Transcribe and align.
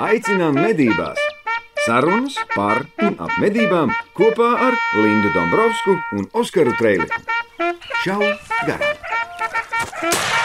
Aicinām 0.00 0.56
medībās! 0.56 1.18
Sarunas 1.84 2.38
par 2.54 2.80
un 3.04 3.18
ap 3.20 3.34
medībām 3.42 3.92
kopā 4.16 4.48
ar 4.68 4.78
Lindu 4.96 5.28
Dombrovskiju 5.36 5.98
un 6.16 6.28
Oskaru 6.40 6.72
Trēliņu. 6.80 7.20
Čau! 8.06 8.20
Garām! 8.64 10.39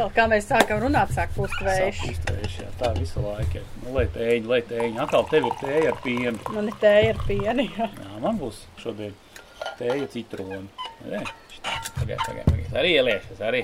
Atkal, 0.00 0.12
kā 0.16 0.24
mēs 0.32 0.46
sākam 0.48 0.78
runāt, 0.80 1.10
sāk 1.12 1.34
pūst 1.36 1.58
vējš. 1.60 1.98
Sāpīstējuši, 2.00 2.62
jā, 2.62 2.68
tā 2.80 2.88
visu 2.96 3.20
laiku. 3.20 3.60
Nu, 3.82 3.90
lai 3.92 4.06
tēņi, 4.14 4.46
lai 4.48 4.60
tēņi. 4.64 4.94
Atkal 5.04 5.26
tev 5.28 5.48
ir 5.50 5.56
tēja 5.60 5.90
ar 5.90 5.98
pienu. 6.00 6.38
Man 6.54 6.70
ir 6.70 6.78
tēja 6.80 7.10
ar 7.12 7.18
pienu. 7.26 7.66
jā. 7.66 7.88
Jā, 8.00 8.12
man 8.22 8.38
būs 8.40 8.62
šodien 8.80 9.12
tēja 9.76 10.06
citroni. 10.14 10.62
Nē, 11.04 11.20
Pagaid, 11.98 12.22
pagaid, 12.24 12.46
pagaid. 12.46 12.70
Arī 12.80 12.94
ieliešas, 12.94 13.42
arī. 13.44 13.60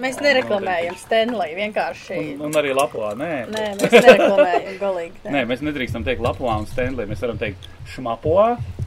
Mēs 0.00 0.16
nereklamējam 0.24 0.96
Stanley, 1.02 1.52
vienkārši. 1.58 2.16
Un, 2.38 2.46
un 2.48 2.56
arī 2.62 2.72
lapā, 2.76 3.12
nē. 3.20 3.30
Nē, 3.52 3.66
mēs 3.82 3.98
nereklamējam 3.98 4.80
galīgi. 4.80 5.22
Nē, 5.28 5.44
mēs 5.52 5.66
nedrīkstam 5.68 6.08
teikt 6.08 6.24
lapā 6.24 6.56
un 6.56 6.64
stenlī. 6.72 7.04
Mēs 7.12 7.20
varam 7.26 7.36
teikt 7.44 7.68
šmapo, 7.92 8.38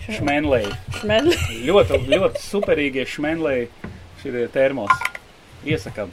šmenlī. 0.10 0.64
Šmedli. 0.98 1.38
Ļoti, 1.70 2.02
ļoti 2.10 2.44
superīgie 2.50 3.06
šmenlī 3.14 3.56
šie 4.26 4.50
termos. 4.58 4.98
Iesakam. 5.70 6.10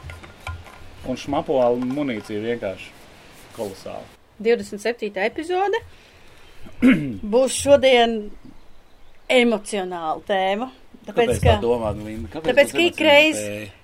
Un 1.08 1.16
šmapo 1.16 1.56
munīcija 1.80 2.42
vienkārši 2.44 2.90
kolosāli. 3.56 4.04
27. 4.44 5.08
epizode. 5.24 5.80
Būs 7.32 7.56
šodien 7.64 8.18
emocionāla 9.28 10.22
tēma. 10.28 10.70
Tāpēc, 11.08 11.32
Kāpēc 11.32 11.42
ka, 11.44 11.56
domā, 11.64 11.94
Linda? 11.96 12.30
Kāpēc 12.34 12.52
tāpēc, 12.52 12.72
ka 12.72 12.84
ik 12.84 13.00
emocionāli 13.00 13.08
reiz- 13.08 13.42
tēja? 13.42 13.74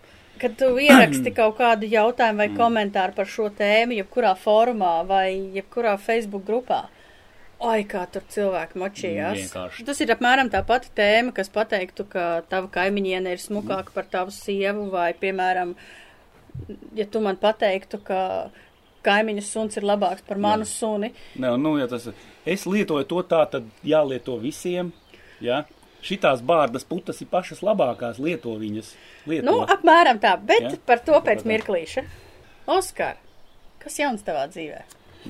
kad 0.45 0.57
tu 0.59 0.67
ieraksti 0.83 1.31
kaut 1.35 1.55
kādu 1.61 1.89
jautājumu 1.89 2.43
vai 2.43 2.48
komentāru 2.53 3.15
par 3.17 3.29
šo 3.31 3.47
tēmu, 3.55 3.95
jebkurā 4.01 4.35
formā 4.37 4.97
vai 5.07 5.29
jebkurā 5.55 5.95
Facebook 6.03 6.45
grupā. 6.45 6.83
Oi, 7.65 7.85
kā 7.89 8.03
tur 8.13 8.25
cilvēki 8.29 8.81
močījās. 8.83 9.39
Vienkārši. 9.39 9.85
Tas 9.89 10.01
ir 10.03 10.11
apmēram 10.13 10.51
tā 10.53 10.61
pati 10.67 10.91
tēma, 10.98 11.33
kas 11.37 11.48
pateiktu, 11.55 12.05
ka 12.11 12.43
tava 12.51 12.69
kaimiņiene 12.75 13.33
ir 13.33 13.41
smukāka 13.41 13.95
par 13.95 14.09
tavu 14.11 14.35
sievu, 14.35 14.89
vai, 14.93 15.13
piemēram, 15.17 15.73
ja 16.95 17.07
tu 17.11 17.21
man 17.25 17.37
pateiktu, 17.41 17.99
ka 18.07 18.51
kaimiņa 19.05 19.43
suns 19.45 19.77
ir 19.77 19.85
labāks 19.85 20.25
par 20.27 20.39
manu 20.41 20.65
Jā. 20.65 20.71
suni. 20.73 21.11
Nē, 21.37 21.55
nu, 21.61 21.75
ja 21.81 21.89
tas, 21.91 22.07
es 22.49 22.65
lietoju 22.67 23.05
to 23.11 23.23
tā, 23.29 23.43
tad 23.53 23.67
jālieto 23.85 24.39
visiem. 24.41 24.93
Ja? 25.45 25.65
Šitās 26.05 26.43
bārdas 26.45 26.85
putas 26.89 27.21
ir 27.25 27.29
pašas 27.33 27.63
labākās, 27.65 28.19
lieto 28.21 28.53
viņas. 28.61 28.91
Lieto. 29.29 29.45
Nu, 29.49 29.63
apmēram 29.65 30.21
tā, 30.21 30.35
bet 30.41 30.63
Ja? 30.69 30.73
par 30.87 31.01
to 31.05 31.17
pēc 31.25 31.45
mirklīša. 31.49 32.05
Oskar, 32.69 33.17
kas 33.81 33.99
jauns 34.01 34.25
tavā 34.25 34.47
dzīvē? 34.53 34.83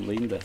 Linda. 0.06 0.38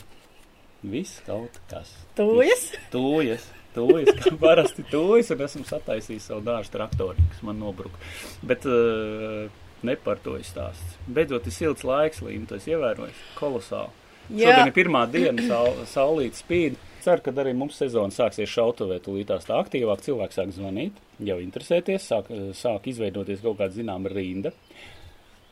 Viss 0.82 1.20
kaut 1.26 1.58
kas. 1.70 1.90
Tujas? 2.16 2.70
Viss. 2.72 2.90
Tujas. 2.94 3.48
Tujas, 3.74 4.08
kā 4.18 4.32
parasti 4.42 4.82
tujas, 4.90 5.28
un 5.30 5.42
esmu 5.46 5.62
sataisījis 5.68 6.24
savu 6.32 6.42
dārstu 6.42 6.74
traktori, 6.74 7.22
kas 7.30 7.42
man 7.46 7.60
nobruka. 7.62 8.00
Bet 8.42 8.64
uh, 8.66 9.46
ne 9.86 9.96
par 9.96 10.20
to 10.24 10.36
ir 10.38 10.44
stāsts. 10.46 10.98
Beidzot, 11.08 11.48
ir 11.48 11.54
silts 11.54 11.86
laiks, 11.86 12.22
Linda, 12.24 12.54
tas 12.54 12.68
ievērojis. 12.70 13.24
Kolosāli. 13.38 13.96
Šodien 14.30 14.68
ir 14.70 14.74
pirmā 14.76 15.04
diena, 15.10 15.42
saul, 15.48 15.82
saulīt 15.90 16.38
spīd. 16.38 16.78
Ceru, 17.00 17.22
ka 17.24 17.32
arī 17.42 17.54
mums 17.56 17.78
sezona 17.80 18.12
sāksies 18.12 18.50
šautavē, 18.52 19.00
tūlītās 19.02 19.48
tā 19.48 19.56
aktīvāk. 19.58 20.02
Cilvēki 20.04 20.36
sāk 20.36 20.52
zvanīt, 20.54 21.00
jau 21.24 21.38
interesēties, 21.40 22.04
sāk, 22.06 22.28
sāk 22.56 22.86
izveidoties 22.92 23.40
kaut 23.42 23.58
kāda 23.58 23.74
zināma 23.74 24.12
rinda. 24.12 24.52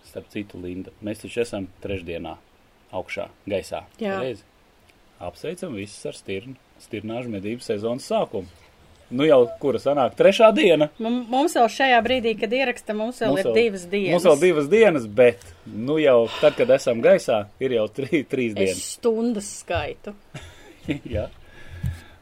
Starp 0.07 0.29
citu, 0.33 0.61
Linda, 0.61 0.93
mēs 1.05 1.25
taču 1.25 1.43
esam 1.43 1.67
trešdienā 1.83 2.37
augšā, 2.97 3.27
gaisā. 3.49 3.83
Jā. 4.01 4.21
Pareizi? 4.21 4.47
Apsveicam 5.25 5.75
visus 5.75 6.05
ar 6.07 6.17
stirnu, 6.17 6.55
stirnāžu 6.85 7.33
medību 7.33 7.65
sezonas 7.65 8.07
sākumu. 8.07 8.68
Nu 9.11 9.25
jau, 9.25 9.47
kura 9.61 9.79
sanāk, 9.81 10.15
trešā 10.19 10.51
diena. 10.55 10.91
Mum- 11.01 11.23
Mums 11.33 11.55
vēl 11.57 11.69
šajā 11.73 11.99
brīdī, 12.05 12.35
kad 12.41 12.51
ieraksta, 12.53 12.93
mums 12.95 13.19
vēl 13.23 13.31
Mums 13.33 13.41
ir 13.47 13.55
divas 13.57 13.85
dienas. 13.89 14.13
Mums 14.13 14.27
vēl 14.29 14.41
divas 14.43 14.67
dienas, 14.69 15.07
bet, 15.07 15.45
nu 15.65 15.97
jau 15.99 16.29
tad, 16.43 16.57
kad 16.59 16.69
esam 16.77 17.01
gaisā, 17.01 17.47
ir 17.61 17.71
jau 17.79 17.87
trī, 17.89 18.21
trīs 18.29 18.53
Es 18.53 18.59
dienas. 18.59 18.83
stundas 18.99 19.49
skaitu. 19.63 20.13
Jā, 21.15 21.29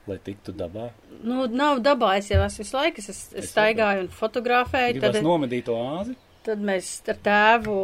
lai 0.07 0.19
tiktu 0.23 0.55
dabā. 0.55 0.91
Nu, 1.27 1.47
nav 1.51 1.81
dabā, 1.83 2.19
es 2.21 2.29
jau 2.31 2.39
esmu 2.45 2.63
visu 2.63 2.77
laiku, 2.79 3.03
es, 3.03 3.09
es, 3.11 3.21
es 3.33 3.45
Es 3.45 3.51
staigāju 3.55 4.05
un 4.05 4.09
fotografēju, 4.15 4.99
Gribas 5.01 5.17
tad, 5.17 5.25
nomedīt 5.27 5.65
to 5.67 5.75
āzi. 5.75 6.15
tad 6.47 6.63
mēs 6.63 6.91
ar 7.11 7.19
tēvu 7.27 7.79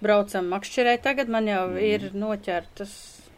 braucam 0.00 0.48
makšķerē. 0.54 0.96
Tagad 1.02 1.28
man 1.28 1.44
jau 1.50 1.66
Mm. 1.68 1.82
ir 1.82 2.10
noķertas 2.14 2.94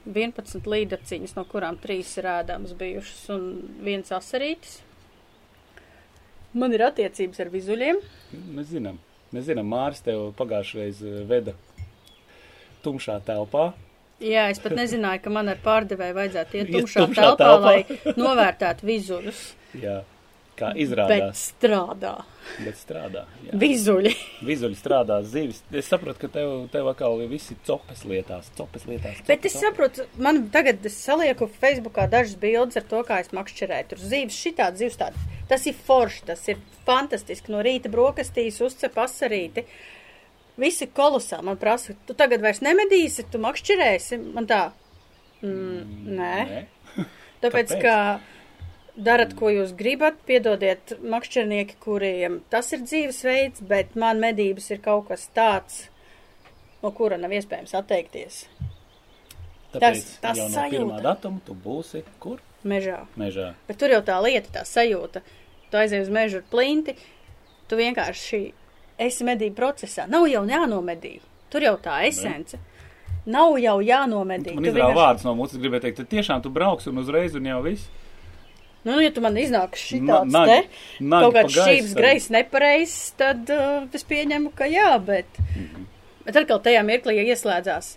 11 0.06 0.66
līdaciņas, 0.70 1.34
no 1.36 1.44
kurām 1.50 1.78
3 1.82 2.16
ir 2.18 2.24
ēdāmas 2.30 2.76
bijušas 2.78 3.28
un 3.34 3.50
viens 3.82 4.08
asarītis. 4.14 4.78
Man 6.58 6.72
ir 6.74 6.82
attiecības 6.82 7.40
ar 7.44 7.50
vizuļiem. 7.52 8.00
Mēs 8.56 8.72
zinām, 8.72 8.96
mēs 9.34 9.46
zinām, 9.46 9.68
Māris 9.70 10.02
tev 10.02 10.30
pagājušreiz 10.38 11.02
eh, 11.06 11.20
veda 11.30 11.54
tumšā 12.84 13.20
telpā. 13.26 13.68
Jā, 14.20 14.48
es 14.52 14.58
pat 14.60 14.74
nezināju, 14.76 15.22
ka 15.24 15.30
man 15.32 15.48
ar 15.48 15.60
pārdevēju 15.64 16.16
vajadzētu 16.16 16.58
iet 16.58 16.68
Iet 16.68 16.74
tumšā 16.76 17.04
tumšā 17.06 17.22
telpā, 17.22 17.44
telpā. 17.44 17.60
lai 17.64 18.14
novērtētu 18.20 18.88
vizuļus. 18.88 19.44
Jā, 19.80 20.00
kā 20.60 20.70
Bet 20.74 20.82
izrādās, 20.84 21.42
strādā. 21.54 22.12
bet, 22.20 22.58
bet 22.66 22.78
strādā. 22.78 23.22
Jā. 23.46 23.58
Vizuļi. 23.62 24.12
Vizuļi 24.46 24.78
strādā 24.78 25.16
zivis. 25.26 25.62
Es 25.72 25.88
saprotu, 25.90 26.22
ka 26.22 26.30
tev, 26.36 26.52
tev 26.72 26.90
atkal 26.92 27.20
ir 27.24 27.30
visi 27.32 27.56
copes 27.66 28.04
lietās, 28.08 28.50
copes 28.58 28.84
lietās. 28.90 29.22
Bet 29.26 29.40
copes, 29.40 29.54
es 29.54 29.64
saprotu, 29.64 30.06
man 30.20 30.42
tagad 30.54 30.84
es 30.86 30.98
salieku 31.02 31.48
Facebookā 31.60 32.06
dažas 32.12 32.36
bildes 32.40 32.78
ar 32.80 32.86
to, 32.90 33.00
kā 33.08 33.20
es 33.24 33.32
makšķerēju. 33.36 33.88
Tur 33.94 34.04
zīves 34.12 34.40
šitādi, 34.44 34.84
zīves 34.84 35.00
tādi. 35.00 35.28
Tas 35.50 35.64
ir 35.66 35.78
forši, 35.86 36.26
tas 36.28 36.44
ir 36.52 36.60
fantastiski. 36.86 37.50
No 37.54 37.64
rīta 37.66 37.90
brokastīs 37.90 38.60
uzcep 38.62 38.98
asarīti. 39.02 39.64
Visi 40.60 40.86
kolosāli 40.92 41.46
man 41.48 41.56
prasa, 41.60 41.94
tu 42.06 42.14
tagad 42.18 42.42
vairs 42.44 42.60
nemedīsi, 42.62 43.24
tu 43.32 43.40
makšķerēsi. 43.40 44.18
Man 44.36 44.46
tā, 44.50 44.60
mm, 45.40 46.04
nē. 46.20 46.36
Nē. 46.50 46.66
Tāpēc, 47.40 47.70
Kāpēc? 47.72 47.80
ka 47.80 47.94
darat, 48.96 49.34
ko 49.38 49.50
jūs 49.52 49.72
gribat, 49.76 50.16
piedodiet 50.26 50.96
makšķernieki, 51.02 51.76
kuriem 51.80 52.40
tas 52.50 52.72
ir 52.72 52.82
dzīvesveids, 52.86 53.62
bet 53.68 53.94
man 53.96 54.20
medības 54.22 54.70
ir 54.70 54.78
kaut 54.84 55.08
kas 55.08 55.28
tāds, 55.36 55.88
no 56.82 56.90
kura 56.96 57.16
nav 57.20 57.30
iespējams 57.36 57.74
atteikties. 57.78 58.44
Tāpēc 59.70 59.80
Tas- 59.80 60.18
tas 60.20 60.36
jau 60.38 60.48
no 60.48 60.54
sajūta. 60.56 60.78
pirmā 60.78 61.02
datuma 61.02 61.40
tu 61.46 61.54
būsi 61.54 62.02
kur? 62.18 62.40
Mežā. 62.64 63.06
Mežā. 63.16 63.54
Bet 63.68 63.78
tur 63.78 63.88
jau 63.88 64.02
tā 64.02 64.16
lieta, 64.22 64.50
tā 64.60 64.62
sajūta. 64.66 65.22
Tu 65.70 65.76
aizej 65.78 66.02
uz 66.02 66.08
mežu 66.10 66.36
ar 66.38 66.42
plinti, 66.50 66.96
tu 67.68 67.76
vienkārši 67.76 68.52
esi 68.98 69.24
medību 69.24 69.54
procesā. 69.54 70.08
Nav 70.10 70.26
jau 70.28 70.42
jānomedī. 70.44 71.20
Tur 71.50 71.60
jau 71.60 71.76
tā 71.78 72.02
esence. 72.08 72.58
Nav 73.26 73.54
jau 73.58 73.78
jānomedī. 73.78 74.54
Man 74.54 74.64
izrāva 74.64 74.90
vienkārši- 74.92 74.98
vārdus 74.98 75.24
no 75.24 75.34
mūsu, 75.36 75.60
gribēju 75.62 75.80
teikt, 75.82 75.96
tad 75.96 76.08
tiešām 76.08 76.42
tu 76.42 76.50
brauks 76.50 76.86
un 76.88 76.96
uzreiz 76.98 77.34
un 77.36 77.44
jau 77.44 77.62
viss. 77.62 77.88
Nu, 78.84 79.00
ja 79.00 79.10
tu 79.12 79.20
man 79.20 79.34
iznāks 79.36 79.82
šī 79.90 80.00
Na- 80.02 80.22
te, 80.46 80.62
nagi 81.00 81.24
kaut 81.26 81.34
kāds 81.34 81.56
šības 81.58 81.90
tad. 81.92 81.96
greizs 82.00 82.28
nepareizs, 82.30 83.12
tad 83.16 83.50
uh, 83.50 83.84
es 83.92 84.04
pieņemu, 84.04 84.54
ka 84.56 84.64
jā, 84.64 84.98
bet, 85.04 85.26
Mhm. 85.56 85.84
bet 86.24 86.36
atkal 86.36 86.60
tajā 86.64 86.80
mirklī 86.84 87.16
ja 87.20 87.34
ieslēdzās. 87.34 87.96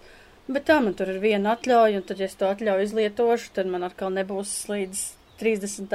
Bet 0.49 0.65
tā 0.65 0.83
man 0.83 0.93
tur 0.93 1.07
ir 1.07 1.19
viena 1.23 1.55
atļauja, 1.55 1.95
un 1.95 2.03
tad, 2.03 2.19
ja 2.19 2.25
es 2.25 2.35
to 2.35 2.45
atļauju 2.45 2.83
izlietošu, 2.83 3.53
tad 3.53 3.65
man 3.67 3.83
atkal 3.83 4.09
nebūs 4.11 4.67
līdz 4.67 5.11
30. 5.39 5.89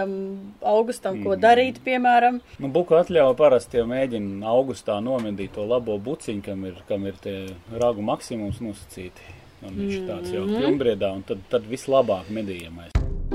augustam, 0.63 1.23
ko 1.23 1.37
Mhm. 1.37 1.41
darīt, 1.41 1.77
piemēram. 1.85 2.41
Nu, 2.59 2.69
buku 2.69 2.95
atļauja 2.97 3.37
parasti 3.37 3.77
jau 3.79 3.87
mēģina 3.87 4.43
augustā 4.45 5.03
nomedīt 5.05 5.53
to 5.53 5.65
labo 5.67 5.99
buciņu, 5.99 6.43
kam 6.43 6.65
ir, 6.65 6.75
kam 6.89 7.07
ir 7.07 7.13
tie 7.21 7.49
ragu 7.73 8.01
maksimums 8.03 8.59
nosacīti. 8.61 9.21
Un 9.63 9.71
viņš 9.75 10.07
tāds 10.09 10.33
jau 10.33 10.47
Mhm. 10.47 10.63
pilnbriedā, 10.63 11.13
un 11.15 11.23
tad, 11.25 11.39
tad 11.51 11.63
vislabāk 11.65 12.25
medījamais. 12.31 12.93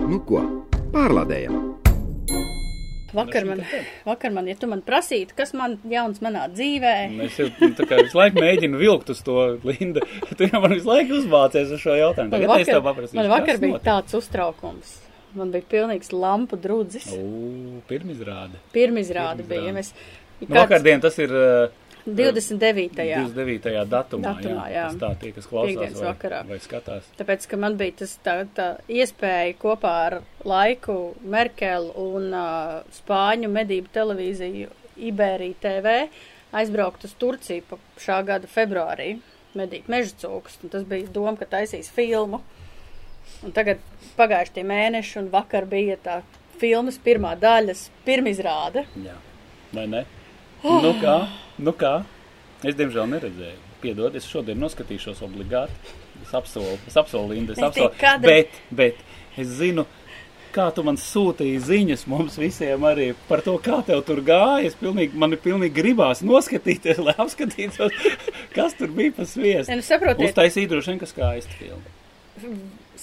Nu 0.10 0.20
ko, 0.28 0.42
pārlādējam! 0.94 1.56
Vakar 3.14 3.44
Nu, 3.46 3.52
man, 3.54 3.60
vakar 4.08 4.32
man, 4.34 4.48
ja 4.50 4.56
tu 4.58 4.66
man 4.70 4.80
prasītu, 4.86 5.36
kas 5.38 5.52
man 5.54 5.76
jauns 5.90 6.18
manā 6.26 6.48
dzīvē, 6.50 6.94
Un 7.12 7.22
Es 7.28 7.36
jau 7.38 7.46
nu, 7.62 7.70
tā 7.78 7.86
kā 7.90 8.00
visu 8.02 8.18
laiku 8.18 8.42
mēģinu 8.42 8.80
vilkt 8.82 9.12
uz 9.14 9.22
to 9.26 9.36
Linda. 9.68 10.02
Tu 10.40 10.48
jau 10.50 10.62
man 10.64 10.74
visu 10.74 10.90
laiku 10.90 11.20
uzvācies 11.20 11.70
uz 11.76 11.84
šo 11.84 11.94
jautājumu. 12.00 12.32
man 12.34 12.42
Tagad 12.42 12.64
es 12.64 12.72
tev 12.72 12.80
vakar, 12.80 12.88
paprasīšu. 12.90 13.20
man 13.20 13.30
vakar 13.36 13.62
bija 13.62 13.76
notika? 13.76 13.92
tāds 13.92 14.18
uztraukums. 14.18 14.96
Man 15.38 15.54
bija 15.54 15.70
pilnīgs 15.76 16.10
lampu 16.14 16.58
drudzis. 16.62 17.06
Pirmizrāde. 17.90 18.58
Pirmizrāde 18.74 19.46
bija. 19.46 19.70
Pirmizrāde. 19.70 19.78
Mēs, 19.78 19.94
Nu, 20.44 20.58
vakardien 20.58 21.00
tas 21.00 21.16
ir 21.24 21.32
uh, 21.32 21.70
29. 22.06 22.98
29. 23.00 23.72
datumā, 23.88 24.34
Datumā, 24.34 24.66
jā. 24.68 24.76
jā. 24.76 24.88
Tā 25.00 25.14
tie, 25.22 25.32
kas 25.36 25.48
klausās 25.48 25.94
vai, 25.96 26.08
vakarā. 26.10 26.42
vai 26.50 26.60
skatās. 26.60 27.08
Tāpēc, 27.20 27.48
ka 27.48 27.60
man 27.64 27.78
bija 27.80 27.96
tas 28.04 28.18
tā, 28.26 28.36
tā 28.58 28.68
iespēja 28.92 29.56
kopā 29.62 29.94
ar 30.10 30.18
laiku 30.44 30.98
Merkelu 31.24 31.94
un 32.04 32.28
uh, 32.36 32.82
Spāņu 32.98 33.52
medību 33.54 33.92
televīziju 33.96 34.74
Iberija 35.10 35.62
TV 35.64 35.96
aizbraukt 36.54 37.08
uz 37.08 37.14
Turciju 37.18 37.64
pa 37.70 37.80
šā 38.02 38.20
gada 38.28 38.50
februārī, 38.52 39.16
medīt 39.58 39.88
meža 39.92 40.14
cūkus. 40.26 40.60
Un 40.64 40.74
tas 40.74 40.84
bija 40.88 41.08
doma, 41.14 41.38
ka 41.40 41.48
taisīs 41.56 41.92
filmu. 41.94 42.42
Un 43.44 43.56
tagad 43.56 43.80
pagājuši 44.18 44.58
tie 44.58 44.66
mēneši 44.68 45.22
un 45.22 45.32
vakar 45.34 45.66
bija 45.70 45.96
tā 46.04 46.20
filmas 46.60 47.00
pirmā 47.02 47.34
daļas 47.40 47.88
pirmizrāde. 48.06 48.86
Jā. 49.06 49.16
Vai 49.74 49.88
ne? 49.90 50.04
Nu 50.64 50.94
kā? 51.02 51.18
Nu 51.60 51.74
kā? 51.76 51.94
Es, 52.64 52.76
diemžēl, 52.80 53.08
neredzēju. 53.12 53.60
Piedod, 53.84 54.16
es 54.16 54.24
šodien 54.30 54.60
noskatīšos 54.64 55.20
obligāti. 55.26 55.76
Es 56.24 56.32
apsolu, 56.38 56.78
es 56.88 56.96
apsolu, 56.98 57.34
Linda, 57.34 57.52
es 57.54 57.60
apsolu. 57.60 57.92
kadri- 58.00 58.30
Bet, 58.30 58.50
bet, 58.72 58.96
es 59.38 59.48
zinu, 59.60 59.84
kā 60.56 60.70
tu 60.74 60.84
man 60.88 60.96
sūtīji 60.96 61.60
ziņas 61.60 62.06
mums 62.08 62.38
visiem 62.40 62.80
arī 62.88 63.10
par 63.28 63.42
to, 63.42 63.58
kā 63.60 63.82
tev 63.86 64.06
tur 64.08 64.22
gāja. 64.22 64.64
Es 64.70 64.76
pilnīgi, 64.80 65.14
man 65.14 65.34
ir 65.36 65.42
pilnīgi 65.44 65.74
gribās 65.76 66.22
noskatīties, 66.24 67.02
lai 67.04 67.14
apskatītos, 67.18 67.92
kas 68.56 68.74
tur 68.80 68.88
bija 68.96 69.12
pa 69.18 69.26
sviestu. 69.28 69.70
Ja, 69.74 69.76
nu, 69.76 69.84
saprotiet, 69.84 70.30
Uztaisīt 70.32 70.70
droši 70.72 70.94
vien, 70.94 71.00
ka 71.04 71.06
skaisti 71.12 71.60
filma. 71.60 71.84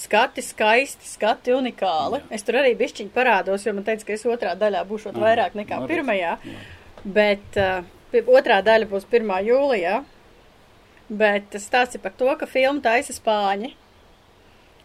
skati 0.01 0.41
skaisti, 0.41 1.05
skati 1.07 1.53
unikāli. 1.53 2.19
Jā. 2.23 2.33
Es 2.35 2.43
tur 2.47 2.57
arī 2.59 2.73
bišķiņi 2.79 3.11
parādos, 3.13 3.65
jo 3.67 3.73
man 3.77 3.85
teica, 3.87 4.05
ka 4.07 4.13
es 4.17 4.25
otrā 4.25 4.55
daļā 4.57 4.81
būšu 4.89 5.11
Aha, 5.13 5.21
vairāk 5.23 5.53
nekā 5.61 5.77
redz. 5.83 5.91
pirmajā. 5.93 6.37
Jā. 6.41 6.61
Bet 7.03 7.57
uh, 7.59 7.85
otrā 8.27 8.61
daļa 8.65 8.89
būs 8.91 9.07
1. 9.09 9.31
jūlijā. 9.47 10.01
Bet 11.11 11.49
tas 11.51 11.65
stāsts 11.67 11.97
ir 11.97 12.03
par 12.03 12.13
to, 12.15 12.29
ka 12.39 12.47
filmu 12.47 12.79
taisa 12.83 13.11
spāņi, 13.11 13.73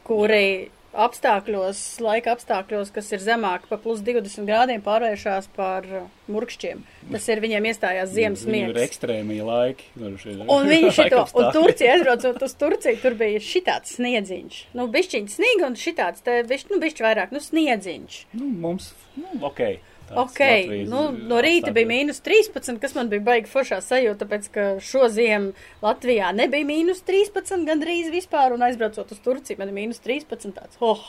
kuri 0.06 0.70
apstākļos, 0.96 1.80
laika 2.00 2.32
apstākļos, 2.32 2.90
kas 2.94 3.10
ir 3.12 3.20
zemāki 3.20 3.68
par 3.68 3.78
plus 3.82 4.00
20 4.04 4.46
grādiem, 4.48 4.80
pārvēršas 4.82 5.48
par 5.54 5.86
uh, 5.86 6.06
murkšķiem. 6.32 6.80
Tas 7.12 7.26
ir 7.30 7.42
viņiem 7.44 7.68
iestājās 7.70 8.14
ziemas 8.14 8.44
Viņiem 8.46 8.70
ir 8.70 8.72
miegs. 8.72 8.86
ekstrēmie 8.88 9.38
laiki. 9.46 9.90
Un 10.00 10.70
viņi 10.70 10.92
šito, 10.98 11.22
un. 11.36 11.50
Turcija, 11.54 11.98
aizbraucot 11.98 12.46
uz 12.48 12.56
Turciju, 12.58 13.00
tur 13.04 13.18
bija 13.20 13.42
šitāds 13.44 13.98
sniedziņš. 13.98 14.62
Nu, 14.78 14.88
bišķiņš 14.96 15.36
sniega 15.36 15.68
un 15.68 15.76
šitāds, 15.78 16.24
te 16.26 16.40
bišķi, 16.48 16.72
nu, 16.72 16.80
bišķi 16.82 17.06
vairāk, 17.06 17.36
nu, 17.36 17.44
sniedziņš. 17.44 18.18
Nu, 18.40 18.48
mums, 18.64 18.90
nu, 19.20 19.28
ok. 19.46 19.62
Tāds 20.06 20.20
Ok, 20.22 20.40
Latvijas 20.40 20.90
nu, 20.90 21.00
no 21.30 21.38
rīta 21.42 21.72
bija 21.74 21.88
mīnus 21.90 22.20
13, 22.22 22.78
kas 22.82 22.94
man 22.94 23.08
bija 23.10 23.24
baigi 23.26 23.50
foršā 23.50 23.80
sajūta, 23.82 24.20
tāpēc, 24.22 24.48
ka 24.54 24.66
šo 24.82 25.08
ziemu 25.10 25.54
Latvijā 25.82 26.28
nebija 26.36 26.68
mīnus 26.68 27.02
13 27.08 27.66
gandrīz 27.66 28.12
vispār, 28.14 28.54
un 28.54 28.62
aizbraucot 28.68 29.10
uz 29.10 29.22
Turciju, 29.24 29.58
man 29.58 29.72
ir 29.72 29.78
mīnus 29.80 29.98
13 30.04 30.54
tāds, 30.54 30.78
oh, 30.78 31.02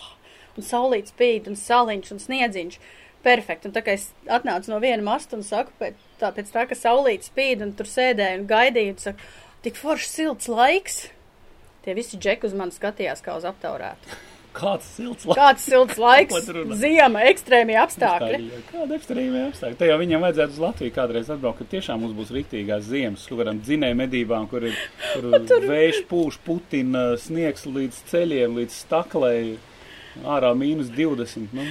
un 0.57 0.65
saulīt 0.65 1.11
spīd, 1.13 1.49
un 1.51 1.59
saliņš, 1.59 2.15
un 2.15 2.23
sniedziņš. 2.23 2.79
Perfekti, 3.25 3.67
un 3.67 3.73
tā 3.75 3.81
kā 3.83 3.95
es 3.97 4.07
atnācu 4.31 4.71
no 4.71 4.77
viena 4.79 5.03
masta 5.03 5.35
un 5.35 5.43
saku, 5.43 5.73
pēc 5.81 5.97
tā, 6.21 6.29
pēc 6.35 6.51
tā 6.53 6.63
ka 6.69 6.77
saulīt 6.77 7.25
spīd, 7.27 7.63
un 7.65 7.73
tur 7.75 7.89
sēdēju 7.89 8.43
un 8.43 8.47
gaidīju, 8.49 8.93
un 8.93 9.01
saku, 9.03 9.29
tik 9.65 9.77
foršs 9.77 10.13
silts 10.19 10.49
laiks. 10.51 10.99
Tie 11.83 11.95
visi 11.97 12.19
džeki 12.21 12.47
uz 12.47 12.55
mani 12.57 12.75
skatījās 12.75 13.25
kā 13.25 13.35
uz 13.37 13.45
aptaurētu. 13.49 14.17
Kāds 14.57 14.87
silts 14.97 15.27
laiks. 15.27 15.37
Kāds 15.39 15.65
silts 15.69 15.99
laiks, 16.01 16.47
ziema, 16.81 17.21
ekstrēmie 17.29 17.75
apstākļi. 17.83 18.39
Kāda 18.71 18.97
ekstrēmā 18.97 19.43
apstākļa? 19.51 19.77
Te 19.81 19.89
jau 19.91 19.97
viņam 20.01 20.23
vajadzētu 20.25 20.55
uz 20.57 20.61
Latviju 20.63 20.95
kādreiz 20.95 21.29
atbraukt, 21.33 21.59
ka 21.61 21.69
tiešām 21.75 22.01
mums 22.01 22.15
būs 22.17 22.33
rīktīgās 22.33 22.87
ziemas, 22.89 23.25
kur 23.29 23.43
varam 23.43 23.59
dzinēju 23.61 23.99
medībām, 24.01 24.47
kur 24.49 24.65
ir 24.71 24.79
kur 25.13 25.67
vējš 25.73 26.01
pūš, 26.09 26.39
putina, 26.47 27.11
sniegs 27.21 27.67
līdz 27.69 28.01
ceļiem, 28.09 28.57
līdz 28.61 28.79
staklai, 28.85 29.37
ārā 30.25 30.55
mīnus 30.57 30.89
20. 30.97 31.53
Nu, 31.53 31.67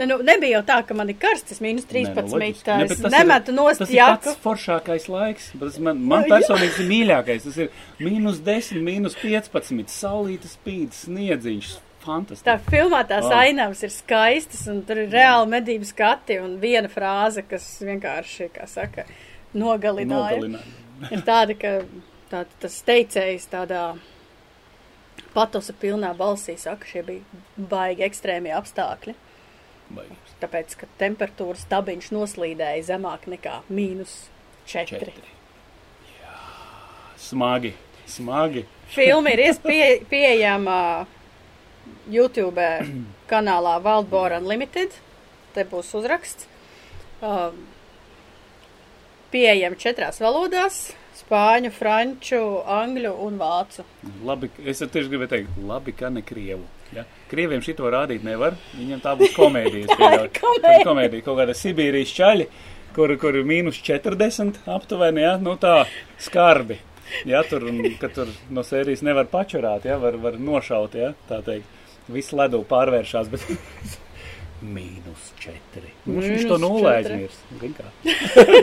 Ne, 0.00 0.06
nu, 0.08 0.16
nebija 0.24 0.54
jau 0.56 0.60
tā, 0.64 0.76
ka 0.88 0.94
man 0.96 1.10
ir 1.12 1.16
karsts, 1.20 1.58
mīnus 1.60 1.84
Nē, 1.84 2.14
13. 2.14 2.30
nu, 2.32 2.38
Ne, 2.40 2.46
tā 2.64 2.76
Ne, 2.78 2.84
es 2.88 3.02
nemetu 3.12 3.52
ir- 3.52 3.56
nost 3.58 3.82
Tas 3.82 3.90
ir 3.92 3.98
pats 4.00 4.38
foršākais 4.40 5.08
laiks. 5.12 5.50
Tas 5.60 5.76
man, 5.78 6.00
man 6.00 6.24
Nu, 6.24 6.30
personīgi 6.32 6.80
ir 6.80 6.88
mīļākais. 6.88 7.44
Tas 7.44 7.58
ir 7.58 7.68
mīnus 8.00 8.40
10, 8.40 8.80
mīnus 8.80 9.18
15, 9.20 9.92
saulīta 9.92 10.48
spīd, 10.48 10.96
sniedziņš. 10.96 11.74
Fantastiski. 12.00 12.46
Tā 12.48 12.54
filmā 12.70 13.02
tās 13.08 13.26
Wow. 13.26 13.34
ainavas 13.42 13.82
ir 13.84 13.90
skaistas, 13.92 14.62
un 14.72 14.82
tur 14.88 14.96
ir 15.02 15.10
reāli 15.12 15.48
medību 15.52 15.84
skati, 15.84 16.38
un 16.40 16.54
viena 16.62 16.88
frāze, 16.88 17.42
kas 17.48 17.66
vienkārši, 17.84 18.50
kā 18.54 18.66
saka, 18.68 19.04
nogalināja. 19.54 20.38
Nogalināja. 20.40 21.10
Ir 21.12 21.20
tāda, 21.26 21.56
ka 21.60 21.74
tā, 22.30 22.46
tas 22.60 22.78
teicējs 22.88 23.46
tādā 23.52 23.82
patosa 25.34 25.72
pilnā 25.76 26.14
balsī 26.16 26.56
saka, 26.58 26.86
šie 26.88 27.02
bija 27.06 27.42
baigi 27.70 28.02
ekstrēmie 28.08 28.52
apstākļi, 28.56 29.14
Baigs. 29.90 30.34
tāpēc, 30.42 30.74
ka 30.80 30.88
temperatūras 30.98 31.66
tabiņš 31.70 32.10
noslīdēja 32.16 32.82
zemāk 32.94 33.28
nekā 33.30 33.60
mīnus 33.70 34.16
4. 34.66 34.86
Četri. 34.98 35.12
Jā, 36.22 36.34
smagi, 37.18 37.74
smagi. 38.06 38.64
Filma 38.94 39.30
ir 39.36 39.44
pie, 39.62 40.00
pieejama 40.10 41.06
YouTube 42.10 42.66
kanālā 43.30 43.76
Wildborn 43.84 44.42
Unlimited. 44.42 44.96
Te 45.54 45.66
būs 45.66 45.90
uzraksts. 45.98 46.46
Uh, 47.20 47.50
pieejama 49.30 49.78
četrās 49.78 50.20
valodās- 50.22 50.90
spāņu, 51.20 51.70
franču, 51.74 52.42
angļu 52.66 53.12
un 53.26 53.38
vācu. 53.38 53.84
Labi, 54.24 54.50
es 54.64 54.78
tieši 54.78 55.10
gribēju 55.10 55.28
teikt, 55.28 55.58
labi, 55.66 55.92
ka 55.92 56.08
ne 56.08 56.22
krievu. 56.22 56.64
Ja? 56.94 57.04
Krieviem 57.30 57.62
šito 57.62 57.86
rādīt 57.90 58.24
nevar. 58.26 58.56
Viņam 58.74 59.02
tā 59.04 59.14
būs 59.18 59.34
komēdija. 59.36 59.86
Tā 59.94 60.12
ir 60.24 60.30
komēdija. 60.40 60.84
Komēdija. 60.86 61.24
Kaut 61.26 61.38
kāda 61.38 61.54
Sibīrijas 61.54 62.14
čaļi, 62.16 62.46
kur, 62.96 63.14
kur 63.16 63.36
ir 63.36 63.44
mīnus 63.44 63.78
40 63.86 64.62
aptuveni, 64.66 65.22
ja? 65.22 65.36
nu 65.36 65.56
tā 65.60 65.84
skarbi. 66.18 66.80
Ja, 67.26 67.42
tur, 67.42 67.66
un, 67.66 67.82
tur 68.14 68.30
no 68.54 68.62
sērijas 68.62 69.02
nevar 69.02 69.26
pačurāt, 69.30 69.84
ja? 69.84 69.98
var, 69.98 70.16
var 70.22 70.38
nošaut, 70.38 70.94
ja? 70.98 71.12
tā 71.28 71.42
teikt. 71.46 71.79
Viss 72.10 72.32
ledu 72.36 72.62
pārvēršās, 72.68 73.28
bet 73.32 73.44
mīnus 74.76 75.30
4. 75.40 75.92
Nu, 76.06 76.20
viņš 76.20 76.46
to. 76.50 76.58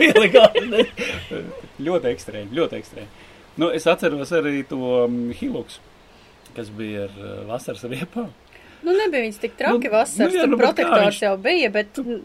Ielegāli. 0.08 0.84
ļoti 1.88 2.12
ekstrēmi, 2.12 2.54
ļoti 2.58 2.78
ekstrēmi. 2.78 3.26
Nu, 3.58 3.70
es 3.74 3.88
atceros 3.90 4.30
arī 4.38 4.60
to 4.70 4.78
um, 5.04 5.16
Hilux, 5.34 5.80
kas 6.54 6.68
bija 6.74 7.08
ar 7.08 7.16
uh, 7.18 7.32
vasaras 7.48 7.82
riepām. 7.90 8.28
Nu, 8.86 8.92
nebija 8.94 9.24
viņas 9.24 9.40
tik 9.42 9.56
traki 9.58 9.88
Nu, 9.88 9.94
vasaras, 9.96 10.30
nu 10.30 10.38
jā, 10.38 10.44
tur 10.44 10.52
nu, 10.52 10.58
kā 10.60 10.68
protektors 10.68 11.08
viņš- 11.08 11.24
jau 11.24 11.32
bija, 11.42 11.70
bet, 11.74 11.98
nu, 12.06 12.20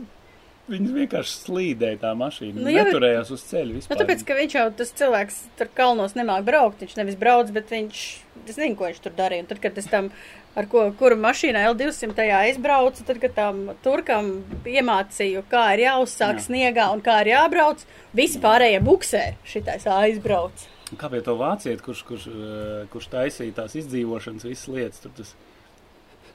Viņas 0.71 0.93
vienkārši 0.95 1.33
slīdēja 1.43 1.97
tā 1.99 2.13
mašīna. 2.15 2.55
Nu, 2.55 2.69
bet- 2.69 2.87
neturējās 2.87 3.31
uz 3.35 3.41
ceļa 3.49 3.73
vispār. 3.75 3.97
nu, 3.97 3.99
tāpēc, 3.99 4.21
ka 4.29 4.37
viņš 4.37 4.53
jau 4.55 4.67
tas 4.79 4.93
cilvēks 5.01 5.39
tur 5.59 5.67
kalnos 5.75 6.13
nemāk 6.15 6.45
braukt, 6.47 6.79
viņš 6.85 6.95
nevis 7.01 7.17
brauc, 7.19 7.51
bet 7.51 7.67
viņš, 7.73 8.03
es 8.47 8.55
nezinu, 8.55 8.77
ko 8.79 8.87
viņš 8.87 9.01
tur 9.03 9.11
darīja. 9.17 9.43
Un 9.43 9.49
tad, 9.51 9.59
kad 9.59 9.77
es 9.77 9.89
tam, 9.91 10.07
ar 10.55 10.69
ko, 10.71 10.85
kuru 10.95 11.17
mašīnā 11.19 11.65
L200 11.73 12.15
tajā 12.15 12.39
aizbraucu, 12.47 13.03
tad, 13.03 13.19
kad 13.19 13.35
tam 13.35 13.61
turkam 13.83 14.31
iemācīju, 14.63 15.43
kā 15.51 15.65
ir 15.75 15.83
jāuzsāk 15.89 16.39
Jā. 16.39 16.45
sniegā 16.47 16.87
un 16.95 17.01
kā 17.03 17.19
ir 17.25 17.33
jābrauc, 17.35 17.83
visi 18.15 18.39
pārējie 18.39 18.79
buksē 18.87 19.25
šitais 19.43 19.83
aizbrauc. 19.85 20.69
Un 20.93 20.97
Kā 21.01 21.09
bija 21.11 21.25
to 21.27 21.35
vāciet, 21.35 21.81
kurš, 21.83 22.03
kurš, 22.07 22.27
uh, 22.31 22.85
kurš 22.93 23.07
taisīja 23.11 23.53
tās 23.63 23.75
izdzīvošanas 23.83 24.45
visas 24.47 24.67
lietas? 24.71 24.99
Tur 25.03 25.11
tas 25.17 25.35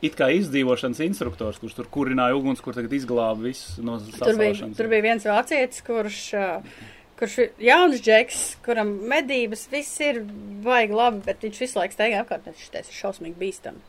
it 0.04 0.14
kā 0.18 0.28
izdzīvošanas 0.36 1.00
instruktors, 1.06 1.58
kurš 1.62 1.74
tur 1.78 1.88
kurināja 1.90 2.36
uguns, 2.38 2.62
kur 2.62 2.76
tagad 2.76 2.92
izglāba 2.94 3.48
visu 3.48 3.82
no 3.82 3.98
Tur 3.98 4.36
bija, 4.38 4.52
sasalšanas. 4.54 4.78
tur 4.78 4.90
bija 4.92 5.06
viens 5.08 5.26
vācietis, 5.26 5.82
kurš, 5.86 6.20
kurš 7.18 7.38
ir 7.42 7.68
jauns 7.70 8.02
džeks, 8.04 8.42
kuram 8.66 8.94
medības 9.10 9.66
viss 9.72 10.00
ir 10.04 10.22
baigi 10.64 10.94
labi, 10.94 11.22
bet 11.26 11.42
viņš 11.46 11.62
visu 11.64 11.80
laiku 11.80 11.98
staigā 11.98 12.22
apkārt, 12.22 12.50
šitais 12.62 12.90
ir 12.92 12.98
šausmīgi 13.00 13.38
bīstami. 13.40 13.82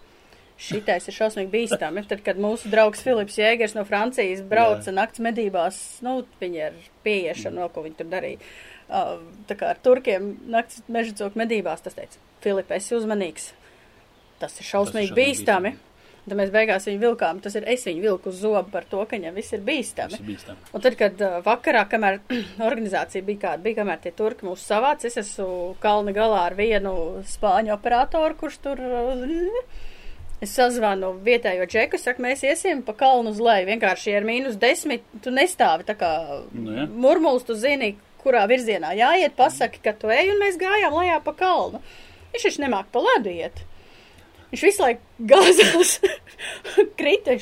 Šitais 0.60 1.06
ir 1.08 1.16
šausmīgi 1.16 1.52
bīstami. 1.54 2.02
Tad, 2.10 2.20
kad 2.26 2.40
mūsu 2.42 2.68
draugs 2.68 3.00
Filips 3.06 3.38
Jēgers 3.40 3.78
no 3.78 3.86
Francijas 3.88 4.42
brauca 4.44 4.90
Jā. 4.90 4.96
nakts 4.98 5.22
medībās, 5.24 5.78
nu, 6.04 6.18
viņi 6.42 6.66
ar 6.66 6.76
pieiešanu, 7.06 7.62
no 7.62 7.70
ko 7.72 7.86
viņi 7.86 7.96
tur 8.02 8.10
darīja. 8.12 8.42
Uh, 8.90 9.22
tā 9.48 9.56
kā 9.56 9.70
ar 9.72 9.80
turkiem 9.86 10.34
nakts 10.52 10.82
meža 10.92 11.14
cūku 11.16 11.40
medībās, 11.40 11.86
tas 11.86 11.96
teica, 11.96 12.20
Filip, 12.44 12.74
esi 12.76 12.98
uzmanīgs. 12.98 13.54
Tas 14.42 14.58
ir 14.60 14.68
šausmīgi 14.68 15.14
šausmīgi 15.14 15.16
bīstami. 15.16 15.74
Tad 16.26 16.36
mēs 16.38 16.52
beigās 16.54 16.88
viņu 16.90 17.02
vilkām. 17.04 17.42
Tas 17.44 17.56
ir 17.58 17.68
es 17.72 17.86
viņu 17.88 18.04
vilku 18.04 18.34
uz 18.34 18.42
zobu 18.44 18.74
par 18.74 18.88
to, 18.90 19.02
ka 19.06 19.18
viņam 19.18 19.38
viss 19.40 19.56
ir 19.56 19.64
bīstami. 19.66 20.16
Tas 20.16 20.24
ir 20.24 20.28
bīstami. 20.28 20.72
Un 20.76 20.86
tad, 20.86 20.98
kad 21.00 21.22
uh, 21.26 21.38
vakarā, 21.46 21.86
kamēr 21.92 22.20
organizācija 22.70 23.26
bija 23.26 23.46
kāda, 23.46 23.64
bija, 23.66 23.82
kamēr 23.82 24.02
tie 24.04 24.16
turki 24.16 24.48
mūs 24.50 24.66
savāc, 24.70 25.06
es 25.08 25.18
esmu 25.22 25.78
kalna 25.84 26.16
galā 26.16 26.44
ar 26.50 26.58
vienu 26.60 26.96
spāņu 27.30 27.76
operatoru, 27.78 28.38
kurš 28.40 28.60
tur. 28.68 28.84
Uh, 28.84 29.88
es 30.44 30.54
sazvanu 30.56 31.14
vietējo 31.24 31.66
džeku, 31.70 32.00
saku, 32.00 32.24
mēs 32.24 32.44
iesim 32.48 32.84
pa 32.88 32.96
kalnu 32.98 33.34
uz 33.34 33.42
leju. 33.44 33.68
Vienkārši 33.74 34.14
ir 34.16 34.28
mīnus 34.28 34.60
desmit, 34.60 35.04
tu 35.24 35.34
nestāvi 35.36 35.88
tā 35.88 35.98
kā 36.00 36.12
Nu, 36.56 36.76
jā. 36.78 36.86
murmulis, 36.88 37.46
tu 37.48 37.58
zini, 37.60 37.94
kurā 38.24 38.46
virzienā 38.52 38.94
jāiet, 38.98 39.36
pasaki, 39.40 39.82
ka 39.84 39.94
tu 39.96 40.12
ej, 40.14 40.32
un 40.34 40.40
mēs 40.44 40.60
gājām 40.60 40.96
lejā 40.96 41.20
pa 41.26 41.36
kalnu. 41.40 41.82
Viņš 42.34 42.46
taču 42.46 42.64
nemāk 42.64 42.92
pa 42.94 43.04
ledu 43.04 43.34
iet. 43.34 43.64
Viņš 44.50 44.66
visu 44.66 44.82
laiku 44.82 45.28
gāzās, 45.30 45.96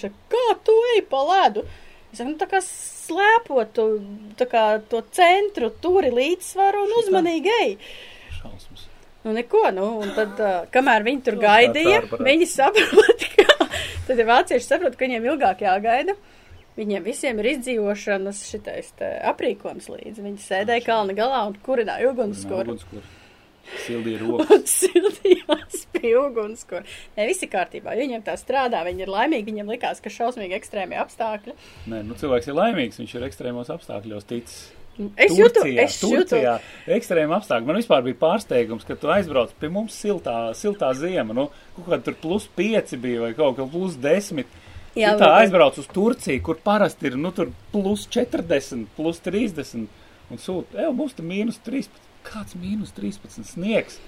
saka, 0.04 0.18
kā 0.34 0.46
tu 0.68 0.76
ej 0.96 1.04
pa 1.12 1.24
ledu? 1.30 1.64
Es 2.12 2.20
saku, 2.20 2.34
nu 2.34 2.40
tā 2.42 2.50
kā 2.52 2.60
slēpot 2.64 3.80
tā 4.40 4.48
kā 4.52 4.66
to 4.92 5.04
centru, 5.16 5.72
turi 5.84 6.12
līdzsvaru 6.16 6.84
un 6.84 6.96
uzmanīgi 7.02 7.54
ej. 7.62 7.74
Šausmas. 8.42 8.88
Nu, 9.24 9.34
neko, 9.36 9.66
nu, 9.76 9.86
un 10.04 10.12
tad, 10.16 10.38
uh, 10.40 10.68
kamēr 10.72 11.04
viņi 11.04 11.24
tur 11.26 11.36
Nu, 11.36 11.44
gaidīja, 11.44 12.00
viņi 12.16 12.48
saprot, 12.48 13.26
ka, 13.36 13.68
tad 14.08 14.22
ir 14.22 14.28
vācieši 14.30 14.68
saprot, 14.68 14.96
ka 14.96 15.08
viņiem 15.08 15.26
ilgāk 15.32 15.64
jāgaida. 15.66 16.16
Viņiem 16.78 17.04
visiem 17.08 17.40
ir 17.42 17.50
izdzīvošanas 17.56 18.44
šitais 18.52 18.92
aprīkojums 19.02 19.90
līdzi. 19.90 20.22
Viņi 20.22 20.44
sēdēja 20.44 20.86
kalna 20.86 21.16
galā 21.18 21.42
un 21.50 21.58
kurināja 21.66 22.12
ugunskura. 22.12 22.68
Ugunskura. 22.70 23.17
Sildīja 23.84 24.22
rokas. 24.24 24.74
Sildījās 24.86 25.84
pie 25.96 26.14
ugunskura. 26.20 26.84
Ne, 27.18 27.28
visi 27.30 27.50
kārtībā. 27.52 27.96
jo 27.98 28.06
Viņiem 28.06 28.24
tā 28.26 28.38
strādā, 28.40 28.84
viņi 28.88 29.06
ir 29.06 29.12
laimīgi, 29.14 29.50
viņiem 29.52 29.72
likās, 29.76 30.02
ka 30.04 30.14
šausmīgi 30.14 30.58
ekstrēmie 30.58 31.00
apstākļi. 31.04 31.56
Nē, 31.92 32.02
nu 32.08 32.18
cilvēks 32.20 32.50
ir 32.52 32.58
laimīgs, 32.58 33.00
viņš 33.02 33.16
ir 33.18 33.28
ekstrēmos 33.30 33.72
apstākļos 33.76 34.28
ticis. 34.30 34.68
Es 35.14 35.36
jūtu, 35.38 35.60
Turcijā, 35.60 35.84
es 35.84 35.98
jūtu. 36.02 36.24
Turcijā 36.32 36.54
ekstrēma 36.96 37.38
apstākļi. 37.38 37.68
Man 37.70 37.78
vispār 37.78 38.02
bija 38.08 38.18
pārsteigums, 38.18 38.86
ka 38.88 38.96
tu 38.98 39.12
aizbrauc 39.14 39.52
pie 39.62 39.70
mums 39.70 39.94
siltā, 39.94 40.38
siltā 40.58 40.90
ziema. 40.98 41.36
Nu, 41.38 41.52
kaut 41.76 41.92
kā 41.92 42.00
tur 42.08 42.18
plus 42.18 42.48
5 42.58 42.96
bija 43.04 43.28
vai 43.28 43.36
kaut 43.38 43.60
kā 43.60 43.68
plus 43.70 44.00
10. 44.02 44.42
Jā, 44.98 45.12
Jā, 45.12 45.14
tā 45.22 45.28
aizbrauc 45.44 45.78
uz 45.78 45.86
Turciju, 45.94 46.42
kur 46.42 46.58
parasti 46.66 47.12
ir 47.12 47.20
nu, 47.22 47.30
tur 47.36 47.52
plus 47.70 48.08
40, 48.10 48.88
plus 48.98 49.22
30 49.22 49.86
un 50.34 50.42
sūta. 50.42 50.80
Ej, 50.82 50.90
mums 50.98 51.14
tur 51.14 51.28
mīnus 51.30 51.62
13. 51.68 52.07
Kāds 52.28 52.56
mīnus 52.60 52.92
13 52.98 53.46
sniegs? 53.48 54.00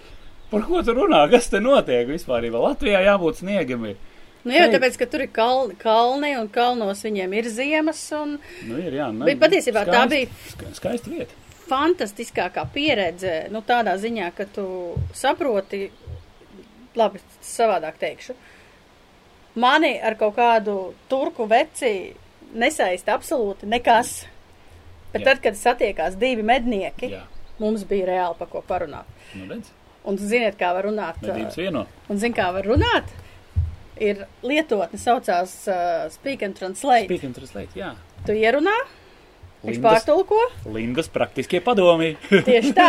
Par 0.51 0.63
ko 0.65 0.81
tu 0.83 0.93
runā? 0.97 1.23
Kas 1.31 1.47
te 1.51 1.59
notiek 1.61 2.07
vispār? 2.09 2.47
Latvijā 2.51 3.01
jābūt 3.05 3.43
sniegam. 3.43 3.85
Ir. 3.91 3.97
Nu, 4.43 4.53
jā, 4.55 4.69
tāpēc, 4.71 4.95
ka 4.97 5.05
tur 5.11 5.21
ir 5.25 5.31
kalni, 5.35 5.75
kalni 5.79 6.31
un 6.39 6.47
kalnos 6.49 7.01
viņiem 7.03 7.33
ir 7.37 7.49
ziemas 7.51 7.99
un 8.15 8.37
Nu, 8.65 8.77
ir, 8.79 8.93
jā, 8.95 9.09
ne, 9.13 9.25
Bet 9.27 9.39
patiesībā 9.41 9.83
tā 9.85 10.05
skaisti- 10.05 10.09
bija- 10.09 10.29
ska- 10.53 10.73
Skaista 10.79 11.09
vieta. 11.11 11.33
fantastiskākā 11.69 12.63
pieredze, 12.73 13.49
nu, 13.51 13.61
tādā 13.61 13.97
ziņā, 13.99 14.31
ka 14.35 14.45
tu 14.45 14.95
saproti, 15.13 15.89
labi, 16.95 17.19
savādāk 17.43 17.99
teikšu, 17.99 18.33
mani 19.55 19.99
ar 20.01 20.15
kaut 20.15 20.35
kādu 20.37 20.93
turku 21.09 21.45
veci 21.47 22.13
nesaista 22.55 23.13
absolūti 23.17 23.67
nekas. 23.69 24.25
Bet 25.11 25.21
Jā. 25.21 25.25
tad, 25.25 25.41
kad 25.41 25.53
satiekās 25.57 26.15
divi 26.21 26.43
mednieki, 26.43 27.09
Jā, 27.11 27.23
mums 27.59 27.83
bija 27.89 28.05
reāli 28.07 28.37
par 28.39 28.47
ko 28.47 28.63
parunāt. 28.67 29.05
nu 29.35 29.47
redz, 29.53 29.71
Un 30.05 30.15
ziniet, 30.17 30.55
kā 30.57 30.71
var 30.73 30.85
runāt? 30.87 31.17
medības 31.21 31.57
vieno. 31.59 31.85
Un 32.09 32.17
ziniet, 32.17 32.37
kā 32.37 32.51
var 32.55 32.63
runāt? 32.63 33.09
Ir 33.99 34.21
lietotne 34.47 34.97
saucās 34.97 35.67
uh, 35.67 36.07
Speak 36.09 36.41
and 36.47 36.55
Translate. 36.55 37.05
Speak 37.09 37.23
and 37.27 37.35
translate, 37.35 37.75
jā. 37.75 37.89
Tu 38.25 38.31
ierunā, 38.39 38.71
viņš 39.65 39.75
Lindas- 39.75 40.05
pārtulko. 40.05 40.39
Lindas 40.71 41.09
praktiskie 41.11 41.59
padomi. 41.61 42.13
Tieši 42.47 42.71
tā. 42.77 42.87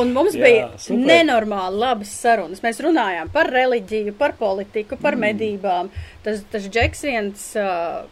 Un 0.00 0.14
mums 0.16 0.32
Jā, 0.34 0.40
bija 0.46 0.70
super. 0.80 1.04
nenormāli 1.10 1.78
labas 1.84 2.14
sarunas. 2.16 2.62
Mēs 2.64 2.80
runājām 2.80 3.28
par 3.30 3.52
reliģiju, 3.52 4.16
par 4.16 4.32
politiku, 4.40 4.96
par 4.96 5.16
Mm. 5.20 5.26
medībām. 5.28 5.90
Tas, 6.24 6.40
tas 6.50 6.64
Džeks 6.68 7.04
viens, 7.04 7.44
ā, 7.60 8.06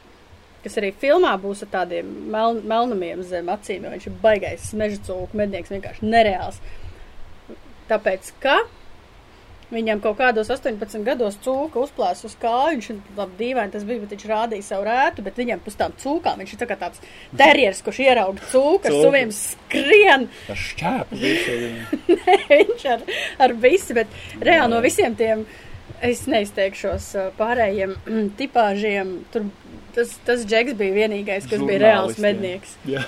kas 0.66 0.80
arī 0.80 0.92
filmā 1.00 1.34
būs 1.42 1.64
ar 1.66 1.72
tādiem 1.78 2.08
mel, 2.32 2.60
melnumiem 2.66 3.22
zem 3.26 3.52
acīm, 3.52 3.86
jo 3.86 3.94
viņš 3.94 4.08
ir 4.10 4.18
baigais 4.24 4.72
meža 4.78 4.98
cūku 5.08 5.38
mednieks, 5.38 5.72
vienkārši 5.74 6.10
nereāls. 6.10 6.60
Tāpēc, 7.86 8.32
ka 8.42 8.58
viņam 9.70 10.00
kaut 10.02 10.18
kādos 10.20 10.50
18 10.52 11.02
gados 11.06 11.38
cūka 11.42 11.80
uzplēs 11.82 12.22
uz 12.26 12.36
kāju, 12.38 12.76
viņš 12.76 12.88
ir 12.92 13.00
labi 13.18 13.38
dīvaini 13.40 13.74
tas 13.74 13.86
bija, 13.86 14.02
bet 14.04 14.14
viņš 14.14 14.26
rādīja 14.30 14.66
savu 14.68 14.86
rētu, 14.86 15.24
bet 15.26 15.40
viņam 15.40 15.62
pus 15.64 15.78
tām 15.78 15.94
cūkām, 16.02 16.42
viņš 16.42 16.54
ir 16.54 16.60
tā 16.60 16.68
kā 16.70 16.78
tāds 16.80 17.02
terjers, 17.38 17.82
kurš 17.86 18.02
ierauga 18.06 18.50
cūku, 18.52 18.86
ar 18.86 18.98
suviem 19.02 19.34
skrien. 19.34 20.28
Tas 20.46 20.66
šķēpa 20.70 21.20
visu. 21.22 21.60
viņš 22.54 22.88
ar, 22.94 23.06
ar 23.46 23.56
visu, 23.66 23.96
bet 23.98 24.18
reāli 24.38 24.74
no 24.74 24.82
visiem 24.84 25.18
tiem, 25.18 25.46
es 26.04 26.26
neizteikšos 26.30 27.12
pārējiem 27.38 27.96
mm, 27.96 28.26
tipāžiem, 28.38 29.16
tur 29.34 29.48
tas, 29.96 30.14
tas 30.28 30.44
džeks 30.46 30.76
bija 30.78 30.94
vienīgais, 31.02 31.48
kas 31.50 31.64
bija 31.66 31.82
reāls 31.88 32.20
mednieks. 32.22 32.76
Jā. 32.94 33.02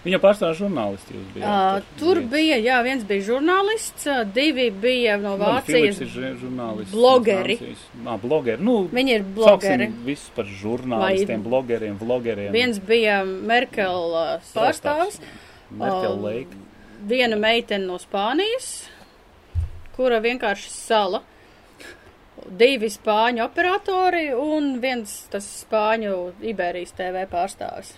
Viņa 0.00 0.16
pārstāv 0.22 0.54
žurnālisti 0.56 1.12
jūs 1.12 1.24
bijāt. 1.34 1.82
Uh, 1.84 1.96
tur 2.00 2.22
bija, 2.32 2.54
jā, 2.64 2.78
viens 2.86 3.02
bija 3.04 3.20
žurnālists, 3.26 4.06
uh, 4.08 4.22
divi 4.32 4.70
bija 4.72 5.18
no 5.20 5.34
Vācijas. 5.36 5.98
Žurnālists. 6.40 6.94
blogeri. 6.94 7.58
Nā, 8.06 8.14
blogeri. 8.22 8.64
Nu, 8.64 8.78
Viņi 8.88 9.12
ir 9.18 9.26
blogeri. 9.36 9.90
Visus 10.06 10.30
par 10.38 10.48
žurnālistiem, 10.48 11.42
Vai- 11.42 11.50
blogeriem, 11.50 11.98
vlogeriem. 12.00 12.48
Viens 12.56 12.80
bija 12.80 13.18
Merkel 13.28 14.16
uh, 14.16 14.32
pārstāvs, 14.56 15.20
Merkel 15.70 16.16
Um, 16.16 16.24
Lake. 16.24 16.56
viena 17.12 17.36
meitene 17.36 17.84
no 17.84 18.00
Spānijas, 18.00 18.70
kura 19.96 20.16
vienkārši 20.24 20.72
sala. 20.72 21.20
Divi 22.50 22.88
spāņu 22.90 23.44
operatori 23.44 24.30
un 24.34 24.72
viens 24.82 25.12
tas 25.30 25.46
spāņu 25.62 26.14
Iberijas 26.50 26.90
TV 26.98 27.22
pārstāvis. 27.30 27.92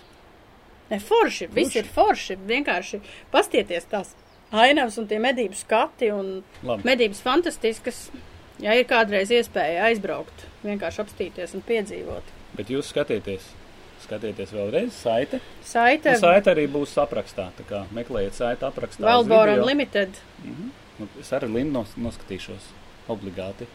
Ne, 0.91 0.99
forši, 1.01 1.47
viss 1.55 1.73
ir 1.79 1.87
forši. 1.89 2.37
Vienkārši 2.45 2.99
pastieties 3.33 3.87
tās 3.89 4.11
ainavas 4.53 4.99
un 5.01 5.07
tie 5.09 5.17
medību 5.23 5.57
skati 5.57 6.11
un 6.13 6.43
Labi. 6.61 6.85
medības 6.85 7.23
fantastiskas. 7.25 8.03
Ja 8.61 8.75
ir 8.77 8.85
kādreiz 8.85 9.31
iespēja 9.33 9.87
aizbraukt, 9.89 10.45
vienkārši 10.63 11.01
apstīties 11.01 11.55
un 11.57 11.63
piedzīvot. 11.65 12.29
Bet 12.53 12.69
jūs 12.69 12.91
skatieties. 12.93 13.49
Skatieties 14.03 14.51
vēlreiz 14.53 14.93
saite. 14.93 15.39
Saite, 15.65 16.11
Nu, 16.13 16.19
saite 16.21 16.51
arī 16.53 16.67
būs 16.69 16.93
aprakstā. 17.01 17.49
Tā 17.57 17.65
kā 17.65 17.85
meklējiet 17.95 18.37
saite 18.37 18.67
aprakstā. 18.69 19.07
Valbora. 19.07 19.57
Unlimited. 19.57 20.19
Nu, 20.99 21.07
es 21.19 21.31
arī 21.33 21.49
Lindu 21.49 21.79
nos, 21.79 21.95
noskatīšos. 21.97 22.69
Obligāti. 23.09 23.65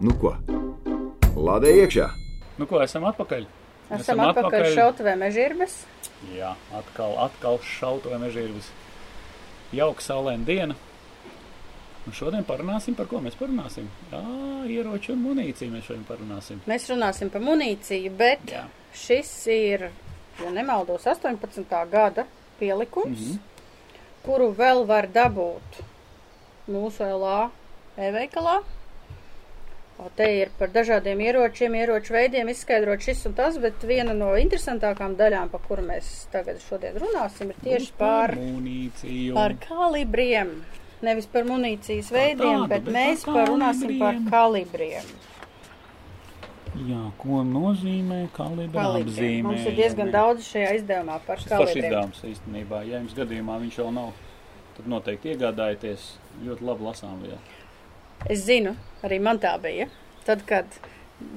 Nu 0.00 0.12
ko? 0.20 0.34
Lādē 1.36 1.70
iekšā! 1.82 2.08
Nu, 2.60 2.66
ko 2.68 2.80
esam 2.84 3.04
atpakaļ? 3.08 3.44
Esam 3.96 4.20
atpakaļ 4.24 4.64
šautavē 4.74 5.14
mežirbes. 5.20 5.76
Jā, 6.34 6.54
atkal, 6.74 7.14
atkal 7.26 7.58
šauto 7.64 8.12
mežģīrvis. 8.20 8.68
Jauka 9.76 10.04
saulēna 10.04 10.46
diena. 10.48 10.76
Un 12.06 12.14
šodien 12.14 12.44
parunāsim, 12.46 12.94
par 12.98 13.08
ko 13.10 13.20
mēs 13.22 13.34
parunāsim. 13.38 13.88
Jā, 14.12 14.20
ieroči 14.70 15.12
un 15.14 15.22
munīciju 15.26 15.72
mēs 15.74 15.88
šodien 15.88 16.04
parunāsim. 16.08 16.60
Mēs 16.70 16.86
runāsim 16.92 17.30
par 17.34 17.42
munīciju, 17.44 18.12
bet 18.16 18.44
Jā. 18.52 18.64
šis 18.94 19.32
ir, 19.52 19.88
ja 20.42 20.52
nemaldos, 20.54 21.06
18. 21.10 21.84
gada 21.90 22.26
pielikums, 22.60 23.18
Mhm. 23.18 23.38
kuru 24.24 24.52
vēl 24.54 24.86
var 24.86 25.06
dabūt 25.08 25.82
mūsu 26.68 27.04
LA 27.06 27.50
e-veikalā. 27.98 28.60
O, 29.98 30.10
Te 30.16 30.26
ir 30.38 30.50
par 30.58 30.68
dažādiem 30.74 31.20
ieročiem, 31.24 31.72
ieroču 31.80 32.12
veidiem 32.12 32.50
izskaidrot 32.52 33.00
šis 33.00 33.22
un 33.30 33.36
tas, 33.38 33.54
bet 33.62 33.80
viena 33.88 34.12
no 34.12 34.34
interesantākām 34.36 35.14
daļām, 35.16 35.48
par 35.54 35.62
kuru 35.64 35.84
mēs 35.88 36.26
tagad 36.34 36.60
šodien 36.60 36.98
runāsim, 37.00 37.48
ir 37.54 37.62
tieši 37.64 37.86
Būs 37.86 37.94
par, 38.02 38.34
munīciju. 38.36 39.32
par 39.38 39.54
kalibriem. 39.64 40.52
Nevis 41.06 41.26
par 41.32 41.44
munīcijas 41.48 42.10
veidiem, 42.12 42.62
tāda, 42.64 42.68
bet 42.74 42.84
bet 42.84 42.92
mēs 42.94 43.24
par 43.24 43.40
parunāsim 43.40 43.96
par 44.00 44.20
kalibriem. 44.30 45.08
Jā, 46.76 47.02
ko 47.16 47.40
nozīmē 47.48 48.26
kalibra 48.36 48.82
Kalibriem. 48.82 49.08
apzīmē? 49.16 49.42
Mums 49.48 49.64
ir 49.70 49.76
diezgan 49.78 50.10
daudz 50.12 50.44
šajā 50.44 50.74
izdevumā 50.82 51.18
par 51.24 51.40
Tas 51.40 51.48
kalibriem. 51.54 51.84
izdevums 51.86 52.20
īstenībā. 52.32 52.82
Ja 52.84 52.98
jums 53.00 53.14
gadījumā 53.16 53.56
viņš 53.62 53.78
vēl 53.80 53.92
nav, 53.96 54.10
tad 54.76 54.90
noteikti 54.92 55.32
iegādājieties. 55.32 56.04
Ļoti 56.44 56.68
labi 56.68 56.84
lasām 56.84 57.22
vēl. 57.24 57.38
Es 58.30 58.44
zinu, 58.46 58.74
arī 59.06 59.20
man 59.22 59.40
tā 59.42 59.52
bija. 59.62 59.88
Tad, 60.26 60.42
kad 60.48 60.78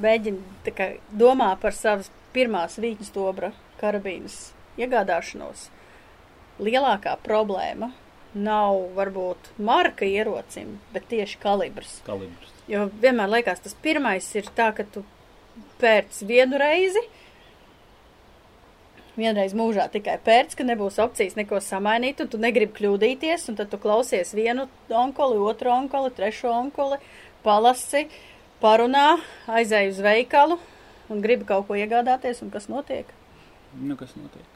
mēģinu 0.03 0.73
kā, 0.75 0.93
domā 1.11 1.51
par 1.61 1.75
savas 1.77 2.09
pirmās 2.33 2.79
vītņu 2.81 3.07
stobra 3.07 3.51
karabīnas 3.79 4.51
iegādāšanos, 4.79 5.67
lielākā 6.59 7.15
problēma 7.23 7.91
nav 8.33 8.79
varbūt 8.97 9.53
marka 9.57 10.05
ierocim, 10.05 10.77
bet 10.93 11.07
tieši 11.09 11.39
kalibrs. 11.41 11.99
Kalibrs. 12.05 12.51
Jo 12.69 12.85
vienmēr 13.01 13.31
liekas, 13.37 13.63
tas 13.63 13.77
pirmais 13.81 14.27
ir 14.37 14.49
tā, 14.57 14.69
ka 14.77 14.85
tu 14.85 15.03
pērc 15.81 16.21
vienu 16.29 16.59
reizi. 16.61 17.01
Vienreiz 19.19 19.51
mūžā 19.57 19.89
tikai 19.91 20.15
pērc, 20.23 20.53
ka 20.55 20.63
nebūs 20.63 20.99
opcijas 21.03 21.35
neko 21.35 21.59
samainīt, 21.63 22.21
un 22.23 22.29
tu 22.31 22.39
negribi 22.39 22.75
kļūdīties, 22.77 23.49
un 23.51 23.57
tad 23.59 23.71
tu 23.71 23.79
klausies 23.81 24.31
vienu 24.37 24.69
onkoli, 24.87 25.39
otru 25.43 25.73
onkoli, 25.73 26.13
trešo 26.15 26.53
onkoli, 26.55 27.01
palasi, 27.43 28.05
parunā, 28.63 29.17
aizēj 29.51 29.91
uz 29.91 29.99
veikalu 30.05 30.59
un 31.09 31.25
gribi 31.25 31.47
kaut 31.49 31.67
ko 31.67 31.75
iegādāties, 31.79 32.39
un 32.45 32.53
kas 32.53 32.69
notiek? 32.71 33.11
Nu, 33.75 33.97
kas 33.99 34.15
notiek? 34.15 34.55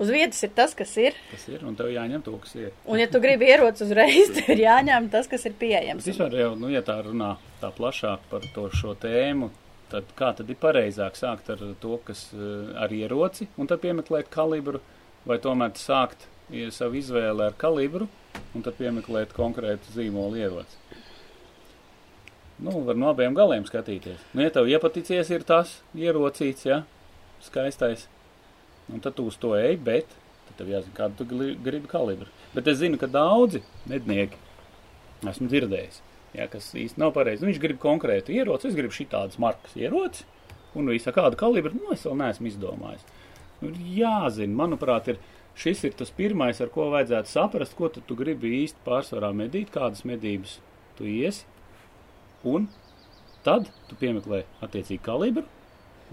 Uz 0.00 0.08
vietas 0.08 0.40
ir 0.46 0.52
tas, 0.56 0.72
kas 0.72 0.94
ir. 0.96 1.16
Tas 1.28 1.42
ir, 1.52 1.60
un 1.68 1.74
tev 1.76 1.90
jāņem 1.92 2.22
to, 2.24 2.32
kas 2.40 2.54
ir. 2.56 2.70
Un, 2.88 2.96
ja 3.02 3.08
tu 3.12 3.20
gribi 3.20 3.50
ierocis 3.52 3.84
uzreiz, 3.84 4.30
tad 4.38 4.48
ir 4.54 4.62
jāņem 4.64 5.10
tas, 5.12 5.28
kas 5.28 5.44
ir 5.46 5.56
pieejams. 5.60 6.06
Vispār 6.08 6.38
jau, 6.40 6.54
nu, 6.58 6.70
ja 6.72 6.80
tā 6.86 6.96
runā 7.04 7.34
tā 7.60 7.68
plašāk 7.76 8.24
par 8.32 8.46
to 8.54 8.70
šo 8.72 8.96
tēmu, 8.98 9.50
tad 9.90 10.10
kā 10.18 10.32
tad 10.36 10.50
ir 10.50 10.58
pareizāk 10.60 11.18
sākt 11.18 11.50
ar 11.52 11.62
to, 11.82 11.96
kas 12.06 12.28
eh, 12.34 12.72
ar 12.80 12.92
ieroci, 12.94 13.48
un 13.58 13.70
tad 13.70 13.82
piemeklēt 13.84 14.30
kalibru, 14.32 14.82
vai 15.26 15.38
tomēr 15.42 15.74
sākt 15.78 16.28
ja 16.54 16.70
savu 16.74 16.98
izvēli 17.00 17.46
ar 17.46 17.56
kalibru, 17.58 18.08
un 18.54 18.64
tad 18.66 18.78
piemeklēt 18.78 19.34
konkrētu 19.36 19.94
zīmolu 19.94 20.40
ieroci. 20.40 20.78
Nu, 22.60 22.74
var 22.84 22.98
no 22.98 23.08
abiem 23.14 23.36
galiem 23.36 23.64
skatīties. 23.64 24.20
Nu, 24.34 24.42
ja 24.44 24.52
tev 24.52 24.68
iepaticies 24.68 25.30
ir 25.32 25.46
tas 25.48 25.78
ierocīts, 25.96 26.66
ja, 26.68 26.82
skaistais, 27.40 28.04
un 28.92 29.00
tad 29.00 29.16
tu 29.16 29.24
uz 29.30 29.38
to 29.40 29.54
ej, 29.56 29.78
bet 29.80 30.10
tad 30.48 30.58
tev 30.60 30.74
jāzina, 30.74 30.96
kādu 30.96 31.22
tu 31.22 31.28
gribi 31.64 31.88
kalibru. 31.88 32.28
Bet 32.52 32.68
es 32.68 32.80
zinu, 32.82 33.00
ka 33.00 33.08
daudzi 33.08 33.62
mednieki, 33.88 34.36
esmu 35.30 35.48
dzirdējis, 35.48 36.02
ja, 36.36 36.46
kas 36.50 36.70
īsti 36.76 37.00
nav 37.00 37.14
pareizi, 37.16 37.42
nu, 37.42 37.50
viņš 37.50 37.62
grib 37.62 37.80
konkrētu 37.82 38.34
ieroci, 38.34 38.70
es 38.70 38.78
gribu 38.78 38.94
šitādas 38.94 39.40
markas 39.42 39.74
ieroci, 39.78 40.26
un 40.78 40.90
visa 40.92 41.12
kādu 41.14 41.38
kalibru, 41.38 41.74
nu, 41.76 41.90
es 41.94 42.04
vēl 42.06 42.18
neesmu 42.20 42.50
izdomājis. 42.50 43.06
Nu, 43.60 43.72
jāzina, 43.96 44.56
manuprāt, 44.62 45.10
ir, 45.12 45.18
šis 45.58 45.82
ir 45.88 45.96
tas 45.98 46.12
pirmais, 46.14 46.60
ar 46.62 46.70
ko 46.72 46.88
vajadzētu 46.94 47.32
saprast, 47.32 47.76
ko 47.78 47.90
tu 47.92 48.18
gribi 48.18 48.54
īsti 48.62 48.84
pārsvarā 48.86 49.32
medīt, 49.36 49.72
kādas 49.74 50.06
medības 50.08 50.58
tu 50.98 51.08
iesi, 51.10 51.48
un 52.46 52.70
tad 53.44 53.68
tu 53.88 53.98
piemeklē 54.00 54.44
attiecīgi 54.64 55.02
kalibru, 55.04 55.46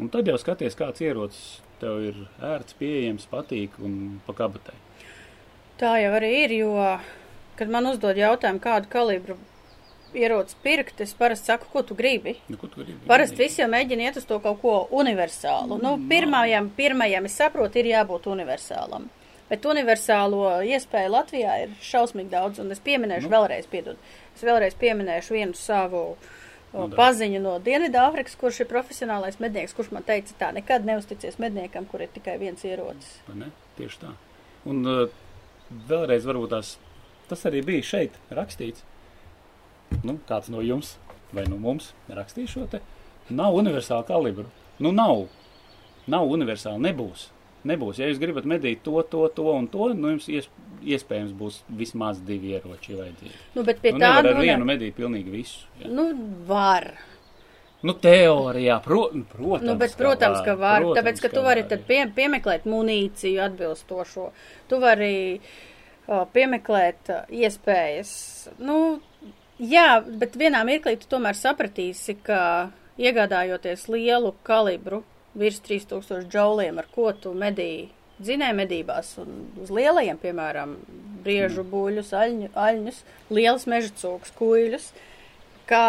un 0.01 0.12
tad 0.13 0.27
jau 0.27 0.38
skaties, 0.41 0.77
kāds 0.79 1.03
ierocis 1.05 1.62
tev 1.81 2.01
ir 2.01 2.17
ērts, 2.41 2.74
pieejams, 2.79 3.27
patīk 3.29 3.75
un 3.83 4.17
pakabatai. 4.25 4.74
Tā 5.77 5.93
jau 6.01 6.09
arī 6.17 6.31
ir, 6.47 6.55
jo, 6.63 6.71
kad 7.59 7.69
man 7.69 7.86
uzdod 7.91 8.17
jautājumu, 8.17 8.63
kādu 8.63 8.89
kalibru 8.89 9.38
ieroci 10.15 10.55
pirkt, 10.63 11.01
es 11.01 11.13
parasti 11.17 11.51
saku, 11.51 11.67
ko 11.73 11.83
tu 11.83 11.95
gribi. 11.95 12.37
Nu, 12.47 12.57
ko 12.61 12.69
tu 12.71 12.81
gribi? 12.83 12.99
Parasti 13.09 13.41
visi 13.41 13.61
jau 13.61 13.69
mēģina 13.71 14.07
iet 14.07 14.19
uz 14.21 14.25
to 14.29 14.39
kaut 14.43 14.61
ko 14.61 14.77
universālu. 14.95 15.79
Nu, 15.81 15.95
pirmajam, 16.09 16.71
pirmajam, 16.77 17.27
es 17.29 17.37
saprotu, 17.39 17.81
ir 17.81 17.91
jābūt 17.91 18.29
universālam. 18.31 19.09
Bet 19.47 19.63
universālo 19.63 20.57
iespēju 20.67 21.11
Latvijā 21.13 21.53
ir 21.63 21.75
šausmīgi 21.83 22.33
daudz, 22.33 22.59
un 22.59 22.71
es 22.75 22.83
pieminēšu 22.83 23.29
Nu. 23.29 23.35
vēlreiz, 23.35 23.69
piedod, 23.71 23.95
es 24.35 24.43
vēlreiz 24.43 24.75
pieminēšu 24.75 25.37
vienu 25.37 25.55
savu 25.55 26.17
Nu, 26.73 26.89
paziņu 26.91 27.39
no 27.41 27.53
Dienvidāfrikas, 27.63 28.35
kurš 28.35 28.59
ir 28.61 28.67
profesionālais 28.67 29.39
mednieks, 29.39 29.73
kurš 29.73 29.93
man 29.95 30.03
teica 30.03 30.33
tā, 30.37 30.49
nekad 30.53 30.83
neusticies 30.85 31.39
medniekam, 31.39 31.87
kur 31.87 32.03
ir 32.03 32.11
tikai 32.11 32.35
viens 32.41 32.63
ierocis. 32.67 33.21
Ne? 33.33 33.47
Tieši 33.77 34.01
tā. 34.01 34.11
Un 34.67 34.83
uh, 34.83 35.07
vēlreiz 35.87 36.27
varbūt 36.27 36.51
tās, 36.51 36.75
tas 37.31 37.45
arī 37.47 37.63
bija 37.65 37.87
šeit 37.87 38.19
rakstīts. 38.35 38.83
Nu, 40.03 40.17
kāds 40.29 40.51
no 40.53 40.62
jums 40.63 40.96
vai 41.36 41.48
no 41.50 41.58
mums 41.62 41.91
rakstīja 42.10 42.51
šo 42.51 42.67
te? 42.72 42.82
Nav 43.29 43.56
universāla 43.60 44.06
kalibra. 44.08 44.48
Nu, 44.79 44.94
nav. 44.96 45.25
Nav 46.08 46.29
universāla, 46.32 46.79
nebūs. 46.79 47.27
Nebūs. 47.67 48.00
Ja 48.00 48.08
jūs 48.08 48.22
gribat 48.22 48.48
medīt 48.48 48.84
to, 48.86 49.01
to, 49.12 49.25
to 49.36 49.50
un 49.51 49.67
to, 49.72 49.89
nu, 49.98 50.13
jums 50.13 50.29
ies, 50.32 50.48
iespējams 50.96 51.34
būs 51.36 51.60
vismaz 51.79 52.22
divi 52.24 52.53
ieroči 52.56 52.96
vajadzīgi. 52.96 53.36
Nu, 53.58 53.65
bet 53.67 53.82
pie 53.84 53.91
Nu, 53.96 54.00
tā, 54.00 54.13
nevar 54.13 54.32
ar 54.32 54.38
nu, 54.38 54.46
vienu 54.46 54.63
ne, 54.63 54.70
medīt 54.72 54.96
pilnīgi 54.96 55.34
visu. 55.34 55.65
Ja. 55.82 55.91
nu, 55.91 56.08
var. 56.48 56.94
Nu, 57.86 57.94
teorijā, 57.94 58.79
pro, 58.86 59.03
protams, 59.29 59.67
Nu, 59.67 59.75
bet, 59.77 59.94
protams, 60.00 60.39
ka 60.46 60.56
var, 60.58 60.82
protams, 60.82 60.98
tāpēc, 60.98 61.20
ka 61.22 61.29
tu 61.34 61.44
vari 61.46 61.65
var, 61.65 61.70
tad 61.74 61.84
pie, 61.89 62.00
piemeklēt 62.15 62.65
munīciju 62.70 63.44
atbilstošo. 63.44 64.32
Tu 64.70 64.79
vari 64.82 65.12
o, 66.08 66.24
piemeklēt 66.34 67.12
o, 67.13 67.20
iespējas. 67.44 68.15
Nu, 68.58 68.79
jā, 69.59 70.01
bet 70.05 70.37
vienā 70.39 70.63
mirklī 70.67 70.97
tu 71.01 71.09
tomēr 71.11 71.37
sapratīsi, 71.37 72.17
ka 72.23 72.71
iegādājoties 72.97 73.87
lielu 73.93 74.33
kalibru 74.47 75.03
virs 75.37 75.59
3000 75.65 76.29
džauliem, 76.31 76.79
ar 76.81 76.87
ko 76.93 77.11
tu 77.13 77.33
medīji 77.37 77.89
dzinēja 78.17 78.55
medībās 78.57 79.11
un 79.22 79.33
uz 79.61 79.70
lielajiem, 79.74 80.17
piemēram, 80.22 80.77
briežu 81.25 81.65
buļus, 81.67 82.13
aļņu, 82.17 82.50
aļņus, 82.57 83.03
lielas 83.33 83.67
meža 83.70 83.91
cūkas, 84.01 84.33
kuiļus, 84.39 84.87
kā 85.70 85.83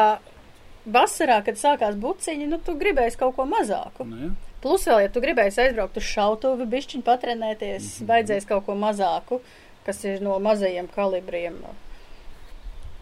vasarā, 0.88 1.40
kad 1.46 1.61
sākās 1.61 1.96
buciņi, 2.00 2.50
nu, 2.50 2.61
tu 2.64 2.76
gribēji 2.78 3.16
kaut 3.20 3.37
ko 3.38 3.48
mazāku. 3.48 4.07
Nu. 4.09 4.35
Plus 4.62 4.85
vēl, 4.88 5.04
ja 5.07 5.11
tu 5.14 5.22
gribēji 5.22 5.54
aizbraukt 5.64 6.00
uz 6.00 6.07
šautuvi, 6.09 6.66
bišķiņ 6.68 7.04
patrenēties, 7.07 7.83
mm 7.83 7.90
-hmm. 7.90 8.09
vajadzēs 8.11 8.48
kaut 8.48 8.66
ko 8.66 8.74
mazāku, 8.74 9.40
kas 9.87 10.04
ir 10.04 10.20
no 10.22 10.38
mazajiem 10.42 10.88
kalibriem. 10.94 11.61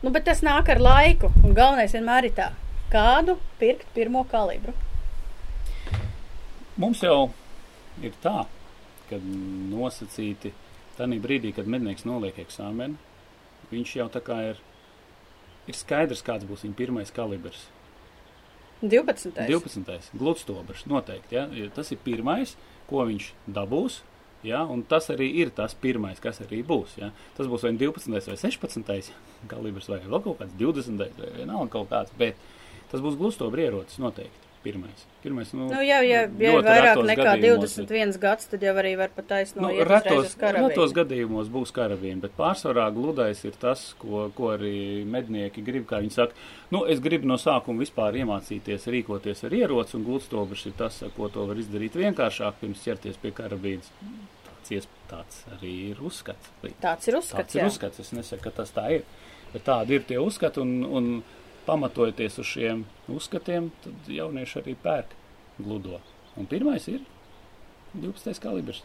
Nu, 0.07 0.13
bet 0.15 0.23
tas 0.23 0.39
nāk 0.39 0.69
ar 0.71 0.79
laiku, 0.79 1.33
un 1.43 1.51
galvenais 1.51 1.91
vienmēr 1.91 2.29
ir 2.29 2.35
tā, 2.37 2.45
kādu 2.93 3.33
pirkt 3.59 3.89
pirmo 3.91 4.21
kalibru. 4.31 4.71
Mums 6.79 7.01
jau 7.03 7.33
ir 8.07 8.15
tā, 8.23 8.45
kad 9.09 9.25
nosacīti 9.73 10.53
tajā 10.95 11.19
brīdī, 11.25 11.51
kad 11.57 11.67
mednieks 11.67 12.07
noliek 12.07 12.39
eksāmenu, 12.39 12.95
viņš 13.73 13.97
jau 13.97 14.07
tā 14.15 14.23
kā 14.23 14.37
ir, 14.53 14.63
ir 15.67 15.81
skaidrs, 15.81 16.23
kāds 16.23 16.47
būs 16.47 16.63
viņa 16.69 16.79
pirmais 16.85 17.11
kalibrs. 17.11 17.67
12. 18.87 19.35
12. 19.43 20.15
gludstobrs 20.15 20.87
noteikti, 20.87 21.41
ja? 21.41 21.49
tas 21.75 21.91
ir 21.91 21.99
pirmais, 22.07 22.55
ko 22.87 23.09
viņš 23.11 23.33
dabūs, 23.59 24.05
ja? 24.45 24.65
un 24.65 24.83
tas 24.89 25.09
arī 25.15 25.29
ir 25.43 25.53
tas 25.57 25.77
pirmais, 25.79 26.21
kas 26.23 26.43
arī 26.45 26.63
būs. 26.67 26.97
Ja? 27.01 27.13
Tas 27.37 27.49
būs 27.51 27.67
vai 27.67 27.75
nu 27.77 27.83
12. 27.85 28.13
vai 28.29 28.39
16. 28.41 29.13
kalibrs, 29.51 29.89
vai 29.93 30.01
vēl 30.05 30.25
kaut 30.25 30.41
kāds 30.43 30.59
20. 30.61 30.99
vai 31.01 31.31
vienalga 31.39 31.71
kaut 31.79 31.93
kāds, 31.93 32.17
bet 32.19 32.41
tas 32.91 33.05
būs 33.05 33.19
gludstobra 33.21 33.67
ierocis 33.67 34.03
noteikti. 34.03 34.46
Pirmais. 34.67 35.03
Pirmais 35.23 35.53
nu, 35.55 35.69
Nu, 35.71 35.79
jau, 35.79 35.83
ja, 35.85 36.01
ja 36.03 36.23
ir 36.27 36.65
vairāk 36.67 36.99
nekā 37.07 37.25
gadījumos, 37.29 37.77
21 37.79 38.17
gads, 38.23 38.49
tad 38.51 38.65
jau 38.67 38.73
arī 38.83 38.93
var 38.99 39.13
pat 39.15 39.29
taisno 39.31 39.63
Nu, 39.63 39.69
karavīru. 39.71 40.71
retos 40.73 40.95
gadījumos 40.97 41.51
būs 41.55 41.73
karavīri, 41.77 42.19
bet 42.25 42.35
pārsvarā 42.39 42.87
gludais 42.95 43.45
ir 43.47 43.55
tas, 43.63 43.85
ko, 44.01 44.25
ko 44.35 44.51
arī 44.57 45.05
mednieki 45.07 45.63
grib, 45.67 45.87
kā 45.91 46.01
viņi 46.03 46.17
saka. 46.17 46.35
Nu, 46.75 46.83
es 46.91 47.03
gribu 47.05 47.31
no 47.31 47.39
sākuma 47.39 47.85
vispār 47.85 48.19
iemācīties 48.25 48.89
rīkoties 48.91 49.45
ar 49.47 49.55
ieroci, 49.61 49.95
un 50.01 50.09
gludstobrs 50.09 50.67
ir 50.67 50.75
tas, 50.83 50.99
ko 51.17 51.31
to 51.31 51.47
var 51.47 51.63
izdarīt 51.63 51.95
vienkāršāk, 52.03 52.59
pirms 52.65 52.83
ķerties 52.89 53.23
pie 53.23 53.31
karavīdas. 53.39 53.93
Tāds, 54.67 54.89
tāds 55.07 55.43
arī 55.55 55.73
ir 55.93 56.03
uzskats. 56.03 56.51
Tāds 56.83 57.07
ir 57.07 57.21
uzskats, 57.21 57.39
Tāds 57.39 57.55
ir 57.55 57.63
jā. 57.63 57.71
uzskats. 57.71 58.03
Es 58.03 58.11
nesaku, 58.17 58.43
ka 58.49 58.51
tas 58.63 58.75
tā 58.75 58.89
ir. 58.99 59.05
Bet 59.53 59.63
tādi 59.69 59.95
ir 59.95 60.03
tie 60.09 60.19
uzskati, 60.19 60.59
un, 60.59 60.83
un 60.83 61.07
pamatojoties 61.67 62.39
uz 62.43 62.47
šiem 62.47 62.85
uzskatiem, 63.13 63.71
tad 63.85 64.09
jaunieši 64.13 64.61
arī 64.63 64.77
pērk 64.85 65.15
gludo. 65.59 66.01
Un 66.37 66.47
pirmais 66.47 66.87
ir 66.93 67.01
12. 67.95 68.41
kalibrs. 68.43 68.83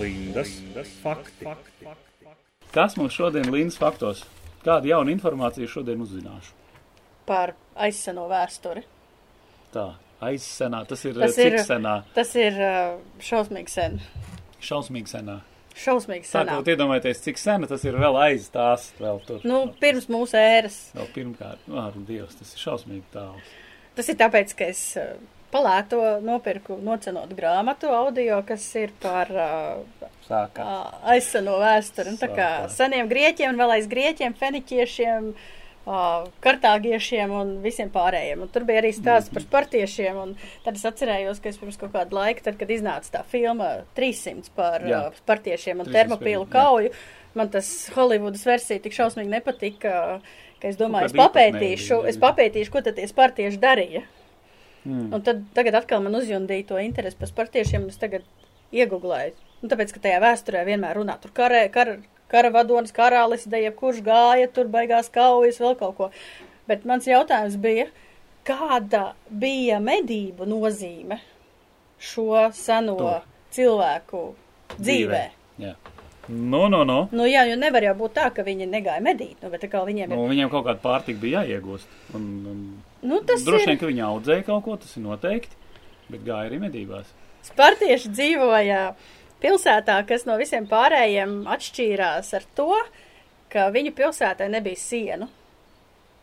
Lindas, 0.00 0.48
Lindas 0.60 0.88
fakti. 1.02 1.44
fakti. 1.44 1.86
Kas 2.70 2.94
mums 2.96 3.12
šodien 3.16 3.48
Līnas 3.50 3.76
faktos? 3.80 4.22
Kādu 4.64 4.90
jaunu 4.92 5.10
informāciju 5.12 5.68
šodien 5.68 6.00
uzzināšu? 6.04 6.52
Par 7.26 7.52
aizseno 7.74 8.28
vēsturi. 8.30 8.84
Tā, 9.74 9.88
aizsenā, 10.22 10.84
tas 10.88 11.04
ir 11.04 11.18
Tas 11.18 11.34
cik 11.34 11.52
ir- 11.52 11.64
senā, 11.66 11.94
Tas 12.14 12.34
ir 12.36 12.52
uh, 12.52 12.98
šausmīgi 13.20 13.68
sen. 13.68 14.00
šausmīgi 14.60 15.08
senā. 15.10 15.40
Šausmīgi 15.80 16.28
senā. 16.28 16.54
Sākot 16.54 16.70
iedomājieties, 16.74 17.22
cik 17.24 17.40
sena 17.40 17.68
tas 17.70 17.84
ir 17.88 17.98
vēl 18.00 18.16
aiz 18.20 18.48
tās, 18.52 18.90
vēl 19.00 19.20
tur. 19.26 19.42
Nu, 19.48 19.62
pirms 19.80 20.10
mūsu 20.12 20.38
ēras. 20.40 20.78
Vēl 20.96 21.10
pirmkārt, 21.14 21.68
ar 21.82 21.98
Dievs, 22.08 22.36
tas 22.40 22.54
ir 22.54 22.64
šausmīgi 22.64 23.04
tālu. 23.14 23.44
Tas 23.96 24.10
ir 24.12 24.18
tāpēc, 24.20 24.52
ka 24.58 24.68
es 24.70 24.82
uh, 25.00 25.14
palēto 25.54 26.02
nopirku 26.24 26.76
nocenot 26.84 27.32
grāmatu 27.36 27.90
audio, 27.94 28.42
kas 28.46 28.66
ir 28.80 28.92
par 29.02 29.32
uh, 29.32 30.04
aizseno 31.10 31.56
vēsturi. 31.62 32.12
Un 32.12 32.20
tā 32.20 32.28
kā 32.34 32.50
seniem 32.72 33.08
grieķiem 33.10 33.54
un 33.54 33.64
vēl 33.64 33.78
aiz 33.78 33.88
grieķiem, 33.90 34.36
feniķiešiem, 34.38 35.32
uh, 35.32 35.56
kartāgiešiem 36.44 37.32
un 37.34 37.52
visiem 37.64 37.90
pārējiem. 37.92 38.44
Un 38.44 38.50
tur 38.52 38.66
bija 38.68 38.82
arī 38.82 38.92
stāsts 38.94 39.32
par 39.32 39.44
spartiešiem. 39.44 40.20
Tad 40.64 40.78
es 40.78 40.84
atcerējos, 40.88 41.40
ka 41.42 41.50
es 41.50 41.58
pirms 41.60 41.80
kaut 41.80 41.94
kāda 41.94 42.16
laika, 42.16 42.46
tad, 42.48 42.58
kad 42.60 42.70
iznāca 42.70 43.16
tā 43.18 43.24
filma 43.30 43.72
300 43.98 44.52
par 44.56 44.86
Jā. 44.86 45.00
uh, 45.08 45.18
spartiešiem 45.24 45.82
un 45.82 45.88
300 45.88 45.98
termopīlu 45.98 46.44
jā. 46.46 46.52
kauju, 46.54 46.94
man 47.38 47.50
tas 47.52 47.72
Holivudas 47.96 48.46
versija 48.46 48.82
tik 48.84 48.96
šausmīgi 48.96 49.32
nepatika. 49.32 49.96
Ka 50.60 50.68
es 50.68 50.76
domāju, 50.76 51.08
es 51.08 51.16
papētīšu, 51.16 52.02
es 52.10 52.18
jā. 52.18 52.22
papētīšu, 52.26 52.72
ko 52.74 52.82
tad 52.84 52.98
tie 52.98 53.06
spartieši 53.08 53.60
darīja. 53.62 54.04
Mm. 54.84 55.10
Un 55.16 55.24
tad 55.24 55.42
tagad 55.56 55.78
atkal 55.80 56.02
man 56.04 56.16
uzjundīja 56.18 56.68
to 56.68 56.80
interesi 56.80 57.18
par 57.20 57.30
spartiešiem, 57.30 57.86
un 57.86 57.92
es 57.92 58.00
tagad 58.00 58.26
iegooglēju. 58.72 59.34
Nu, 59.60 59.68
tāpēc, 59.68 59.92
ka 59.92 60.02
tajā 60.06 60.20
vēsturē 60.24 60.64
vienmēr 60.68 61.00
runā 61.00 61.16
tur 61.20 61.32
karē, 61.36 61.66
kar, 61.72 61.98
kara 62.30 62.50
vadonis, 62.54 62.92
karālis, 62.96 63.46
da 63.50 63.60
jebkurš 63.60 64.00
gāja, 64.06 64.48
tur 64.54 64.70
beigās 64.72 65.10
kaujas, 65.12 65.60
vēl 65.62 65.76
kaut 65.80 65.96
ko. 65.98 66.10
Bet 66.70 66.84
mans 66.86 67.08
jautājums 67.10 67.56
bija, 67.60 67.88
kāda 68.46 69.12
bija 69.30 69.80
medību 69.82 70.46
nozīme 70.48 71.20
šo 72.00 72.46
seno 72.56 72.96
To. 73.00 73.14
cilvēku 73.52 74.22
dzīvē. 74.78 75.24
Jā. 75.60 75.74
Nu, 76.30 76.68
nu, 76.70 76.84
nu. 76.86 77.08
Nu, 77.10 77.24
jā, 77.26 77.42
jo 77.50 77.56
nevar 77.58 77.82
jau 77.82 77.94
būt 77.98 78.12
tā, 78.14 78.28
ka 78.34 78.44
viņi 78.46 78.68
negāja 78.70 79.02
medīt, 79.02 79.40
nu, 79.42 79.50
viņiem 79.50 80.06
ir. 80.06 80.14
Nu, 80.14 80.28
viņiem 80.30 80.50
kaut 80.52 80.68
kāda 80.68 80.78
pārtika 80.84 81.18
bija 81.18 81.42
jāiegūst. 81.42 81.90
Un, 82.14 82.28
un 82.52 82.60
Nu, 83.02 83.18
tas 83.24 83.42
droši 83.42 83.64
ir. 83.64 83.68
vien, 83.72 83.78
ka 83.80 83.88
viņi 83.88 84.02
audzēja 84.04 84.44
kaut 84.46 84.64
ko, 84.66 84.76
tas 84.76 84.92
ir 84.96 85.02
noteikti. 85.06 85.56
Bet 86.10 86.22
gāja 86.26 86.50
arī 86.50 86.58
medībās. 86.60 87.08
Spartieši 87.46 88.10
dzīvoja 88.12 88.80
pilsētā, 89.42 89.98
kas 90.08 90.26
no 90.28 90.36
visiem 90.40 90.68
pārējiem 90.70 91.42
atšķīrās 91.50 92.32
ar 92.38 92.46
to, 92.58 92.72
ka 93.50 93.68
viņu 93.74 93.92
pilsētai 93.98 94.50
nebija 94.52 94.80
sienu. 94.80 95.28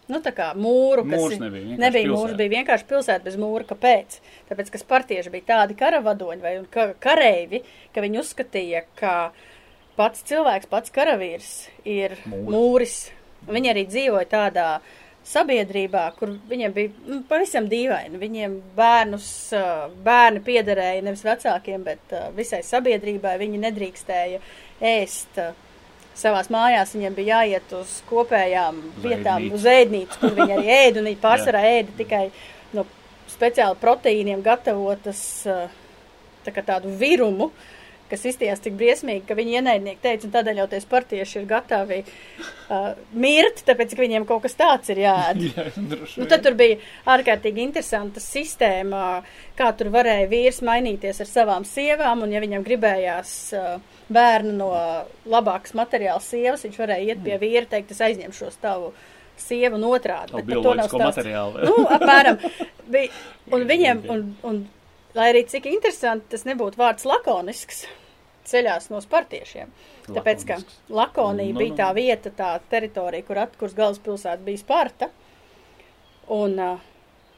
Nu, 0.08 0.22
tā 0.24 0.32
kā 0.32 0.54
mūru, 0.56 1.04
kas 1.04 1.20
Mūrs 1.20 1.42
nebija, 1.42 1.78
nebija 1.82 2.08
mūrs, 2.14 2.38
bija 2.40 2.54
vienkārši 2.54 2.86
pilsēta 2.88 3.26
bez 3.26 3.36
mūra. 3.40 3.66
Kāpēc? 3.68 4.22
Tāpēc, 4.48 4.70
ka 4.72 4.80
spartieši 4.80 5.34
bija 5.34 5.48
tādi 5.50 5.76
karavadoņi 5.80 6.46
vai 6.46 6.54
ka, 6.72 6.86
kareivi, 7.04 7.60
ka 7.92 8.04
viņi 8.06 8.22
uzskatīja, 8.22 8.86
ka 9.00 9.16
pats 10.00 10.24
cilvēks, 10.30 10.70
pats 10.72 10.94
karavīrs 10.96 11.52
ir 11.84 12.16
Mūri. 12.24 12.48
mūris. 12.56 12.96
Viņi 13.52 13.74
arī 13.74 13.84
dzīvoja 13.92 14.30
tādā 14.32 14.70
sabiedrībā, 15.28 16.04
kur 16.18 16.34
viņiem 16.50 16.74
bija 16.76 16.92
nu, 17.08 17.22
pavisam 17.30 17.68
dīvaini. 17.72 18.20
Viņiem 18.22 18.58
bērnus, 18.78 19.30
bērni 20.06 20.42
piederēja 20.46 21.04
nevis 21.06 21.26
vecākiem, 21.28 21.84
bet 21.88 22.16
visai 22.38 22.62
sabiedrībai. 22.66 23.38
Viņi 23.42 23.64
nedrīkstēja 23.66 24.42
ēst 24.94 25.42
savās 26.18 26.52
mājās. 26.54 26.96
Viņiem 26.96 27.18
bija 27.18 27.42
jāiet 27.42 27.74
uz 27.78 28.00
kopējām 28.10 28.80
Uz 28.88 29.02
vietām, 29.04 29.50
uz 29.54 29.68
ēdnīcu, 29.70 30.22
kur 30.22 30.38
viņi 30.38 30.58
arī 30.58 30.76
ēda. 30.82 31.04
Viņi 31.10 31.24
pārsvarā 31.24 31.64
ēda 31.78 31.98
tikai 32.00 32.24
no 32.78 32.88
speciāli 33.32 33.78
proteīniem 33.82 34.44
gatavotas 34.46 35.22
tā 36.48 36.64
tādu 36.64 36.94
virumu, 37.00 37.52
kas 38.12 38.26
izties 38.30 38.62
tik 38.64 38.78
briesmīgi, 38.80 39.26
ka 39.28 39.38
viņi 39.38 39.58
ienaidnieki 39.60 40.04
teica, 40.04 40.28
un 40.28 40.34
tādēļ 40.36 40.62
jau 40.62 40.68
tie 40.72 40.80
spartieši 40.84 41.40
ir 41.42 41.48
gatavi 41.50 42.00
uh, 42.04 42.94
mirt, 43.18 43.64
tāpēc, 43.68 43.96
ka 43.96 44.06
viņiem 44.06 44.28
kaut 44.30 44.46
kas 44.46 44.58
tāds 44.60 44.94
ir 44.94 45.04
jāēd. 45.04 45.44
Jā, 45.48 45.68
droši 45.76 46.22
Nu, 46.22 46.30
tad 46.30 46.46
tur 46.46 46.58
bija 46.60 46.80
ārkārtīgi 47.16 47.64
interesanta 47.66 48.24
sistēma, 48.24 49.04
kā 49.60 49.72
tur 49.78 49.92
varēja 49.94 50.30
vīrs 50.32 50.64
mainīties 50.66 51.22
ar 51.24 51.32
savām 51.32 51.68
sievām, 51.68 52.24
un 52.26 52.34
ja 52.36 52.44
viņam 52.44 52.66
gribējās 52.68 53.36
uh, 53.58 53.76
bērnu 54.14 54.56
no 54.56 54.72
labākas 55.28 55.76
materiāla 55.78 56.24
sievas, 56.24 56.66
viņš 56.66 56.82
varēja 56.84 57.14
iet 57.14 57.24
pie 57.26 57.38
vīra, 57.42 57.68
teikt, 57.70 57.94
es 57.96 58.04
aizņemšos 58.08 58.60
tavu 58.64 58.94
sievu 59.38 59.78
un 59.78 59.86
otrādi. 59.92 60.34
To 60.34 60.42
nav 60.42 60.50
bioloģisko 60.50 61.02
materiālu? 61.02 61.68
Nu, 61.68 61.86
apmēram. 61.98 62.40
Bija, 62.94 63.12
un 63.54 63.66
viņiem, 63.68 64.04
un, 64.14 64.24
un, 64.48 64.60
lai 65.18 65.32
arī 65.34 65.44
cik 65.50 65.68
interesanti 65.72 66.32
tas 66.36 66.46
nebūtu 66.48 66.80
vārds 66.80 67.08
lakonisks, 67.08 67.86
ceļās 68.48 68.90
no 68.94 69.02
spartiešiem. 69.04 69.72
Tāpēc, 70.08 70.44
ka 70.48 70.58
Lakonisks. 70.60 70.82
Lakonija 71.00 71.54
Nu, 71.54 71.60
bija 71.60 71.74
nu. 71.74 71.78
tā 71.82 71.88
vieta, 71.98 72.32
tā 72.32 72.52
teritorija, 72.72 73.26
kur 73.28 73.42
atkurs 73.42 73.76
galvaspilsēta 73.78 74.44
bija 74.46 74.62
Sparta. 74.62 75.10
Un 76.32 76.56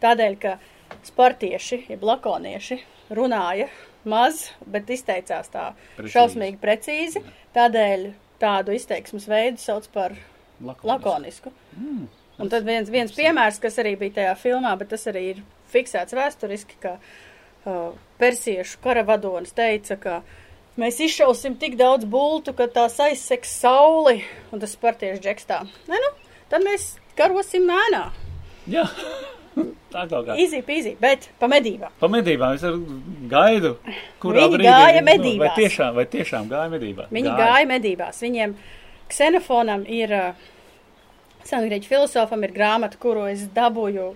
tādēļ, 0.04 0.36
ka 0.42 0.58
spartieši, 1.06 1.84
jeb 1.94 2.04
lakonieši, 2.06 2.80
runāja 3.18 3.70
maz, 4.10 4.48
bet 4.66 4.90
izteicās 4.90 5.50
tā 5.54 5.72
Precīzi. 5.98 6.14
šausmīgi 6.14 6.60
precīzi, 6.62 7.24
tādēļ 7.58 8.06
tādu 8.42 8.74
izteiksmes 8.78 9.28
veidu 9.30 9.62
sauc 9.62 9.90
par 9.94 10.16
lakonisku. 10.62 11.52
Mm. 11.78 12.08
Un 12.40 12.50
tad 12.52 12.64
viens, 12.64 12.90
viens 12.90 13.12
piemērs, 13.12 13.60
kas 13.60 13.78
arī 13.82 13.98
bija 14.00 14.22
tajā 14.22 14.36
filmā, 14.40 14.72
bet 14.80 14.94
tas 14.94 15.04
arī 15.12 15.26
ir 15.34 15.42
fiksēts 15.74 16.16
vēsturiski, 16.16 16.78
ka 16.82 16.96
uh, 16.96 17.18
persiešu 18.20 18.80
karavadonis 18.84 19.52
teica, 19.56 19.98
ka 20.00 20.20
mēs 20.80 21.00
izšausim 21.04 21.58
tik 21.60 21.76
daudz 21.80 22.08
bultu, 22.08 22.54
ka 22.56 22.68
tās 22.72 23.00
aizseks 23.04 23.52
sauli, 23.62 24.22
un 24.52 24.62
tas 24.64 24.76
spartiešu 24.78 25.22
džekstā. 25.24 25.64
Nē, 25.92 26.00
nu, 26.06 26.12
tad 26.52 26.64
mēs 26.66 26.94
karosim 27.20 27.68
mēnā. 27.68 28.06
Jā, 28.70 28.86
tā 29.94 30.06
kā. 30.08 30.38
Easy 30.40 30.62
peasy, 30.66 30.96
bet 31.02 31.30
pa 31.40 31.50
medībām. 31.52 31.92
Pa 32.00 32.10
medībām 32.12 32.56
es 32.56 32.64
gaidu, 33.32 33.76
kurā 34.24 34.46
Viņi 34.46 34.56
brīdī. 34.58 34.70
gāja 34.70 35.02
nu, 35.02 35.06
vai 35.06 35.18
medībās. 35.18 35.58
tiešām, 35.58 35.92
vai 35.98 36.06
tiešām 36.16 36.48
gāja 36.52 36.72
medībās? 36.76 37.12
Viņi 37.12 37.32
gāja, 37.34 37.44
gāja 37.44 37.70
medībās. 37.74 38.24
Viņiem 38.24 38.56
ksenofonam 39.10 39.84
ir, 39.90 40.16
sengrieķu 41.50 41.90
filozofam 41.90 42.44
ir 42.46 42.54
grāmata, 42.56 43.00
kuru 43.02 43.28
es 43.32 43.48
dabūju 43.56 44.12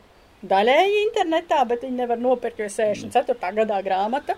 daļēji 0.50 1.00
internetā, 1.08 1.62
bet 1.70 1.86
viņi 1.86 2.04
nevar 2.04 2.22
nopirkt, 2.22 2.60
jo 2.60 2.70
64. 2.72 3.54
gadā 3.62 3.80
grāmata. 3.86 4.38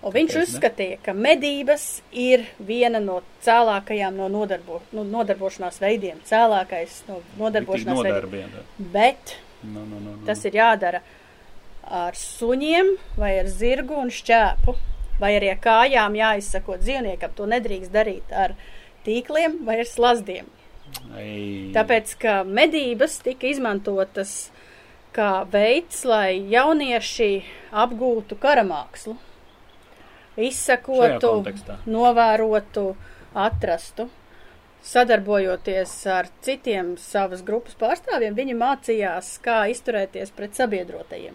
Un 0.00 0.14
viņš 0.14 0.32
ne? 0.32 0.42
uzskatīja, 0.46 0.96
ka 1.04 1.12
medības 1.12 2.00
ir 2.16 2.46
viena 2.64 3.02
no 3.04 3.18
cēlākajām 3.44 4.16
no 4.16 4.30
nodarbo, 4.32 4.80
no 4.96 5.04
nodarbošanās 5.04 5.76
veidiem. 5.82 6.22
Cēlākais 6.24 7.02
no 7.10 7.20
nodarbošanās 7.36 8.00
veidiem. 8.06 8.56
Bet 8.94 9.36
Nu, 9.62 9.80
nu, 9.80 9.98
nu, 10.04 10.10
nu. 10.10 10.24
Tas 10.24 10.44
ir 10.48 10.56
jādara 10.56 11.02
ar 11.84 12.16
suņiem, 12.16 12.94
vai 13.20 13.34
ar 13.42 13.48
zirgu 13.50 13.98
un 14.00 14.12
šķēpu, 14.14 14.74
vai 15.20 15.34
arī 15.36 15.50
ar 15.52 15.60
kājām 15.64 16.16
jāizsako 16.16 16.78
dzīvniekam. 16.80 17.34
To 17.36 17.48
nedrīkst 17.50 17.92
darīt 17.92 18.32
ar 18.32 18.56
tīkliem 19.04 19.60
vai 19.66 19.80
ar 19.82 19.90
slazdiem. 19.90 20.48
Ei. 21.18 21.70
Tāpēc, 21.74 22.16
ka 22.22 22.40
medības 22.46 23.20
tika 23.24 23.50
izmantotas 23.50 24.50
kā 25.14 25.44
veids, 25.50 26.04
lai 26.08 26.38
jaunieši 26.50 27.30
apgūtu 27.82 28.38
karamākslu, 28.40 29.16
izsakotu, 30.40 31.34
novērotu, 31.90 32.88
atrastu. 33.34 34.08
Sadarbojoties 34.80 35.90
ar 36.08 36.30
citiem 36.40 36.94
savas 36.96 37.42
grupas 37.44 37.74
pārstāvjiem, 37.76 38.32
viņi 38.32 38.54
mācījās, 38.56 39.34
kā 39.44 39.66
izturēties 39.68 40.32
pret 40.32 40.56
sabiedrotajiem. 40.56 41.34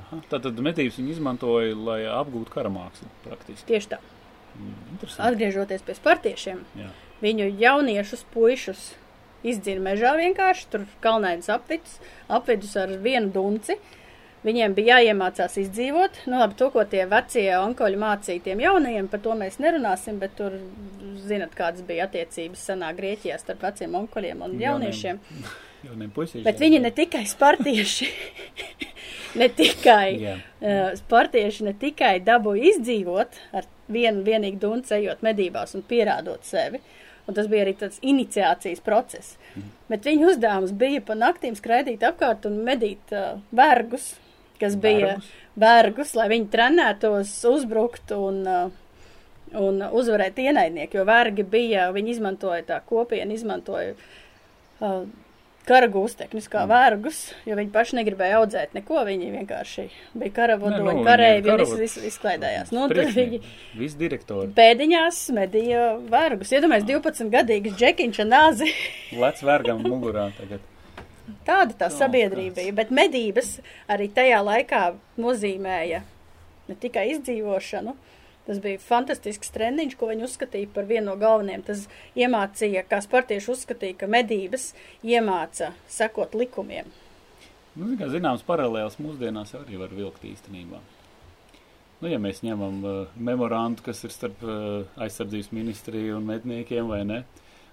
Aha. 0.00 0.18
Tātad 0.32 0.58
medības 0.64 0.98
viņi 0.98 1.14
izmantoja, 1.14 1.76
lai 1.76 2.00
apgūtu 2.10 2.50
karamākslu 2.50 3.06
praktiski. 3.22 3.68
Tieši 3.68 3.92
tā. 3.92 4.00
Mm. 4.58 4.98
Atgriežoties 5.28 5.86
pie 5.86 5.94
spartiešiem, 5.96 6.64
Jā. 6.76 6.90
viņu 7.22 7.46
jauniešus, 7.62 8.26
puišus 8.34 8.90
izdzina 9.46 9.82
mežā 9.90 10.14
vienkārši, 10.18 10.68
tur 10.72 10.86
kalnainas 11.04 11.50
apvidus, 11.52 11.98
apvidus 12.32 12.76
ar 12.80 12.94
vienu 13.02 13.32
dunci. 13.34 13.78
Viņiem 14.42 14.72
bija 14.74 14.96
jāiemācās 14.98 15.54
izdzīvot. 15.62 16.24
Nu, 16.26 16.40
labi, 16.40 16.56
to, 16.58 16.66
ko 16.74 16.82
tie 16.90 17.04
vecie 17.06 17.44
onkoļi 17.60 17.98
mācīja 18.02 18.42
tiem 18.48 18.62
jaunajiem, 18.64 19.06
par 19.10 19.22
to 19.22 19.36
mēs 19.38 19.60
nerunāsim, 19.62 20.16
bet 20.18 20.34
tur 20.38 20.56
zinat, 21.28 21.52
kādas 21.54 21.84
bija 21.86 22.08
attiecības 22.08 22.64
senā 22.72 22.90
Grieķijā 22.96 23.38
starp 23.38 23.62
veciem 23.68 23.94
onkoļiem 24.02 24.42
un 24.48 24.56
jauniešiem. 24.62 25.20
Jauniem 25.82 26.10
puisīšiem. 26.14 26.46
Bet 26.46 26.60
viņi 26.62 26.78
ne 26.82 26.90
tikai 26.94 27.22
spartieši, 27.26 28.06
ne 29.40 29.48
tikai 29.50 30.08
Jā. 30.20 30.34
uh, 30.38 30.82
spartieši 31.00 31.66
ne 31.66 31.72
tikai 31.78 32.12
dabūja 32.22 32.68
izdzīvot 32.70 33.40
ar 33.58 33.66
vienu 33.92 34.22
vienīgu 34.26 34.60
dunci 34.62 34.94
ejot 35.00 35.24
medībās 35.26 35.74
un 35.74 35.82
pierādot 35.86 36.46
sevi, 36.46 36.78
un 37.28 37.34
tas 37.34 37.46
bija 37.46 37.64
arī 37.64 37.74
tāds 37.78 38.00
iniciācijas 38.02 38.80
process, 38.84 39.36
Mhm. 39.56 39.68
bet 39.88 40.02
viņu 40.08 40.28
uzdevums 40.32 40.72
bija 40.72 41.00
pa 41.06 41.14
naktīm 41.14 41.54
skraidīt 41.58 42.00
apkārt 42.02 42.46
un 42.46 42.60
medīt 42.66 43.12
uh, 43.12 43.38
vergus, 43.52 44.14
kas 44.60 44.76
bija 44.76 45.06
Vergus? 45.16 45.30
vergus, 45.56 46.14
lai 46.14 46.28
viņi 46.28 46.48
trenētos, 46.50 47.32
uzbrukt 47.50 48.10
un, 48.16 48.46
uh, 48.46 48.70
un 49.58 49.80
uzvarēt 49.82 50.38
ienaidnieku, 50.38 50.94
jo 50.94 51.04
vergi 51.04 51.42
bija, 51.44 51.90
viņi 51.92 52.10
izmantoja 52.16 52.62
tā 52.64 52.80
kopienu, 52.86 53.32
izmantoja 53.36 53.94
uh, 54.80 55.04
kara 55.68 55.86
gūstekņus 55.92 56.48
kā 56.50 56.64
vergus, 56.70 57.18
jo 57.46 57.54
viņi 57.58 57.70
paši 57.74 57.96
negribēja 58.00 58.40
audzēt 58.40 58.72
neko, 58.76 59.02
viņi 59.06 59.28
vienkārši 59.36 59.84
bija 60.18 60.26
Nē, 60.28 60.32
karavadoņi, 60.38 60.82
nu, 60.88 61.04
kareivi 61.06 61.52
un 61.52 61.62
viņi 61.62 61.78
viss 61.80 62.00
izklaidējās. 62.10 62.72
Nu, 62.74 62.86
un 62.88 62.94
tad 62.94 63.12
viņi 63.14 63.40
Visi 63.78 64.00
direktori. 64.00 64.50
pēdiņās 64.56 65.20
medīja 65.36 65.84
vergus. 66.10 66.50
Iedomājies 66.56 66.88
12 66.90 67.30
gadīgs 67.32 67.76
džekiņš 67.78 68.22
un 68.24 68.32
nāzi. 68.34 68.70
Lec 69.22 69.42
vergam 69.46 69.84
mugurā 69.86 70.28
tagad. 70.38 70.68
Tāda 71.46 71.74
tā 71.78 71.86
Oh, 71.86 71.94
sabiedrība 71.94 72.58
bija, 72.58 72.72
bet 72.82 72.90
medības 72.90 73.54
arī 73.90 74.08
tajā 74.14 74.40
laikā 74.42 74.82
nozīmēja 75.22 76.02
ne 76.68 76.74
tikai 76.82 77.06
izdzīvošanu. 77.14 77.94
Tas 78.46 78.58
bija 78.62 78.80
fantastisks 78.82 79.52
treniņš, 79.54 79.94
ko 79.98 80.08
viņi 80.10 80.26
uzskatīja 80.26 80.70
par 80.74 80.88
vienu 80.88 81.12
no 81.12 81.18
galvenajiem. 81.20 81.62
Tas 81.68 81.84
iemācīja, 82.18 82.82
kā 82.90 82.98
spartieši 83.04 83.52
uzskatīja, 83.54 84.00
ka 84.00 84.08
medības 84.10 84.72
iemāca 85.06 85.70
sekot 85.90 86.34
likumiem. 86.34 86.90
Nu, 87.78 87.92
kā, 87.96 88.08
zināms, 88.12 88.42
paralēls 88.44 88.98
mūsdienās 89.00 89.54
arī 89.56 89.78
var 89.80 89.94
vilkt 89.94 90.26
īstenībā. 90.28 90.82
Nu, 92.02 92.10
ja 92.10 92.18
mēs 92.18 92.42
ņemam 92.42 92.82
uh, 92.82 93.14
memorandu, 93.14 93.84
kas 93.86 94.02
ir 94.02 94.12
starp 94.12 94.42
uh, 94.42 94.82
aizsardzības 95.00 95.52
ministriju 95.54 96.18
un 96.18 96.26
medniekiem, 96.26 96.90
vai 96.90 97.04
ne? 97.06 97.22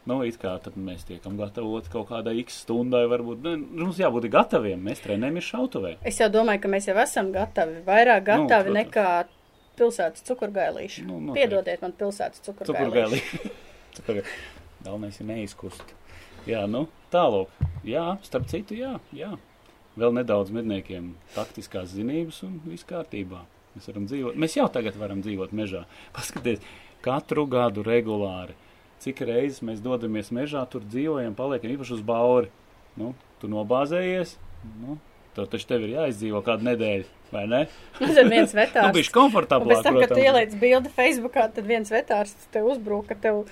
Nu, 0.08 0.22
it 0.26 0.38
kā 0.42 0.54
tad 0.64 0.78
mēs 0.80 1.02
tiekam 1.10 1.36
gatavoti 1.38 1.92
kaut 1.92 2.08
kādai 2.14 2.38
x 2.44 2.62
stundai, 2.64 3.04
varbūt. 3.10 3.42
Nu, 3.44 3.56
mums 3.82 4.00
jābūt 4.00 4.30
gataviem. 4.32 4.80
Mēs 4.86 5.02
trenējamies 5.04 5.50
šautavē. 5.50 5.96
Es 6.08 6.22
jau 6.22 6.30
domāju, 6.34 6.64
ka 6.64 6.72
mēs 6.72 6.88
jau 6.90 6.96
esam 7.02 7.34
gatavi, 7.36 7.82
vairāk 7.90 8.24
gatavi 8.30 8.70
protams. 8.70 8.78
nekā 8.80 9.10
pilsētas 9.80 10.26
cukurgailīši. 10.28 11.06
Nu, 11.08 11.18
noteikti. 11.24 11.40
Piedodiet 11.40 11.84
man 11.86 11.96
pilsētas 12.00 12.44
cukurgailīši. 12.46 13.22
Cukurgailī. 13.32 13.54
Cukurgailī. 13.98 14.40
Galvenais 14.86 15.20
ir 15.20 15.28
neizkust. 15.28 15.96
Jā, 16.48 16.64
nu, 16.72 16.86
tālāk. 17.14 17.52
Jā, 17.88 18.06
starp 18.24 18.48
citu, 18.52 18.78
jā, 18.80 18.94
jā. 19.16 19.34
Vēl 20.00 20.14
nedaudz 20.16 20.54
medniekiem 20.56 21.14
taktiskās 21.34 21.92
zinības 21.92 22.44
un 22.48 22.60
viss 22.64 22.88
kārtībā. 22.88 23.42
Mēs 23.76 23.90
varam 23.90 24.06
dzīvot. 24.08 24.38
Mēs 24.40 24.56
jau 24.56 24.70
tagad 24.72 24.96
varam 25.00 25.24
dzīvot 25.26 25.52
mežā. 25.56 25.84
Paskaties, 26.16 26.64
katru 27.06 27.46
gadu 27.50 27.84
regulāri. 27.86 28.56
Cik 29.04 29.22
reizes 29.28 29.62
mēs 29.64 29.84
dodamies 29.84 30.32
mežā, 30.36 30.66
tur 30.72 30.84
dzīvojam, 30.84 31.36
paliekam 31.36 31.72
īpaši 31.76 31.96
uz 31.96 32.02
bauri. 32.04 32.50
Nu, 33.00 33.14
tu 33.40 33.48
nobāzējies, 33.48 34.34
nu, 34.82 34.98
tev 35.38 35.48
taču 35.52 35.68
tev 35.70 35.86
ir 35.88 35.96
jāizdzīvo 35.98 36.42
kādu 36.46 36.68
nedēļu, 36.70 37.08
vai 37.34 37.44
ne? 37.52 37.62
Un 38.00 38.14
tad 38.16 38.32
viens 38.32 38.54
Nu, 38.56 38.60
vetārs. 38.62 38.94
bišķi 38.96 39.14
Un 39.14 39.18
komfortablāk, 39.20 39.76
pēc 39.80 39.88
tam, 39.90 40.00
kad 40.04 40.14
tu 40.16 40.22
ieliec 40.24 40.56
bildi 40.62 40.94
Facebookā, 40.96 41.48
tad 41.56 41.68
viens 41.70 41.92
vetārs 41.94 42.36
te 42.54 42.64
uzbruka, 42.66 43.14
ka 43.14 43.22
tev 43.28 43.44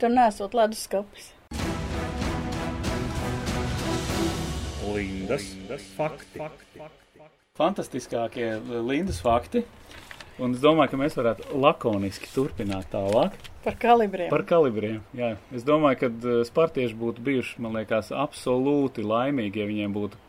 tur 0.00 0.14
nesot 0.14 0.56
leduskapis. 0.58 1.32
Lindas. 4.88 5.52
Fakti. 5.96 6.38
Fakti. 6.40 6.80
fantastiskākie 7.58 8.52
Lindas 8.86 9.20
fakti. 9.22 9.64
Un 10.38 10.52
es 10.54 10.60
domāju, 10.62 10.92
ka 10.92 10.98
mēs 11.00 11.16
varētu 11.18 11.56
lakoniski 11.58 12.28
turpināt 12.30 12.86
tālāk 12.92 13.34
Par 13.64 13.74
kalibriem. 13.82 14.28
par 14.30 14.44
kalibriem. 14.46 15.00
Jā, 15.18 15.32
es 15.50 15.64
domāju, 15.66 15.98
ka 15.98 16.10
eh, 16.14 16.36
spartieši 16.46 16.94
būtu 16.94 17.24
bijuši, 17.26 17.58
man 17.64 17.74
liekas, 17.74 18.12
absolūti 18.14 19.02
laimīgi, 19.02 19.58
ja 19.58 19.66
viņiem 19.66 19.96
būtu 19.96 20.20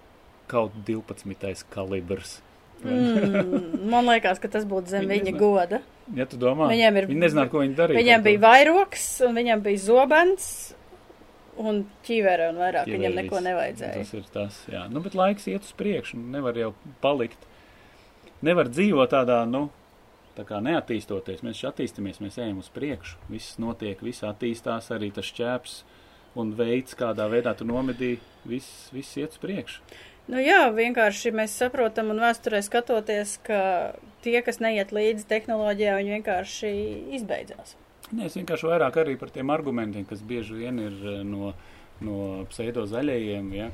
kaut 0.50 0.74
12. 0.88 1.64
kalibrs. 1.74 2.40
Mm, 2.80 3.90
man 3.92 4.08
liekas, 4.08 4.40
ka 4.40 4.48
tas 4.52 4.64
būtu 4.68 4.88
zem 4.94 5.04
viņa 5.08 5.26
nezina. 5.30 5.40
goda. 5.40 5.80
Ja 6.16 6.26
tu 6.26 6.38
domā, 6.42 6.70
Viņiem 6.72 6.98
ir- 7.02 7.08
viņi 7.10 7.22
nezināja, 7.26 7.50
ko 7.52 7.60
viņi 7.62 7.76
darīja. 7.78 8.16
Ar 8.18 8.22
bija 8.26 8.40
vairoks, 8.40 9.08
un 9.28 9.36
viņam 9.36 9.62
bija 9.66 9.82
zobens, 9.84 10.46
un 11.60 11.82
ķīvere, 12.08 12.50
un 12.54 12.56
vairāk 12.62 12.86
Ķiveris. 12.88 12.96
viņam 13.00 13.16
neko 13.20 13.42
nevajadzēja. 13.46 13.94
Tas 14.00 14.14
ir 14.14 14.24
tas, 14.34 14.62
jā. 14.72 14.86
Nu, 14.90 15.02
bet 15.02 15.14
laiks 15.14 15.46
iet 15.52 15.62
uz 15.68 15.74
priekšu, 15.78 16.16
nevar 16.32 16.56
jau 16.56 16.74
palikt. 17.04 17.38
Nevar 18.42 18.70
dzīvot 18.72 19.10
tādā, 19.12 19.42
nu, 19.48 19.70
tā 20.38 20.46
kā 20.48 20.62
neattīstoties. 20.64 21.44
Mēs 21.44 21.60
attīstamies, 21.68 22.22
mēs 22.24 22.38
ejam 22.40 22.60
uz 22.64 22.70
priekšu. 22.70 23.18
Viss 23.30 23.58
notiek, 23.60 24.00
viss 24.02 24.22
attīstās, 24.24 24.88
arī 24.96 25.12
tas 25.14 25.26
šķēps 25.26 25.82
un 26.40 26.54
veids, 26.56 26.96
kādā 26.96 27.28
veidā 27.30 27.52
tu 27.58 27.66
nomedīji, 27.66 28.20
viss, 28.48 28.90
viss 28.94 29.18
iet 29.18 29.32
uz 29.36 29.38
priekšu. 29.44 29.82
Nu 30.30 30.38
jā, 30.44 30.68
vienkārši 30.70 31.32
mēs 31.34 31.56
saprotam 31.58 32.12
un 32.14 32.22
vēsturē 32.22 32.60
skatoties, 32.62 33.40
ka 33.46 33.62
tie, 34.22 34.38
kas 34.46 34.60
neiet 34.62 34.94
līdzi 34.94 35.26
tehnoloģijā, 35.30 35.96
viņi 35.98 36.16
vienkārši 36.20 36.74
izbeidzās. 37.18 37.74
Nē, 38.10 38.28
es 38.28 38.38
vienkārši 38.38 38.70
vairāk 38.70 39.00
arī 39.02 39.16
par 39.22 39.34
tiem 39.34 39.50
argumentiem, 39.54 40.06
kas 40.10 40.22
bieži 40.26 40.60
vien 40.62 40.78
ir 40.82 41.00
eh, 41.02 41.24
no, 41.26 41.54
no 42.06 42.20
pseido 42.52 42.86
zaļajiem, 42.90 43.50
ja, 43.58 43.72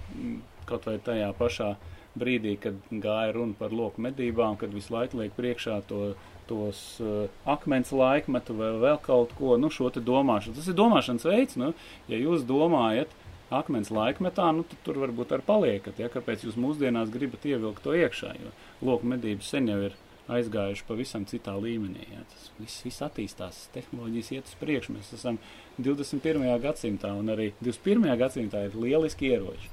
kaut 0.69 0.87
vai 0.87 0.95
tajā 1.03 1.27
pašā 1.35 1.73
brīdī, 2.15 2.55
kad 2.63 2.79
gāja 2.89 3.35
runa 3.35 3.55
par 3.59 3.75
loku 3.75 4.03
medībām, 4.05 4.55
kad 4.59 4.71
visu 4.71 4.95
laiku 4.95 5.19
liek 5.19 5.35
priekšā 5.35 5.81
to, 5.89 6.13
tos 6.47 6.81
uh, 7.03 7.25
akmens 7.49 7.91
laikmetu 7.91 8.55
vai 8.55 8.71
vēl 8.79 8.99
kaut 9.03 9.33
ko, 9.35 9.57
nu, 9.59 9.67
šo 9.73 9.89
te 9.91 10.03
domāšanu. 10.03 10.55
Tas 10.55 10.69
ir 10.71 10.77
domāšanas 10.79 11.27
veids, 11.27 11.59
nu, 11.59 11.73
ja 12.11 12.19
jūs 12.21 12.45
domājat 12.47 13.11
akmens 13.57 13.91
laikmetā, 13.93 14.47
nu, 14.55 14.65
tad 14.69 14.81
tur 14.85 14.99
varbūt 15.03 15.33
ar 15.35 15.43
paliekat, 15.45 15.99
ja, 16.01 16.09
kāpēc 16.11 16.45
jūs 16.47 16.57
mūsdienās 16.59 17.13
gribat 17.13 17.45
ievilkt 17.47 17.85
to 17.85 17.95
iekšā, 17.97 18.33
jo 18.41 18.53
loku 18.85 19.09
medības 19.15 19.51
sen 19.53 19.71
jau 19.71 19.79
ir 19.89 19.97
aizgājuši 20.31 20.85
pavisam 20.87 21.25
citā 21.29 21.53
līmenī. 21.61 22.05
Ja. 22.11 22.23
Tas 22.31 22.47
viss, 22.59 22.83
viss 22.85 23.03
attīstās, 23.05 23.65
tehnoloģijas 23.75 24.31
iet 24.33 24.49
uz 24.49 24.55
priekšu. 24.61 24.95
Mēs 24.97 25.11
esam 25.17 25.37
21. 25.77 26.47
gadsimtā, 26.63 27.13
un 27.17 27.29
arī 27.33 27.51
21. 27.61 28.09
gadsimtā 28.21 28.65
ir 28.67 28.79
lieliski 28.79 29.29
ieroči. 29.33 29.69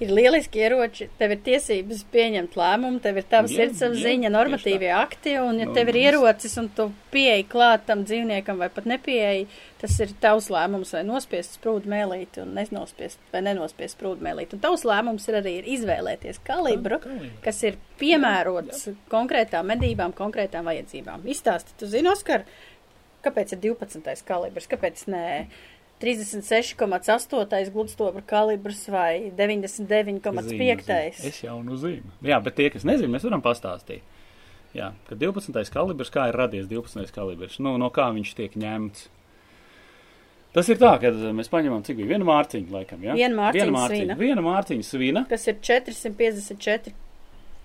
Ir 0.00 0.12
lieliski 0.16 0.62
ieroči, 0.64 1.10
tev 1.20 1.34
ir 1.34 1.40
tiesības 1.44 2.06
pieņemt 2.08 2.54
lēmumu, 2.56 3.02
tev 3.04 3.18
ir 3.20 3.26
tava 3.28 3.50
Jā, 3.50 3.58
sirdsapziņa, 3.58 4.30
jā, 4.30 4.32
normatīvie 4.32 4.88
akti, 4.96 5.34
un 5.42 5.58
ja 5.60 5.66
Nu, 5.68 5.74
tev 5.76 5.90
ir 5.92 5.98
ierocis 6.00 6.56
un 6.62 6.70
tu 6.72 6.86
pieeji 7.12 7.44
klāt 7.52 7.84
tam 7.90 8.06
dzīvniekam 8.08 8.62
vai 8.62 8.70
pat 8.72 8.88
nepieeji, 8.88 9.44
tas 9.82 9.98
ir 10.00 10.14
tavs 10.22 10.48
lēmums 10.52 10.94
vai 10.96 11.04
nospiest 11.04 11.58
sprūdu 11.58 11.92
mēlīti 11.92 12.40
un 12.46 12.56
nenospiest 12.56 13.20
vai 13.34 13.44
nenospiest 13.44 13.98
sprūdu 13.98 14.24
mēlīti. 14.24 14.56
Un 14.56 14.64
tavs 14.64 14.86
lēmums 14.88 15.28
ir 15.28 15.38
arī 15.42 15.54
ir 15.60 15.70
izvēlēties 15.76 16.40
kalibru, 16.48 17.02
kas 17.44 17.60
ir 17.68 17.76
piemērots 18.00 18.88
konkrētām 19.12 19.68
medībām, 19.74 20.16
konkrētām 20.16 20.72
vajadzībām. 20.72 21.28
Izstāsti, 21.28 21.76
tu 21.76 21.90
zini, 21.92 22.08
Oskar, 22.08 22.48
kāpēc 23.24 23.52
ir 23.52 23.62
12. 23.68 24.24
kalibrs, 24.24 24.68
kāpēc 24.70 25.04
nē? 25.12 25.26
36,8. 26.00 27.70
gludstobra 27.74 28.22
kalibrs 28.26 28.86
vai 28.88 29.30
99,5. 29.36 30.48
Zīme, 30.48 30.78
zīme. 30.86 31.28
Es 31.28 31.42
jau 31.44 31.58
zinu. 31.76 32.14
Jā, 32.24 32.40
bet 32.44 32.56
tie, 32.56 32.70
kas 32.72 32.86
nezina, 32.88 33.12
mēs 33.12 33.26
varam 33.28 33.44
pastāstīt. 33.44 34.02
Jā, 34.76 34.92
ka 35.08 35.18
12. 35.18 35.72
kalibrs, 35.74 36.12
kā 36.14 36.28
ir 36.30 36.38
radies 36.38 36.68
12. 36.70 37.10
kalibrs, 37.14 37.58
nu, 37.62 37.74
no 37.80 37.90
kā 37.94 38.06
viņš 38.14 38.36
tiek 38.38 38.54
ņemts. 38.60 39.08
Tas 40.54 40.66
ir 40.70 40.80
tā, 40.80 40.96
ka 41.02 41.10
mēs 41.36 41.50
paņemam 41.50 41.82
cik 41.86 42.00
bija 42.00 42.14
vienu 42.14 42.26
mārciņu, 42.26 42.72
laikam, 42.74 43.02
jā? 43.06 43.14
Vienu 43.18 43.38
mārciņu 43.38 43.60
viena 43.60 43.74
mārciņa, 43.76 44.00
svina. 44.00 44.16
viena 44.18 44.44
mārciņa 44.46 44.86
svina. 44.86 45.22
kas 45.30 45.46
ir 45.46 45.60
454 45.62 46.94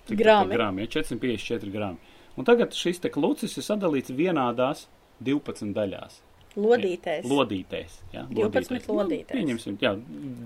Cik 0.06 0.20
grami. 0.20 0.54
grami 0.54 0.84
ja? 0.84 0.92
454 1.00 1.72
grami. 1.74 2.14
Un 2.38 2.46
tagad 2.46 2.76
šis 2.76 3.00
te 3.02 3.10
klucis 3.10 3.56
ir 3.58 3.66
sadalīts 3.66 4.14
vienādās 4.14 4.86
12 5.24 5.74
daļās. 5.74 6.20
Lodītēs. 6.56 7.26
Lodītēs. 7.30 7.98
Jā, 8.14 8.24
12 8.32 8.88
lodītēs. 8.90 9.34
Nu, 9.34 9.40
pieņemsim, 9.40 9.78
jā, 9.82 9.92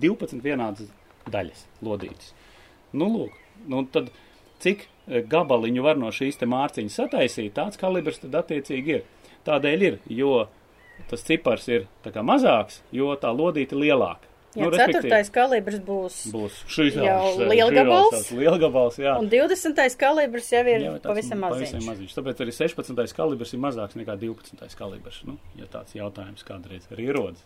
12 0.02 0.44
vienādas 0.44 0.90
daļas 1.30 1.64
lodītas. 1.86 2.32
Nu, 2.92 3.10
lūk, 3.14 3.36
nu, 3.70 3.84
tad 3.94 4.10
cik 4.62 4.86
e, 4.86 5.22
gabaliņu 5.30 5.84
var 5.84 6.00
no 6.00 6.10
šīs 6.14 6.40
te 6.40 6.48
mārciņas 6.50 6.98
sataisīt, 7.02 7.54
tāds 7.56 7.80
kalibrs 7.80 8.22
tad 8.22 8.40
attiecīgi 8.42 8.96
ir. 8.98 9.06
Tādēļ 9.46 9.86
ir, 9.86 10.00
jo 10.12 10.34
tas 11.10 11.24
cipars 11.24 11.68
ir 11.70 11.86
tā 12.04 12.12
kā 12.14 12.24
mazāks, 12.26 12.82
jo 12.92 13.14
tā 13.20 13.30
lodīta 13.32 13.76
ir 13.76 13.86
lielāka. 13.86 14.29
Jā, 14.50 14.66
Nu, 14.66 14.70
ceturtais 14.74 15.28
kalibrs 15.30 15.78
būs. 15.86 16.14
būs 16.34 16.54
šis 16.66 16.96
jau 16.98 17.46
lielgabals. 17.46 18.32
Lielgabals, 18.34 18.96
jā. 18.98 19.12
Un 19.20 19.28
20. 19.30 19.96
kalibrs 19.96 20.48
jau 20.50 20.64
ir 20.66 20.80
Jā, 20.88 20.94
pavisam 21.04 21.44
pavisam 21.46 21.78
maziņš. 21.78 21.86
maziņš. 21.86 22.14
Tāpēc 22.16 22.42
arī 22.42 22.54
16. 22.56 23.14
kalibrs 23.14 23.54
ir 23.54 23.60
mazāks 23.62 23.94
nekā 23.94 24.16
12. 24.18 24.74
kalibrs. 24.74 25.20
Nu, 25.24 25.38
ja 25.54 25.66
tāds 25.70 25.94
jautājums 25.94 26.42
kādreiz 26.42 26.88
arī 26.90 27.12
rodas. 27.14 27.44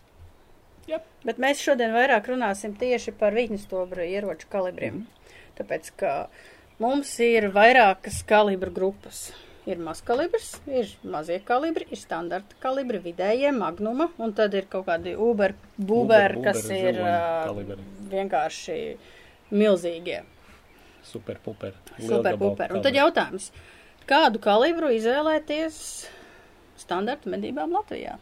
Bet 1.25 1.37
mēs 1.41 1.61
šodien 1.61 1.93
vairāk 1.93 2.27
runāsim 2.29 2.73
tieši 2.77 3.13
par 3.17 3.33
viņastobra 3.33 4.05
ieroču 4.05 4.49
kalibriem. 4.49 5.05
Mhm. 5.05 5.05
Tāpēc, 5.57 5.91
ka 5.97 6.27
mums 6.79 7.19
ir 7.19 7.49
vairākas 7.53 8.23
kalibru 8.25 8.71
grupas. 8.73 9.31
Ir 9.65 9.79
mazs 9.81 10.03
kalibrs, 10.05 10.49
ir 10.69 10.91
mazie 11.09 11.39
kalibri, 11.41 11.87
ir 11.89 11.97
standarta 11.97 12.57
kalibri, 12.61 12.99
vidējie, 13.01 13.49
magnuma, 13.55 14.11
un 14.21 14.33
tad 14.37 14.53
ir 14.53 14.67
kaut 14.69 14.85
kādi 14.85 15.15
uber, 15.17 15.55
buber, 15.79 16.35
Uber, 16.35 16.35
kas 16.45 16.59
buber, 16.67 16.83
ir 16.91 16.99
kalibri. 17.47 17.85
vienkārši 18.11 18.75
milzīgie. 19.57 20.19
Super, 21.05 21.39
puper. 21.41 21.73
Super, 21.97 22.37
super. 22.37 22.75
Un 22.77 22.85
tad 22.85 22.97
jautājums, 22.97 23.49
kādu 24.09 24.41
kalibru 24.41 24.91
izvēlēties 24.93 25.75
standarta 26.81 27.29
medībām 27.33 27.73
Latvijā? 27.73 28.19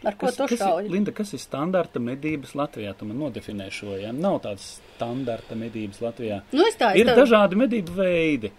Ar 0.00 0.14
ko 0.16 0.30
Kas, 0.30 0.38
tu 0.38 0.56
šauji? 0.56 0.88
Linda, 0.88 1.12
kas 1.12 1.34
ir 1.36 1.42
standarta 1.42 2.00
medības 2.00 2.54
Latvijā? 2.56 2.94
Tu 2.96 3.04
man 3.04 3.18
nodefinē 3.20 3.66
šo, 3.74 3.92
ja 4.00 4.14
nav 4.16 4.38
tādas 4.46 4.78
standarta 4.96 5.58
medības 5.60 6.00
Latvijā. 6.00 6.40
Nu, 6.56 6.64
tā, 6.80 6.94
Ir 6.96 7.10
tā, 7.10 7.18
dažādi 7.18 7.58
medību 7.60 7.98
veidi. 7.98 8.50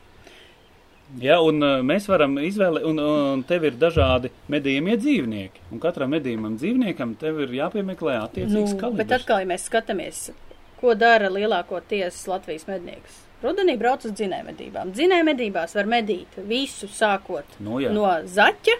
Ja, 1.19 1.41
un 1.43 1.59
uh, 1.59 1.79
mēs 1.83 2.05
varam 2.07 2.37
izvēlēties, 2.39 2.87
un, 2.87 2.99
un 3.03 3.41
tev 3.47 3.65
ir 3.67 3.75
dažādi 3.79 4.31
medījumie 4.51 4.95
dzīvnieki. 5.01 5.65
Un 5.73 5.81
katram 5.83 6.13
medījumam 6.15 6.55
dzīvniekam 6.59 7.17
tev 7.19 7.41
ir 7.43 7.57
jāpiemeklē 7.57 8.15
nu, 8.15 8.29
attiecīgs 8.29 8.77
bet 8.77 8.79
kalibrs. 8.79 9.17
atkal, 9.17 9.41
ja 9.43 9.49
mēs 9.49 9.67
skatāmies, 9.67 10.21
ko 10.79 10.95
dara 10.95 11.31
lielākoties 11.33 12.23
Latvijas 12.31 12.69
mednieks. 12.69 13.19
Rudenī 13.41 13.75
brauc 13.81 14.05
uz 14.05 14.13
dzinējumedībām. 14.15 14.93
Dzinējumedībās 14.95 15.75
var 15.75 15.89
medīt 15.89 16.37
visu, 16.47 16.87
sākot 16.93 17.59
Nu, 17.59 17.79
jā. 17.81 17.91
no 17.91 18.05
zaķa 18.29 18.77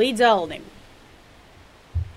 līdz 0.00 0.24
alnim. 0.26 0.64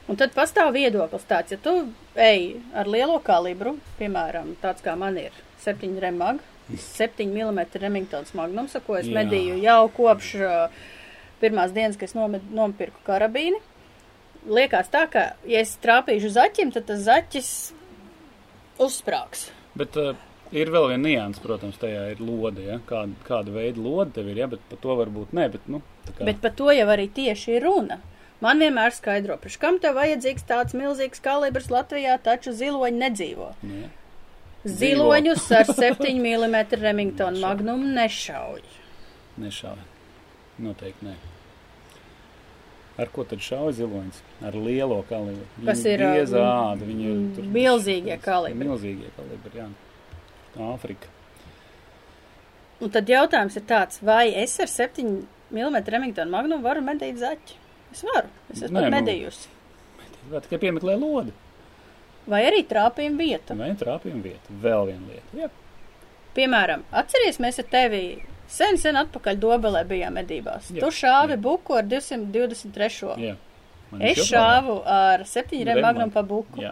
Un 0.07 0.19
tad 0.19 0.33
pastāv 0.35 0.73
viedoklis 0.75 1.27
tāds, 1.27 1.53
ja 1.53 1.59
tu 1.61 1.75
ej 2.19 2.57
ar 2.75 2.89
lielo 2.91 3.19
kalibru, 3.23 3.77
piemēram, 3.99 4.55
tāds 4.63 4.83
kā 4.83 4.95
man 4.99 5.19
ir 5.19 5.35
7 5.63 5.99
remag, 6.03 6.41
7 6.71 7.27
mm 7.27 7.61
Remingtons 7.81 8.33
magnums, 8.37 8.75
ko 8.85 8.97
es 8.99 9.07
Jā. 9.09 9.17
medīju 9.19 9.59
jau 9.61 9.81
kopš 9.93 10.33
uh, 10.39 10.83
pirmās 11.41 11.73
dienas, 11.75 11.97
kad 11.99 12.09
es 12.09 12.17
nomed, 12.17 12.45
nopirku 12.55 13.03
karabīni. 13.07 13.59
liekas 14.47 14.91
tā, 14.91 15.05
ka, 15.11 15.25
ja 15.47 15.63
es 15.63 15.75
trāpīšu 15.83 16.31
zaķim, 16.35 16.71
tad 16.75 16.87
tas 16.87 17.03
zaķis 17.05 17.49
uzsprāgs. 18.83 19.49
Bet 19.75 19.97
uh, 19.99 20.15
ir 20.55 20.71
vēl 20.73 20.89
viena 20.93 21.03
nianses, 21.07 21.43
protams, 21.43 21.79
tajā 21.81 22.09
ir 22.13 22.23
lode. 22.23 22.63
Ja? 22.67 22.79
Kāda, 22.87 23.15
kāda 23.27 23.53
veida 23.55 23.81
lode 23.81 24.15
tev 24.17 24.31
ir, 24.31 24.43
ja? 24.43 24.49
bet 24.51 24.63
par 24.69 24.81
to 24.83 24.97
varbūt 24.99 25.35
ne. 25.37 25.47
Bet, 25.53 25.67
nu, 25.71 25.81
tā 26.07 26.15
kā, 26.17 26.27
Bet 26.31 26.41
par 26.43 26.55
to 26.59 26.71
jau 26.75 26.89
arī 26.95 27.09
tieši 27.11 27.57
ir 27.57 27.67
runa. 27.67 27.99
Man 28.43 28.59
vienmēr 28.59 28.91
skaidro, 28.91 29.37
priekš 29.39 29.59
kam 29.61 29.77
tev 29.79 29.95
vajadzīgs 29.95 30.43
tāds 30.47 30.75
milzīgs 30.75 31.21
kalibrs 31.23 31.69
Latvijā, 31.71 32.17
taču 32.23 32.51
ziloņi 32.55 32.99
nedzīvo. 33.05 33.53
nu, 33.63 33.83
ja. 33.85 33.91
Ziloņus 34.63 35.49
ar 35.57 35.67
7 35.67 36.13
mm 36.23 36.55
Remington 36.79 37.39
magnumu 37.43 37.89
nešauj. 37.97 38.61
nešāva. 39.41 39.81
Noteikti 40.63 41.07
nē. 41.09 41.15
Ar 43.01 43.09
ko 43.09 43.23
tad 43.25 43.41
šauja 43.41 43.73
ziloņus? 43.79 44.19
Ar 44.45 44.53
lielo 44.55 44.99
kalibru. 45.09 45.47
Kas 45.65 45.81
ir, 45.89 45.99
bieza 46.13 46.43
um, 46.45 46.83
viņi 46.85 47.07
ir 47.09 47.21
tur 47.35 47.47
milzīgie 47.55 48.17
kalibri. 48.21 48.59
Milzīgie 48.61 49.09
kalibri, 49.17 49.63
jā. 49.63 49.67
Āfrika. 50.69 51.09
Un 52.83 52.91
tad 52.93 53.09
jautājums 53.09 53.57
ir 53.57 53.65
tāds, 53.69 53.99
vai 54.05 54.27
es 54.43 54.53
ar 54.61 54.69
7 54.69 55.07
mm 55.51 55.79
Remington 55.89 56.29
magnumu 56.29 56.61
varu 56.63 56.83
medīt 56.85 57.17
zaķi? 57.21 57.57
Es 57.93 58.03
varu, 58.05 58.29
es 58.53 58.61
esmu 58.67 58.77
Nē, 58.79 58.85
nu. 58.89 58.95
medījusi. 58.99 59.49
Vai 60.31 60.39
tikai 60.45 60.59
piemeklē 60.61 60.95
lodi? 61.01 61.33
Vai 62.27 62.43
arī 62.47 62.61
trāpījuma 62.67 63.17
vieta. 63.19 63.55
Vai 63.59 63.71
trāpījuma 63.75 64.23
vieta? 64.23 64.53
Vēl 64.63 64.85
viena 64.91 65.07
lieta. 65.11 65.37
Jā. 65.41 65.49
Piemēram, 66.35 66.83
atceries, 66.91 67.37
mēs 67.43 67.59
ar 67.59 67.65
tevi 67.69 68.03
sen, 68.49 68.77
sen 68.81 68.95
atpakaļ 68.95 69.37
dobelē 69.43 69.83
bijām 69.89 70.15
medībās. 70.17 70.71
Jā. 70.73 70.79
Tu 70.85 70.91
šāvi 71.03 71.35
Jā. 71.35 71.41
buku 71.41 71.75
ar 71.77 71.83
223. 71.83 73.17
jā. 73.21 73.35
Man 73.91 74.01
Es 74.01 74.17
šāvu 74.25 74.79
ar 74.89 75.21
7 75.29 75.63
Rem 75.67 75.81
magnumu 75.83 76.07
mag- 76.07 76.13
pa 76.13 76.23
buku. 76.23 76.61
Jā. 76.63 76.71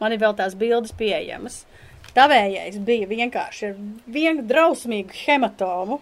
Man 0.00 0.12
ir 0.12 0.18
vēl 0.18 0.34
tās 0.36 0.54
bildes 0.54 0.92
pieejamas. 0.92 1.64
Tavējais 2.14 2.78
bija 2.84 3.08
vienkārši 3.10 3.70
ar 3.70 3.74
vienu 4.06 4.42
drausmīgu 4.46 5.10
hematomu 5.24 6.00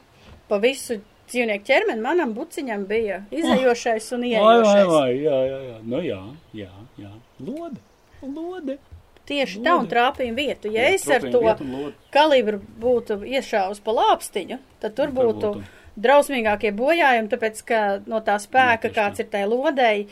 pa 0.48 0.58
visu 0.58 0.98
dzīvnieku 1.30 1.64
ķermeni. 1.64 2.02
Manam 2.04 2.34
buciņam 2.34 2.84
bija 2.86 3.22
izējošais 3.30 4.12
un 4.12 4.20
Vai, 4.20 4.28
vai, 4.28 4.42
ieejošais. 4.42 4.86
vai, 4.92 5.10
jā, 5.16 5.38
jā, 5.48 5.60
jā. 5.70 5.78
Nu 5.82 6.02
jā, 6.04 6.20
jā, 6.52 6.68
jā. 6.98 7.12
Lode. 7.40 7.80
Lode. 8.22 8.78
Tieši 9.26 9.60
tā 9.62 9.76
un 9.78 9.86
trāpījuma 9.86 10.34
vietu. 10.36 10.70
Ja 10.74 10.88
Jā, 10.88 10.94
es 10.96 11.04
ar 11.08 11.22
to 11.22 11.40
lode. 11.40 11.92
kalibru 12.10 12.58
būtu 12.82 13.20
iešāvis 13.22 13.78
pa 13.84 13.92
lāpstiņu, 13.94 14.58
tad 14.82 14.96
tur 14.98 15.12
Tur 15.12 15.14
būtu 15.14 15.50
būtu. 15.54 15.62
drausmīgākie 15.96 16.72
bojājumi, 16.74 17.28
tāpēc, 17.30 17.60
ka 17.68 17.82
no 18.06 18.18
tā 18.20 18.34
spēka, 18.42 18.90
Jā, 18.90 18.94
kāds 18.96 19.20
ir 19.22 19.28
tai 19.30 19.44
lodei, 19.46 20.08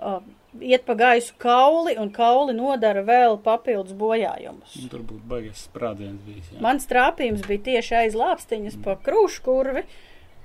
uh, 0.00 0.18
iet 0.60 0.82
pa 0.88 0.94
gaisu 0.98 1.34
kauli, 1.38 1.94
un 2.00 2.10
kauli 2.10 2.52
nodara 2.56 3.02
vēl 3.06 3.38
papildus 3.44 3.94
bojājumus. 3.94 4.74
Un 4.82 4.88
tur 4.90 5.00
būtu 5.06 5.22
baigies 5.28 5.62
sprādziens 5.68 6.18
bijis. 6.26 6.50
Jā. 6.54 6.60
Mans 6.64 6.86
trāpījums 6.90 7.46
bija 7.46 7.62
tieši 7.70 7.94
aiz 8.02 8.14
lāpstiņas 8.18 8.78
pa 8.82 8.96
krūšu 9.06 9.42
kurvi, 9.46 9.84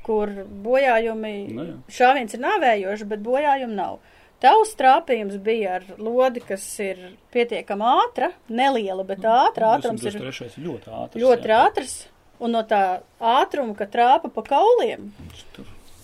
kur 0.06 0.30
bojājumi, 0.66 1.36
Nu 1.54 1.66
šāviens 1.90 2.34
ir 2.38 2.42
nāvējoši, 2.46 3.08
bet 3.10 3.22
bojājumi 3.26 3.74
nav. 3.78 4.00
Tavs 4.42 4.74
trāpījums 4.74 5.38
bija 5.46 5.76
ar 5.78 5.84
lodi, 6.02 6.42
kas 6.42 6.64
ir 6.82 7.02
pietiekami 7.34 7.86
ātra, 7.86 8.32
neliela, 8.50 9.06
bet 9.06 9.22
ātra. 9.22 9.76
Ātrums 9.78 10.02
ir 10.02 10.18
223 10.18 10.66
ļoti 10.66 10.94
ātrs. 10.98 11.22
ļoti 11.22 11.52
jā. 11.52 11.60
ātrs, 11.68 11.94
un 12.42 12.56
no 12.58 12.64
tā 12.66 12.82
ātruma, 13.22 13.76
ka 13.78 13.86
trāpa 13.86 14.32
pa 14.34 14.46
kauliem, 14.48 15.12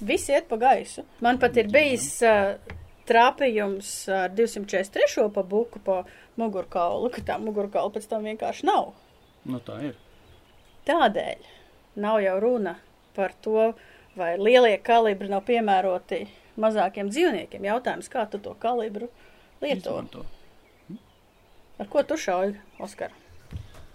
viss 0.05 0.29
iet 0.29 0.45
pa 0.51 0.61
gaisu. 0.61 1.07
Man 1.25 1.41
pat 1.41 1.57
ir 1.57 1.71
bijis 1.73 2.11
uh, 2.21 2.53
trāpījums 3.09 3.91
ar 4.13 4.29
243. 4.37 5.27
pa 5.33 5.43
buku 5.43 5.81
pa 5.81 6.03
mugurkaulu, 6.37 7.09
ka 7.13 7.25
tā 7.25 7.41
mugurkaula 7.41 7.89
pēc 7.95 8.05
tam 8.11 8.29
vienkārši 8.29 8.69
nav. 8.69 8.93
Nu, 9.49 9.61
tā 9.65 9.81
ir. 9.89 9.97
Tādēļ 10.85 11.47
nav 12.03 12.21
jau 12.21 12.35
runa 12.43 12.77
par 13.17 13.33
to, 13.41 13.71
vai 14.17 14.35
lielie 14.37 14.77
kalibri 14.85 15.29
nav 15.31 15.47
piemēroti 15.47 16.27
mazākiem 16.59 17.11
dzīvniekiem. 17.13 17.69
Jautājums, 17.69 18.09
kā 18.11 18.25
tu 18.31 18.41
to 18.41 18.55
kalibru 18.61 19.09
lieto? 19.61 19.93
Izmanto. 19.93 20.25
Ar 21.77 21.89
ko 21.93 22.01
tu 22.03 22.17
šauji, 22.17 22.57
Oskar? 22.81 23.13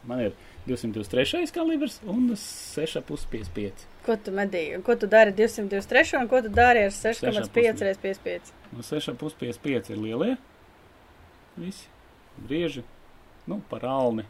Man 0.07 0.21
ir 0.23 0.35
223 0.67 1.51
kalibrs 1.55 1.99
un 2.07 2.31
6,55. 2.39 3.87
Ko 4.07 4.17
tu 4.19 4.35
medīji? 4.35 4.79
Ko 4.87 4.95
tu 4.99 5.09
dari 5.11 5.35
223 5.35 6.17
un 6.21 6.31
ko 6.31 6.43
tu 6.43 6.51
dari 6.55 6.85
ar 6.87 6.95
6,5 6.95 7.51
6,5. 7.51 7.85
reiz 7.87 7.99
55? 8.03 8.53
No 8.73 8.87
6,55 8.87 9.91
ir 9.95 10.03
lielie. 10.03 10.37
Visi. 11.57 11.87
Brieži. 12.39 12.83
Nu, 13.47 13.61
par 13.71 13.85
alni. 13.87 14.25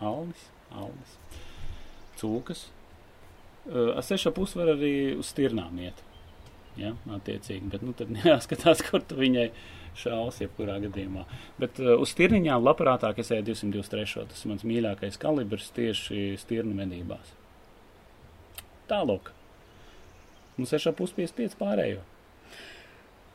Alnis. 0.00 0.48
Alnis. 0.72 1.16
Cūkas. 2.20 2.66
Ar 3.68 4.04
6,5 4.04 4.56
var 4.56 4.72
arī 4.74 4.94
uz 5.20 5.32
stirnām 5.32 5.76
iet. 5.84 6.00
Ja, 6.80 6.94
attiecīgi. 7.16 7.68
Bet, 7.72 7.84
nu, 7.84 7.92
tad 7.96 8.12
jāskatās, 8.30 8.82
kur 8.86 9.04
tu 9.04 9.18
viņai 9.20 9.50
šaus, 10.00 10.38
jebkurā 10.40 10.78
gadījumā. 10.86 11.26
Bet 11.60 11.80
uh, 11.82 11.96
uz 12.00 12.14
stirniņām 12.14 12.62
labprātāk 12.64 13.20
es 13.20 13.32
eju 13.34 13.48
223. 13.50 14.28
Tas 14.30 14.44
ir 14.44 14.52
mans 14.52 14.64
mīļākais 14.68 15.18
kalibrs 15.20 15.68
tieši 15.76 16.38
stirnu 16.40 16.76
medībās. 16.78 17.34
Tālāk. 18.90 19.32
Nu, 20.58 20.66
6,55 20.68 21.58
pārējo. 21.60 22.00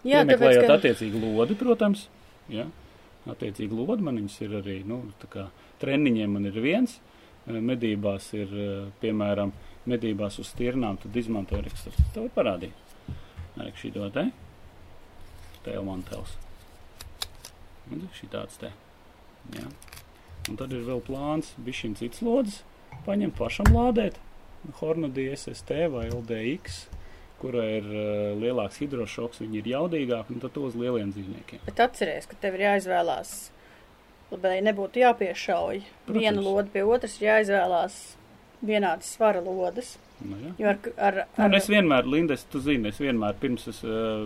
Jā, 0.06 0.22
tāpēc, 0.22 0.38
Piemeklējot 0.38 0.68
ka 0.70 0.76
attiecīgi 0.78 1.22
lodi, 1.22 1.58
protams. 1.58 2.08
Ja? 2.52 2.68
Attiecīgi 3.30 3.74
lodi 3.74 4.06
man 4.06 4.20
viņas 4.22 4.36
ir 4.46 4.58
arī, 4.60 4.80
nu, 4.86 5.00
tā 5.22 5.30
kā 5.32 5.48
treniņiem 5.82 6.36
man 6.38 6.46
ir 6.52 6.60
viens. 6.62 7.00
eh, 7.48 7.58
Medībās 7.58 8.30
ir, 8.38 8.54
eh, 8.54 8.92
piemēram, 9.02 9.54
medībās 9.90 10.40
uz 10.40 10.54
stirnām, 10.54 11.00
tad 11.02 11.16
izmanto 11.16 11.62
Riks. 11.62 11.88
Tev 12.14 12.28
var 12.28 12.34
parādīt. 12.38 12.85
Arī 13.56 13.72
šī 13.80 13.94
to 13.96 14.10
te. 14.16 14.28
Tev 15.66 15.86
man 15.88 16.04
tevs. 16.10 16.36
Un 17.92 18.08
šī 18.18 18.30
tāds 18.34 18.60
te. 18.62 18.72
Ja? 19.56 19.68
Un 20.50 20.60
tad 20.60 20.74
ir 20.74 20.86
vēl 20.86 21.02
plāns 21.06 21.54
bišķiņ 21.66 21.98
cits 22.02 22.22
lodzes. 22.26 22.62
Paņemt 23.06 23.38
pašam 23.38 23.72
lādēt. 23.74 24.20
Hornadi 24.80 25.30
SST 25.36 25.86
vai 25.94 26.08
LDX 26.10 26.86
kurā 27.42 27.66
ir 27.78 27.90
uh, 27.90 28.06
lielāks 28.40 28.80
hidrošoks, 28.82 29.42
viņi 29.44 29.62
ir 29.62 29.72
jaudīgāki, 29.76 30.36
un 30.36 30.44
tad 30.44 30.56
to 30.56 30.66
uz 30.70 30.78
lieliem 30.80 31.12
dzīvniekiem. 31.14 31.66
Bet 31.68 31.82
atceries, 31.84 32.28
ka 32.30 32.38
tev 32.42 32.58
ir 32.58 32.66
jāizvēlās, 32.70 33.34
lai 34.36 34.58
nebūtu 34.66 35.04
jāpiešauj 35.04 35.82
Protams. 35.84 36.22
viena 36.22 36.44
loda 36.44 36.72
pie 36.74 36.86
otras, 36.88 37.20
ir 37.20 37.30
jāizvēlās 37.30 38.00
vienādas 38.66 39.12
svara 39.18 39.44
lodas. 39.44 39.96
Nu, 40.24 40.38
ja? 40.40 40.70
Ar, 40.72 40.78
ar, 40.98 41.18
Un 41.36 41.44
ar 41.50 41.58
es 41.58 41.68
vienmēr, 41.70 42.08
Lindes, 42.08 42.46
tu 42.52 42.62
zini, 42.64 42.90
es 42.94 43.02
vienmēr 43.04 43.36
pirms 43.42 43.68
es, 43.72 43.82
uh, 43.84 44.24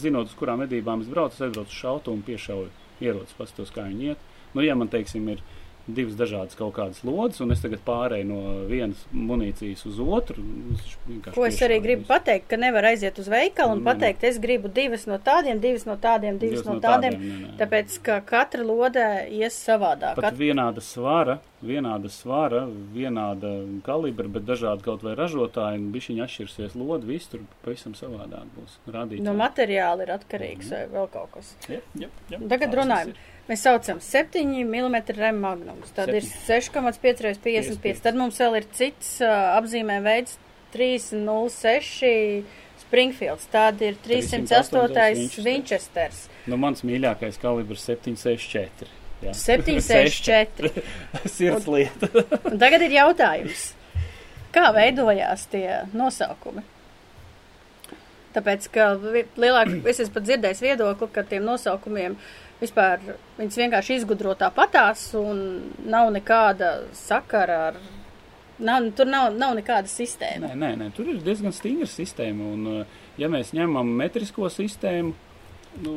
zinot, 0.00 0.32
uz 0.32 0.38
kurām 0.38 0.64
medībām 0.64 1.04
es 1.04 1.10
braucu, 1.12 1.36
es 1.36 1.44
aizbraucu 1.46 1.70
uz 1.70 1.78
šautu 1.78 2.14
un 2.14 2.24
piešauju 2.26 2.70
ierocis, 3.04 3.36
pastos, 3.38 3.70
kā 3.74 3.86
viņi 3.86 4.10
iet. 4.12 4.26
Nu, 4.56 4.64
ja 4.64 4.74
man, 4.78 4.90
teiksim, 4.90 5.28
ir 5.30 5.42
divas 5.88 6.16
dažādas 6.18 6.56
kaut 6.58 6.74
kādas 6.76 7.00
lodes, 7.06 7.40
un 7.40 7.52
es 7.54 7.62
tagad 7.64 7.80
pārēju 7.86 8.26
no 8.28 8.40
vienas 8.68 9.00
munīcijas 9.12 9.86
uz 9.88 10.00
otru, 10.04 10.44
Ko 11.34 11.46
es 11.48 11.58
arī 11.64 11.78
gribu 11.82 12.04
pateikt, 12.08 12.48
ka 12.50 12.58
nevar 12.60 12.90
aiziet 12.90 13.18
uz 13.20 13.28
veikalu 13.32 13.76
un 13.76 13.82
Nu, 13.82 13.86
pateikt, 13.86 14.24
es 14.26 14.38
gribu 14.42 14.68
divas 14.68 15.06
no 15.08 15.18
tādiem, 15.22 15.60
divas 15.62 15.86
no 15.88 15.96
tādiem, 16.00 16.38
divas 16.40 16.64
no 16.66 16.76
tādiem, 16.82 17.14
nē, 17.14 17.36
nē. 17.44 17.52
tāpēc, 17.60 17.98
ka 18.04 18.18
katra 18.26 18.64
lode 18.66 19.04
ies 19.32 19.56
savādāk. 19.56 20.18
Pat 20.18 20.28
Kat... 20.28 20.38
vienāda 20.40 20.84
svara, 20.84 21.38
vienāda 21.64 22.10
svara, 22.12 22.64
vienāda 22.94 23.54
kalibra, 23.86 24.28
bet 24.36 24.46
dažādi 24.48 24.84
kaut 24.86 25.06
vai 25.06 25.14
ražotāji, 25.18 25.80
un 25.80 25.88
bišķiņi 25.94 26.24
atšķirsies 26.26 26.76
lodi, 26.78 27.12
viss 27.14 27.32
tur 27.32 27.46
pavisam 27.64 27.96
savādāk 27.98 28.52
būs 28.58 28.78
rādīts. 28.92 29.24
No 29.24 29.36
materiāla 29.38 30.06
ir 30.06 30.14
atkarīgs 30.18 30.74
vai 30.74 30.84
vēl 30.92 31.10
kaut 31.14 31.34
kas. 31.38 31.54
Jep, 31.68 31.86
jep, 31.98 32.22
jep. 32.32 32.46
Tagad 32.52 32.80
runājam. 32.82 33.14
ir. 33.14 33.37
Mēs 33.48 33.64
saucam 33.64 34.00
7 34.04 34.44
mm 34.44 34.96
rem 35.16 35.38
magnums, 35.40 35.92
tad 35.96 36.12
ir 36.12 36.24
6,5 36.24 37.24
reiz 37.24 37.38
55. 37.40 37.40
55. 37.40 38.02
Tad 38.04 38.18
mums 38.20 38.40
vēl 38.42 38.58
ir 38.60 38.66
cits 38.76 39.14
uh, 39.24 39.56
apzīmē 39.56 40.02
veids 40.04 40.36
306 40.74 42.44
Springfields, 42.82 43.48
tad 43.52 43.80
ir 43.84 43.96
308 44.04 44.52
Winchester. 44.52 45.44
Winchesters, 45.44 46.26
Nu, 46.48 46.56
mans 46.60 46.84
mīļākais 46.86 47.36
kalibrs 47.42 47.84
764. 47.84 48.88
Jā. 49.26 49.34
764. 49.36 50.70
Sirds 51.36 51.68
lieta. 51.68 52.08
Un 52.48 52.58
tagad 52.60 52.84
ir 52.86 52.94
jautājums, 52.96 53.70
kā 54.54 54.68
veidojās 54.76 55.48
tie 55.52 55.82
nosaukumi? 55.92 56.64
Tāpēc, 58.36 58.68
ka 58.72 58.92
lielāk, 59.40 59.72
es 59.88 60.02
esmu 60.04 60.14
pat 60.18 60.28
dzirdējis 60.28 60.62
viedokli, 60.62 61.08
ka 61.12 61.24
tiem 61.26 61.46
nosaukumiem 61.48 62.16
vispār 62.62 63.02
viņas 63.38 63.60
vienkārši 63.62 64.00
izgudro 64.00 64.34
tāpatās 64.38 65.08
un 65.18 65.44
nav 65.86 66.10
nekāda 66.14 66.72
sakara 66.96 67.60
ar, 67.68 67.80
nav, 68.58 68.90
tur 68.98 69.10
nav, 69.10 69.30
nav 69.38 69.54
nekāda 69.58 69.90
sistēma. 69.90 70.50
Nē, 70.52 70.58
nē, 70.58 70.74
nē, 70.82 70.90
tur 70.96 71.10
ir 71.12 71.22
diezgan 71.24 71.54
stingra 71.54 71.88
sistēma. 71.90 72.52
Un, 72.56 72.68
uh, 72.82 73.00
ja 73.20 73.30
mēs 73.32 73.54
ņemam 73.56 73.96
metrisko 74.02 74.50
sistēmu, 74.52 75.14
Nu, 75.78 75.92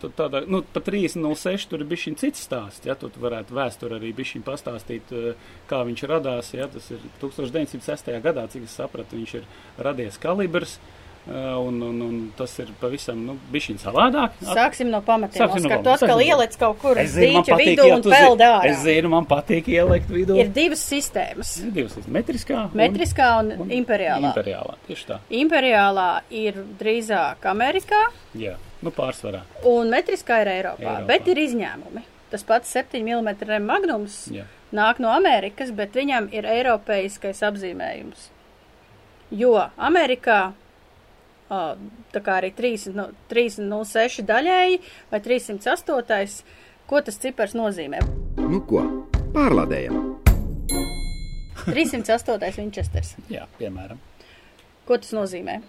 tad 0.00 0.14
tādā, 0.18 0.40
nu, 0.50 0.62
pa 0.74 0.80
306 0.82 1.68
tur 1.70 1.82
ir 1.84 1.88
bijis 1.90 2.06
šī 2.06 2.12
cits 2.18 2.46
stāsts, 2.48 2.86
ja, 2.88 2.96
tu 2.98 3.10
varētu 3.20 3.54
vēsturi 3.54 3.98
arī 3.98 4.10
bišķiņ 4.16 4.42
pastāstīt, 4.46 5.12
eh, 5.14 5.50
kā 5.70 5.82
viņš 5.86 6.02
radās, 6.10 6.50
ja, 6.56 6.66
tas 6.72 6.88
ir 6.90 7.04
1906. 7.20 8.16
gadā, 8.24 8.48
cik 8.50 8.64
es 8.66 8.74
sapratu, 8.74 9.20
viņš 9.20 9.34
ir 9.38 9.44
radies 9.78 10.18
kalibrs, 10.18 10.78
eh, 10.78 10.99
un, 11.28 11.82
un, 11.82 12.00
un 12.02 12.32
tas 12.36 12.58
ir 12.58 12.70
pavisam, 12.80 13.18
nu, 13.26 13.34
savādāk. 13.78 14.30
Sāksim 14.42 14.88
no 14.90 15.00
pamatiem. 15.02 15.42
Sāksim 15.42 15.62
no 15.62 15.68
pamatiem. 15.68 15.92
atkal 15.92 16.08
Sāksim 16.08 16.16
no- 16.16 16.24
ieliec 16.24 16.56
kaut 16.58 16.78
kur 16.80 16.98
Es 16.98 17.10
uz 17.10 17.16
zinu, 17.16 17.32
man 17.34 17.44
dīķa 17.44 17.58
vidū 17.60 17.88
un 17.94 18.02
peld 18.02 18.40
ārā. 18.40 18.64
es 18.70 18.78
zinu, 18.84 19.08
man 19.10 19.26
patīk 19.26 19.68
ielikt 19.68 20.08
vidū. 20.08 20.38
Ir 20.40 20.48
divas 20.48 20.80
sistēmas. 20.90 21.52
Ir 21.62 21.70
divas, 21.72 21.96
metriskā. 22.08 22.64
un- 22.64 22.70
Metriskā 22.80 23.28
un, 23.40 23.52
un 23.60 23.68
imperiālā. 23.68 24.32
Imperiālā, 24.32 24.74
tieši 24.88 25.06
tā. 25.06 25.18
Imperiālā 25.30 26.22
ir 26.30 26.54
drīzāk 26.80 27.44
Amerikā, 27.44 28.00
Jā, 28.34 28.56
nu 28.82 28.90
pārsvarā. 28.90 29.42
un 29.64 29.90
metriskā 29.90 30.40
ir 30.42 30.46
Eiropā, 30.48 30.78
Eiropā. 30.80 31.06
bet 31.06 31.28
ir 31.28 31.36
izņēmumi. 31.36 32.02
Tas 32.30 32.42
pats 32.44 32.68
7 32.72 33.02
mm 33.04 33.60
magnums 33.66 34.28
Jā. 34.30 34.44
nāk 34.72 34.98
no 35.00 35.08
Amerikas, 35.08 35.70
bet 35.74 35.92
viņam 35.92 36.32
ir 36.32 36.44
eiropeiskais 36.44 37.42
apzīmējums. 37.42 38.28
Jo 39.32 39.68
Amerikā, 39.78 40.52
ā, 41.50 41.60
tā 42.14 42.22
kā 42.24 42.38
arī 42.40 42.52
3 42.56 42.92
no- 42.94 43.10
306 43.32 44.22
daļēji 44.28 44.80
vai 45.10 45.20
308, 45.24 46.42
ko 46.90 47.02
tas 47.06 47.18
cipars 47.22 47.54
nozīmē? 47.58 48.00
Nu 48.40 48.62
ko, 48.66 48.84
pārlādējam! 49.34 49.98
308 51.66 52.56
Winchesters. 52.58 53.14
Jā, 53.34 53.46
piemēram. 53.58 54.00
Ko 54.88 54.98
tas 54.98 55.12
nozīmē? 55.14 55.60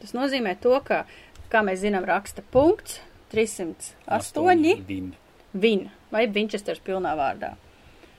Tas 0.00 0.14
nozīmē 0.16 0.56
to, 0.62 0.72
ka, 0.86 1.04
kā 1.52 1.60
mēs 1.66 1.82
zinām, 1.84 2.06
raksta 2.08 2.42
punkts 2.54 3.00
308 3.34 4.86
Vin. 4.88 5.10
Vin 5.52 5.88
vai 6.10 6.24
Winchesters 6.30 6.80
pilnā 6.82 7.12
vārdā. 7.18 7.52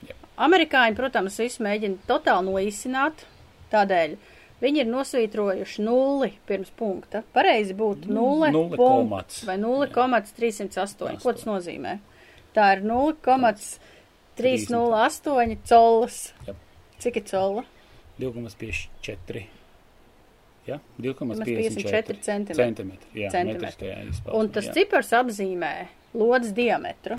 Jā. 0.07 0.15
Amerikāņi, 0.45 0.95
protams, 0.95 1.39
visu 1.41 1.63
mēģina 1.65 2.05
totāli 2.07 2.47
noīsināt, 2.47 3.25
tādēļ 3.73 4.15
viņi 4.61 4.79
ir 4.83 4.87
nosvītrojuši 4.91 5.81
nulli 5.85 6.29
pirms 6.49 6.71
punkta. 6.77 7.23
Pareizi 7.33 7.73
būtu 7.77 8.05
nulle, 8.13 8.51
Nulle 8.53 8.77
punkts 8.77 9.41
komats. 9.41 9.45
vai 9.47 9.57
0,308. 9.61 11.21
Ko 11.23 11.29
tas 11.33 11.45
nozīmē? 11.49 11.93
Tā 12.55 12.65
ir 12.77 12.81
0,308 12.85 15.57
colas. 15.69 16.15
Jā. 16.47 16.53
Cik 17.01 17.15
ir 17.21 17.25
cola? 17.31 17.63
2,54. 18.19 19.45
Ja? 20.67 20.77
2,54 21.01 21.01
2,54 21.01 22.21
centimetri. 22.21 22.63
centimetri. 22.63 23.09
Jā, 23.23 23.29
Centimetri. 23.33 23.61
metriskajā 23.65 23.97
izpausmē. 24.11 24.37
Un 24.39 24.45
tas 24.53 24.65
jā. 24.69 24.73
cipars 24.77 25.09
apzīmē 25.17 25.73
lodes 26.13 26.51
diametru. 26.53 27.15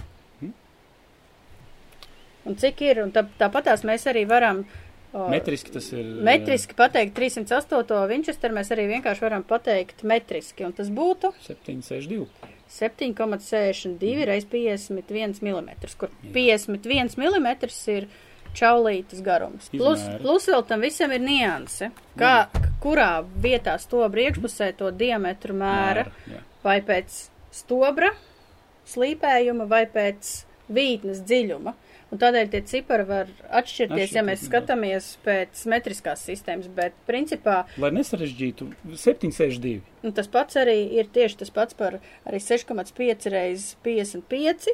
Un 2.42 2.56
cik 2.58 2.80
ir, 2.82 2.98
un 3.04 3.12
tā, 3.14 3.22
tāpatās 3.38 3.84
mēs 3.86 4.02
arī 4.10 4.24
varam 4.26 4.64
Metriski 5.12 5.72
tas 5.74 5.90
ir. 5.92 6.06
metriski 6.24 6.76
pateikt 6.76 7.14
308. 7.18 8.08
Winchester, 8.08 8.54
mēs 8.56 8.72
arī 8.72 8.88
vienkārši 8.94 9.24
varam 9.26 9.44
pateikt 9.44 10.04
metriski, 10.08 10.64
un 10.64 10.72
tas 10.76 10.88
būtu 10.92 11.34
762. 11.44 12.26
7,62 12.72 14.24
reiz 14.24 14.46
51 14.48 15.42
mm, 15.44 15.72
kur 16.00 16.12
51 16.32 17.18
mm 17.20 17.48
ir 17.92 18.06
čaulītes 18.56 19.20
garums. 19.24 19.68
Plus, 19.72 20.00
plus 20.22 20.48
vēl 20.48 20.64
tam 20.68 20.84
visam 20.84 21.12
ir 21.12 21.20
nianse, 21.24 21.90
kā, 22.20 22.48
kurā 22.80 23.22
vietā 23.44 23.76
stobra 23.80 24.26
iekšpusē 24.26 24.72
to 24.80 24.90
diametru 24.96 25.56
mēra 25.56 26.06
Jā. 26.28 26.40
vai 26.64 26.78
pēc 26.84 27.18
stobra 27.52 28.12
slīpējuma 28.88 29.68
vai 29.68 29.84
pēc 29.92 30.32
vītnes 30.72 31.22
dziļuma. 31.28 31.74
Un 32.12 32.20
tādēļ 32.20 32.50
tie 32.52 32.60
cipari 32.68 33.06
var 33.08 33.30
atšķirties, 33.56 34.10
ja 34.12 34.20
mēs 34.20 34.42
Atšķirties, 34.42 34.48
skatāmies 34.50 35.06
pēc 35.24 35.62
metriskās 35.72 36.24
sistēmas, 36.28 36.68
bet 36.76 36.96
principā 37.08 37.62
Lai 37.80 37.88
nesarežģītu, 37.96 38.68
762. 39.00 39.78
nu, 40.04 40.12
tas 40.12 40.28
pats 40.32 40.58
arī 40.60 40.76
ir 40.98 41.08
tieši 41.14 41.40
tas 41.40 41.52
pats 41.54 41.78
par 41.78 41.96
arī 42.28 42.42
6,5 42.44 43.32
reizes 43.32 43.78
55, 43.86 44.68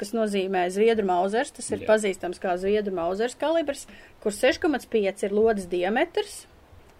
kas 0.00 0.14
nozīmē 0.16 0.64
zviedru 0.72 1.04
mauzers, 1.10 1.52
tas 1.58 1.68
ir 1.74 1.84
Jā. 1.84 1.90
pazīstams 1.92 2.40
kā 2.40 2.56
zviedru 2.56 2.96
mauzers 2.96 3.36
kalibrs, 3.36 3.84
kur 4.24 4.32
6,5 4.32 5.28
ir 5.28 5.36
lodes 5.36 5.68
diametrs, 5.68 6.46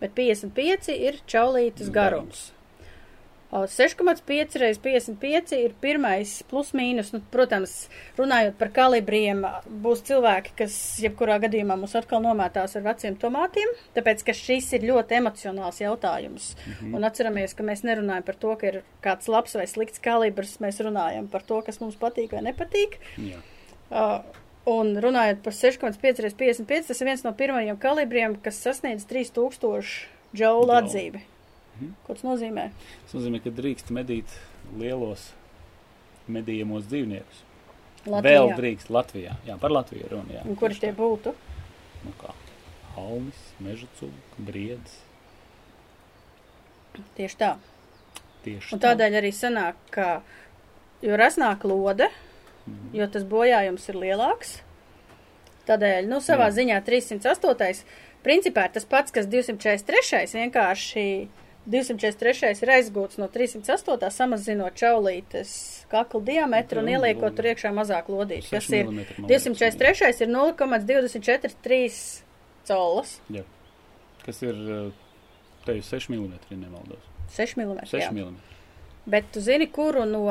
bet 0.03 0.13
55 0.21 0.93
ir 0.93 1.23
čaulītes 1.25 1.89
garums. 1.95 2.51
O, 2.53 2.58
6,5 3.49 4.59
reizes 4.61 4.81
55 4.85 5.55
ir 5.57 5.73
pirmais 5.81 6.35
plus 6.51 6.75
mīnus. 6.77 7.15
Nu, 7.15 7.23
protams, 7.33 7.75
runājot 8.19 8.59
par 8.61 8.69
kalibriem, 8.77 9.41
būs 9.85 10.03
cilvēki, 10.09 10.53
kas 10.59 10.75
jebkurā 11.01 11.39
gadījumā 11.47 11.79
mūs 11.81 11.97
atkal 11.97 12.21
nomētās 12.25 12.77
ar 12.77 12.85
veciem 12.85 13.17
tomātiem, 13.21 13.73
tāpēc, 13.97 14.27
ka 14.27 14.35
šis 14.37 14.69
ir 14.77 14.85
ļoti 14.91 15.17
emocionāls 15.21 15.81
jautājums. 15.81 16.51
-hmm. 16.57 16.95
Un 16.95 17.05
atceramies, 17.09 17.55
ka 17.55 17.65
mēs 17.65 17.85
nerunājam 17.85 18.27
par 18.27 18.37
to, 18.37 18.57
ka 18.57 18.67
ir 18.67 18.83
kāds 19.03 19.29
labs 19.29 19.55
vai 19.55 19.67
slikts 19.67 19.99
kalibrs, 19.99 20.61
mēs 20.61 20.81
runājam 20.85 21.29
par 21.29 21.43
to, 21.43 21.63
kas 21.63 21.81
mums 21.81 21.97
patīk 21.97 22.33
vai 22.33 22.43
nepatīk. 22.43 23.01
Jā. 23.17 23.41
Uh, 23.89 24.21
un 24.67 24.97
runājot 25.01 25.43
par 25.43 25.53
6,5 25.53 26.21
reizes 26.21 26.37
55, 26.37 26.87
tas 26.87 27.01
ir 27.01 27.07
viens 27.07 27.25
no 27.25 27.33
pirmajiem 27.33 27.79
kalibriem, 27.81 28.37
kas 28.37 28.61
sasniedz 28.61 29.09
3000 29.09 30.07
džaulu 30.37 30.73
Džaulu. 30.73 31.38
Atzīmi. 31.79 31.95
Ko 32.07 32.15
tas 32.15 32.25
nozīmē? 32.27 32.71
Tas 33.05 33.15
nozīmē, 33.15 33.41
ka 33.45 33.51
drīkst 33.51 33.91
medīt 33.95 34.27
lielos 34.79 35.31
medījamos 36.29 36.85
dzīvniekus. 36.91 37.45
Vēl 38.09 38.53
drīkst 38.57 38.91
Latvijā. 38.91 39.37
Jā, 39.47 39.57
par 39.59 39.71
Latviju 39.71 40.09
runa. 40.11 40.43
Tieši 40.45 40.81
tie 40.81 40.93
tā. 40.93 40.97
būtu? 40.97 41.35
Nu 42.05 42.13
kā? 42.21 42.33
Halmis, 42.97 43.39
meža 43.61 43.87
cūka, 43.99 44.39
briedis. 44.39 45.01
Tieši 47.17 47.37
tā. 47.39 47.57
Tieši 48.45 48.75
Un 48.75 48.81
tādēļ 48.83 49.19
arī 49.21 49.31
sanāk, 49.35 49.75
ka 49.91 50.23
jo 51.03 51.17
rasnāk 51.17 51.65
lode, 51.65 52.09
Mhm. 52.67 52.95
jo 52.95 53.07
tas 53.07 53.25
bojājums 53.25 53.89
ir 53.89 53.95
lielāks. 53.95 54.61
Tādēļ, 55.67 56.07
nu, 56.09 56.17
savā 56.17 56.49
Jā. 56.49 56.57
ziņā 56.59 56.85
308. 56.85 57.85
principā 58.25 58.65
ir 58.65 58.71
tas 58.73 58.85
pats, 58.85 59.11
kas 59.13 59.27
243. 59.27 60.33
vienkārši 60.35 61.29
243. 61.67 62.63
ir 62.63 62.73
aizgūts 62.79 63.19
no 63.21 63.29
308. 63.33 64.11
samazinot 64.15 64.79
čaulītes 64.79 65.51
kakla 65.93 66.23
diametru 66.31 66.81
un 66.85 66.89
ieliekot 66.95 67.37
tur 67.37 67.51
iekšā 67.51 67.75
mazāk 67.77 68.09
lodīšu, 68.13 68.55
kas 68.55 68.71
6 68.71 68.79
ir 68.79 68.89
milimetri, 68.89 69.23
man 69.23 69.31
liekas, 69.31 69.45
243. 69.59 70.23
ir 70.25 70.33
0,243 70.33 71.91
colas, 72.69 73.19
Jā. 73.33 73.45
Kas 74.25 74.43
ir 74.45 74.57
uh, 74.69 74.89
te 75.65 75.79
jau 75.79 75.85
6 75.89 76.11
mm, 76.13 76.35
nemaldos. 76.57 77.05
6 77.37 77.57
mm. 77.57 77.87
6 77.89 78.11
mm. 78.13 78.37
Bet 79.09 79.31
tu 79.33 79.41
zini, 79.41 79.69
kuru 79.73 80.05
no 80.05 80.27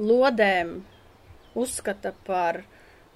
lodēm 0.00 0.78
uzskata 1.58 2.14
par 2.24 2.62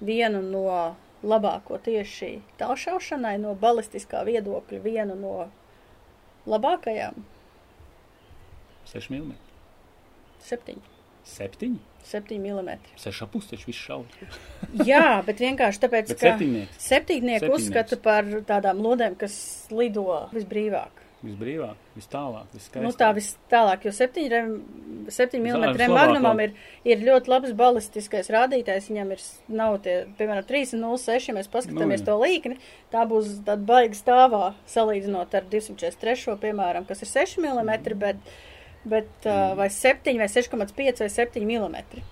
vienu 0.01 0.41
no 0.45 0.95
labāko 1.25 1.79
tieši 1.81 2.35
tālšaušanai, 2.59 3.37
no 3.41 3.55
balistiskā 3.57 4.21
viedokļa, 4.27 4.81
vienu 4.83 5.15
no 5.17 5.35
labākajām? 6.49 7.23
6 8.91 9.09
mm. 9.09 9.33
7, 10.45 10.81
7? 11.25 11.79
7 12.05 12.37
mm. 12.37 12.75
6 13.01 13.29
pusteši 13.33 13.69
viss 13.71 13.85
šauj. 13.87 14.05
Jā, 14.89 15.21
bet 15.25 15.41
vienkārši 15.41 15.81
tāpēc, 15.85 16.13
Bet 16.13 16.21
ka 16.21 16.35
Septiņnieks. 16.85 17.49
uzskata 17.57 17.97
par 18.01 18.29
tādām 18.45 18.83
lodēm, 18.85 19.17
kas 19.17 19.35
lido 19.73 20.05
visbrīvāk. 20.35 21.04
Visbrīvāk, 21.25 21.81
vis 21.97 22.07
tālāk, 22.11 22.47
vis 22.53 22.67
skaistāk. 22.67 22.85
Nu, 22.85 22.91
tā 22.97 23.09
vis 23.17 23.29
tālāk, 23.51 23.85
jo 23.87 23.93
7, 23.95 24.25
rem, 24.31 24.51
7 25.11 25.41
mm 25.41 25.91
magnumam 25.91 26.41
ir, 26.43 26.55
ir 26.87 27.03
ļoti 27.05 27.31
labs 27.31 27.53
balistiskais 27.57 28.29
rādītājs. 28.33 28.89
Viņam 28.91 29.13
ir, 29.15 29.23
nav 29.61 29.77
tie, 29.85 29.97
piemēram, 30.19 30.47
3,06, 30.49 31.29
ja 31.29 31.37
mēs 31.37 31.51
paskatāmies 31.51 32.03
Nu, 32.03 32.05
jā. 32.05 32.07
to 32.09 32.17
līkni, 32.21 32.59
tā 32.93 33.05
būs 33.09 33.39
tāda 33.41 33.61
baiga 33.65 33.97
stāvā 33.97 34.43
salīdzinot 34.69 35.33
ar 35.37 35.47
243, 35.51 36.37
piemēram, 36.45 36.85
kas 36.89 37.01
ir 37.05 37.11
6 37.13 37.39
mm, 37.41 37.95
bet, 38.01 38.35
bet 38.85 39.29
uh, 39.29 39.55
vai 39.57 39.71
7 39.73 40.19
vai 40.21 40.29
6,5 40.29 41.05
vai 41.05 41.13
7 41.19 41.47
mm. 41.47 42.05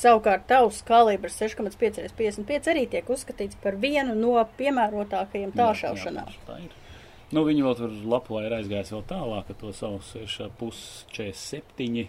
Savukārt 0.00 0.46
tavs 0.48 0.84
kalibrs 0.86 1.36
6,5 1.42 2.04
x 2.06 2.14
55 2.16 2.70
arī 2.72 2.86
tiek 2.88 3.08
uzskatīts 3.10 3.58
par 3.60 3.76
vienu 3.82 4.14
no 4.16 4.36
piemērotākajiem 4.58 5.52
tālšaušanā. 5.56 6.28
Jā, 6.30 6.36
jā, 6.36 6.46
tā 6.46 6.60
ir. 6.62 6.79
Nu, 7.32 7.44
viņi 7.46 7.62
vēl 7.62 7.76
tur 7.78 7.90
lapā 8.10 8.40
ir 8.46 8.52
aizgājis 8.56 8.90
vēl 8.94 9.04
tālāk, 9.06 9.50
ar 9.52 9.56
to 9.60 9.70
savu 9.76 9.98
6,47, 10.02 12.08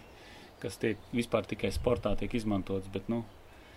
kas 0.61 0.77
tiek 0.81 0.97
vispār 1.13 1.45
tikai 1.49 1.69
sportā 1.75 2.15
tiek 2.17 2.33
izmantots, 2.39 2.87
bet, 2.93 3.03
nu, 3.11 3.19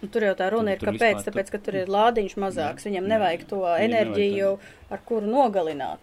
Un 0.02 0.08
Tur 0.12 0.22
jau 0.26 0.34
tā 0.36 0.46
runa 0.52 0.74
Tur- 0.74 0.74
ir, 0.74 0.78
tur 0.82 0.88
kāpēc? 0.90 1.14
vispār 1.16 1.24
Tāpēc, 1.32 1.46
tur- 1.48 1.54
ka 1.54 1.58
tur 1.64 1.74
ir 1.78 1.86
lādiņš 1.88 2.34
mazāks, 2.36 2.82
Jā, 2.84 2.88
viņam 2.90 3.04
jā, 3.06 3.10
nevajag 3.14 3.40
jā. 3.40 3.46
to 3.48 3.56
Viņam 3.56 3.72
nevajag 3.72 3.88
enerģiju, 3.88 4.50
ar 4.90 4.98
kuru 5.08 5.26
nogalināt. 5.32 6.02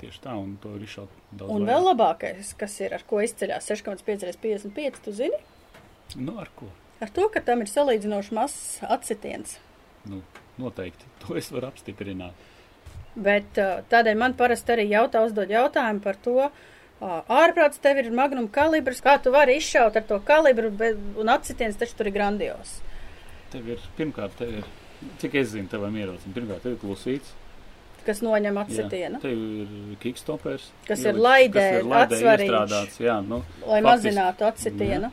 tieši 0.00 0.18
tā, 0.24 0.32
un 0.34 0.56
to 0.62 0.68
ir 0.74 0.80
izšaut 0.82 1.08
daudz 1.32 1.50
Un 1.54 1.64
vēl 1.68 1.82
labākais, 1.86 2.54
kas 2.58 2.80
ir, 2.80 2.90
ar 2.94 3.02
ko 3.06 3.16
izceļās 3.22 3.66
6,5 3.70 4.24
x 4.26 4.36
55, 4.42 4.98
tu 5.04 5.12
zini? 5.12 5.38
Nu, 6.16 6.38
ar 6.40 6.48
ko? 6.56 6.66
Ar 7.00 7.08
to, 7.14 7.28
ka 7.28 7.40
tam 7.40 7.60
ir 7.62 7.66
salīdzinoši 7.70 8.32
mazs 8.34 8.80
atsitiens. 8.82 9.58
Nu, 10.04 10.22
noteikti. 10.58 11.04
To 11.26 11.36
es 11.36 11.50
varu 11.54 11.66
apstiprināt. 11.70 12.32
Bet 13.14 13.58
uh, 13.62 13.82
tādēļ 13.90 14.16
man 14.18 14.32
parasti 14.34 14.72
arī 14.74 14.88
jautā, 14.90 15.20
uzdod 15.26 15.50
jautājumu 15.52 16.02
par 16.02 16.16
to, 16.24 16.48
uh, 16.48 17.20
ārprāts 17.30 17.78
tev 17.82 18.00
ir 18.02 18.10
magnum 18.10 18.48
kalibrs, 18.50 19.00
kā 19.04 19.18
tu 19.22 19.30
vari 19.34 19.56
izšaut 19.60 19.94
ar 20.00 20.02
to 20.08 20.18
kalibru, 20.26 20.70
bet, 20.74 20.98
un 21.20 21.30
atsitiens 21.30 21.76
taču 21.78 21.94
tur 22.00 22.10
ir 22.10 22.16
grandios. 22.16 22.80
Tev 23.54 23.68
ir, 23.70 23.78
pirmkārt, 23.98 24.34
tev 24.40 24.50
ir, 24.58 24.64
cik 25.22 25.34
es 25.38 25.52
zinu, 25.54 25.68
tevam 25.70 25.94
ierocim, 25.94 26.34
pirmkārt, 26.34 26.64
tev 26.66 26.74
ir 26.74 26.80
klusīts. 26.82 27.34
Kas 28.04 28.18
noņem 28.20 28.52
Jā, 28.58 28.62
atsitienu, 28.66 29.20
tev 29.22 29.30
ir 29.32 29.96
kickstopers. 30.02 30.66
Kas 30.88 31.00
ir 31.06 31.14
ielikts, 31.14 31.22
laidē 31.24 31.52
kas 31.54 31.78
ir 31.78 31.86
laidē 31.88 32.18
atsvarīgs. 32.18 32.98
jā, 33.00 33.14
nu, 33.24 33.38
lai 33.64 33.78
faktiski- 33.80 33.86
mazinātu 33.88 34.44
atsitienu. 34.50 35.10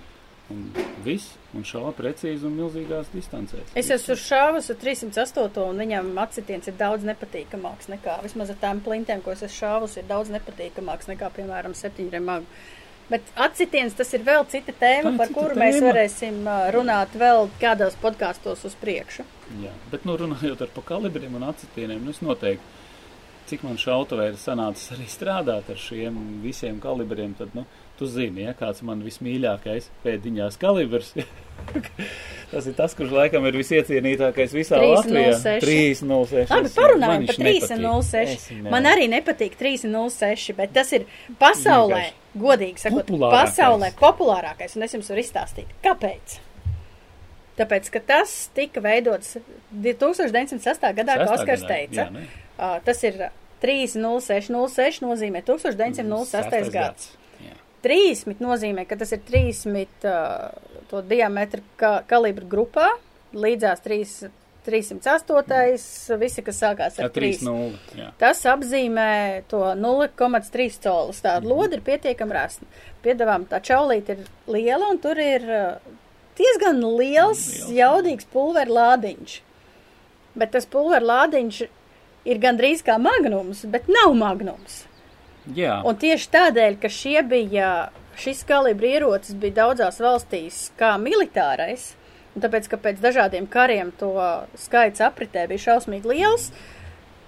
Un 0.51 0.65
viss, 1.05 1.35
un 1.55 1.63
šāva 1.67 1.93
precīzi 1.95 2.45
un 2.47 2.57
milzīgās 2.57 3.11
distancēs. 3.13 3.71
Es 3.79 3.91
esmu 3.93 4.17
šāvis 4.19 4.67
ar 4.73 4.79
308, 4.81 5.63
un 5.63 5.81
viņam 5.81 6.11
atsitiens 6.21 6.67
ir 6.67 6.75
daudz 6.79 7.07
nepatīkamāks 7.07 7.89
nekā 7.93 8.19
vismaz 8.25 8.51
ar 8.51 8.59
tām 8.61 8.83
plintēm, 8.83 9.23
ko 9.23 9.31
es 9.35 9.45
esmu 9.47 9.57
šāvis, 9.61 9.97
ir 10.01 10.07
daudz 10.11 10.33
nepatīkamāks 10.35 11.09
nekā, 11.13 11.31
piemēram, 11.37 11.77
septiņrem 11.77 12.27
magu. 12.27 12.61
Bet 13.11 13.27
atsitiens 13.43 13.95
tas 13.97 14.13
ir 14.15 14.23
vēl 14.23 14.45
cita 14.51 14.71
tēma, 14.79 15.17
par 15.19 15.31
kuru 15.35 15.57
mēs 15.59 15.75
tēma. 15.75 15.87
varēsim 15.89 16.37
ā, 16.47 16.59
runāt 16.71 17.15
vēl 17.19 17.49
kādos 17.59 17.97
podkāstos 17.99 18.63
uz 18.69 18.77
priekšu. 18.79 19.25
Jā, 19.59 19.73
bet, 19.91 20.05
nu, 20.07 20.15
runājot 20.19 20.63
ar 20.63 20.71
pa 20.71 20.83
kalibriem 20.93 21.35
un 21.35 21.49
atsitieniem, 21.49 22.05
nu, 22.05 22.15
es 22.15 22.21
noteikti, 22.23 22.79
cik 23.51 23.65
man 23.67 23.75
šautavē 23.81 24.29
ir 24.31 24.39
sanācis 24.39 24.93
arī 24.95 25.09
strādāt 25.11 25.73
ar 25.73 25.81
šiem 25.81 26.21
visiem 26.45 26.79
kalibriem, 26.83 27.35
tad, 27.35 27.51
nu, 27.57 27.65
tu 28.01 28.09
zini, 28.09 28.47
ja 28.47 28.53
kāds 28.57 28.81
man 28.85 29.03
vismīļākais 29.05 29.91
pēdiņās 30.01 30.57
kalibrs. 30.61 31.11
tas 32.51 32.65
ir 32.65 32.73
tas, 32.77 32.95
kurš 32.97 33.13
laikam 33.13 33.45
ir 33.45 33.57
visiecienītākais 33.59 34.55
visā 34.57 34.79
306. 34.81 35.11
Latvijā. 35.13 35.59
306. 35.61 36.53
Labi, 36.55 36.71
parunājam 36.79 37.27
par 37.29 37.37
viņš 37.37 37.41
nepatīk. 37.45 37.67
306. 37.77 38.33
Es 38.33 38.47
viņu 38.49 38.73
Man 38.73 38.89
arī 38.89 39.05
nepatīk 39.11 39.59
306, 39.59 40.55
bet 40.57 40.73
tas 40.79 40.95
ir 40.97 41.05
pasaulē, 41.41 42.07
godīgi 42.41 42.87
sakot, 42.87 43.13
pasaulē 43.21 43.91
populārākais, 44.01 44.73
un 44.79 44.87
es 44.87 44.97
jums 44.97 45.13
varu 45.13 45.21
izstāstīt, 45.21 45.77
kāpēc. 45.85 46.39
Tāpēc, 47.61 47.93
ka 47.93 48.01
tas 48.07 48.35
tika 48.57 48.81
veidots 48.81 49.37
1908. 49.77 50.93
gadā, 50.97 51.21
kā 51.21 51.31
Oskars 51.35 51.69
teica. 51.69 52.07
jā, 52.07 52.09
ne? 52.15 52.25
Uh, 52.57 52.79
tas 52.85 53.05
ir 53.05 53.27
306, 53.61 55.03
nozīmē 55.05 55.45
1906. 55.45 56.71
gads. 56.73 57.11
Jā. 57.11 57.20
30 57.83 58.43
nozīmē, 58.43 58.85
ka 58.89 58.97
tas 58.99 59.11
ir 59.15 59.23
30 59.27 60.05
uh, 60.05 60.51
to 60.91 61.01
diametru 61.07 61.63
ka, 61.79 62.01
kalibru 62.09 62.47
grupā, 62.51 62.89
līdzās 63.33 63.81
3, 63.85 64.29
308, 64.65 66.17
visi, 66.21 66.43
kas 66.45 66.59
sākās 66.61 66.99
Ar 66.99 67.07
ar 67.07 67.15
3. 67.15 67.31
3-0. 67.41 67.79
Jā. 67.97 68.11
Tas 68.21 68.43
apzīmē 68.51 69.07
to 69.49 69.63
0,3 69.79 70.77
colis. 70.83 71.21
Tā 71.23 71.39
loda 71.41 71.79
ir 71.79 71.85
pietiekami 71.85 72.37
rasna. 72.37 72.69
Piedāvām 73.01 73.47
tā 73.49 73.61
čaulīte 73.65 74.17
ir 74.17 74.27
liela 74.51 74.91
un 74.93 75.01
tur 75.01 75.17
ir 75.17 75.47
diezgan 76.37 76.83
liels, 76.83 77.41
Liels. 77.41 77.71
jaudīgs 77.73 78.29
pulveru 78.31 78.77
lādiņš. 78.77 79.39
Bet 80.37 80.53
tas 80.53 80.69
pulveru 80.69 81.09
lādiņš 81.09 81.63
ir 82.29 82.41
gandrīz 82.41 82.85
kā 82.85 82.99
magnums, 83.01 83.65
bet 83.65 83.89
nav 83.89 84.13
magnums. 84.17 84.83
Jā. 85.57 85.79
Un 85.87 85.97
tieši 85.97 86.29
tādēļ, 86.33 86.77
ka 86.81 86.91
šie 86.91 87.21
bija, 87.25 87.71
šis 88.21 88.43
kalibra 88.47 88.91
ierocis 88.97 89.37
bija 89.41 89.63
daudzās 89.63 89.97
valstīs 90.03 90.67
kā 90.79 90.93
militārais, 91.01 91.95
un 92.35 92.45
tāpēc, 92.45 92.69
ka 92.71 92.77
pēc 92.81 93.01
dažādiem 93.03 93.49
kariem 93.49 93.89
to 93.97 94.13
skaits 94.59 95.01
apritē 95.03 95.47
bija 95.49 95.65
šausmīgi 95.65 96.13
liels, 96.13 96.51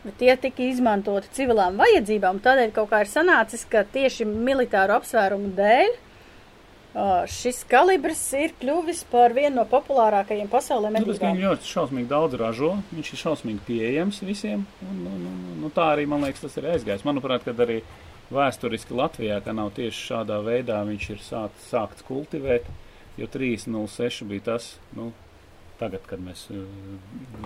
bet 0.03 0.19
tie 0.21 0.35
tika 0.37 0.63
izmantoti 0.67 1.31
civilām 1.33 1.79
vajadzībām, 1.81 2.43
tādēļ 2.43 2.73
kaut 2.75 2.91
kā 2.93 3.03
ir 3.03 3.11
sanācis, 3.11 3.65
ka 3.65 3.85
tieši 3.87 4.27
militāru 4.29 4.99
apsvērumu 4.99 5.53
dēļ 5.57 5.93
šis 6.93 7.63
kalibrs 7.69 8.21
ir 8.37 8.51
kļuvis 8.61 8.99
par 9.09 9.33
vienu 9.33 9.55
no 9.57 9.63
populārākajiem 9.69 10.49
pasaulē 10.51 10.91
Nu, 10.91 10.99
tas, 10.99 11.01
ka 11.01 11.09
medībām. 11.09 11.31
viņi 11.33 11.47
ļoti 11.47 11.71
šausmīgi 11.71 12.09
daudz 12.11 12.37
ražo, 12.37 12.75
viņš 12.93 13.09
ir 13.15 13.21
šausmīgi 13.23 13.63
pieejams 13.65 14.21
visiem. 14.21 14.67
Un, 14.85 14.99
un, 15.09 15.23
un, 15.31 15.39
un, 15.63 15.73
tā 15.73 15.89
arī, 15.95 16.07
man 16.09 16.23
liekas, 16.25 16.43
tas 16.45 16.57
ir 16.59 16.69
aizgājis. 16.73 17.05
Manuprāt, 17.07 17.45
kad 17.47 17.59
arī 17.63 17.81
vēsturiski 18.33 18.95
Latvijā, 18.97 19.41
nav 19.53 19.73
tieši 19.77 20.07
šādā 20.11 20.39
veidā 20.45 20.79
viņš 20.87 21.09
ir 21.13 21.21
sākt, 21.23 21.59
sākts 21.67 22.05
kultivēt, 22.07 22.67
jo 23.19 23.27
306 23.29 24.27
bija 24.29 24.47
tas, 24.53 24.73
nu, 24.97 25.11
tagad, 25.79 26.05
kad 26.09 26.21
mēs 26.23 26.47
eh, 26.53 26.63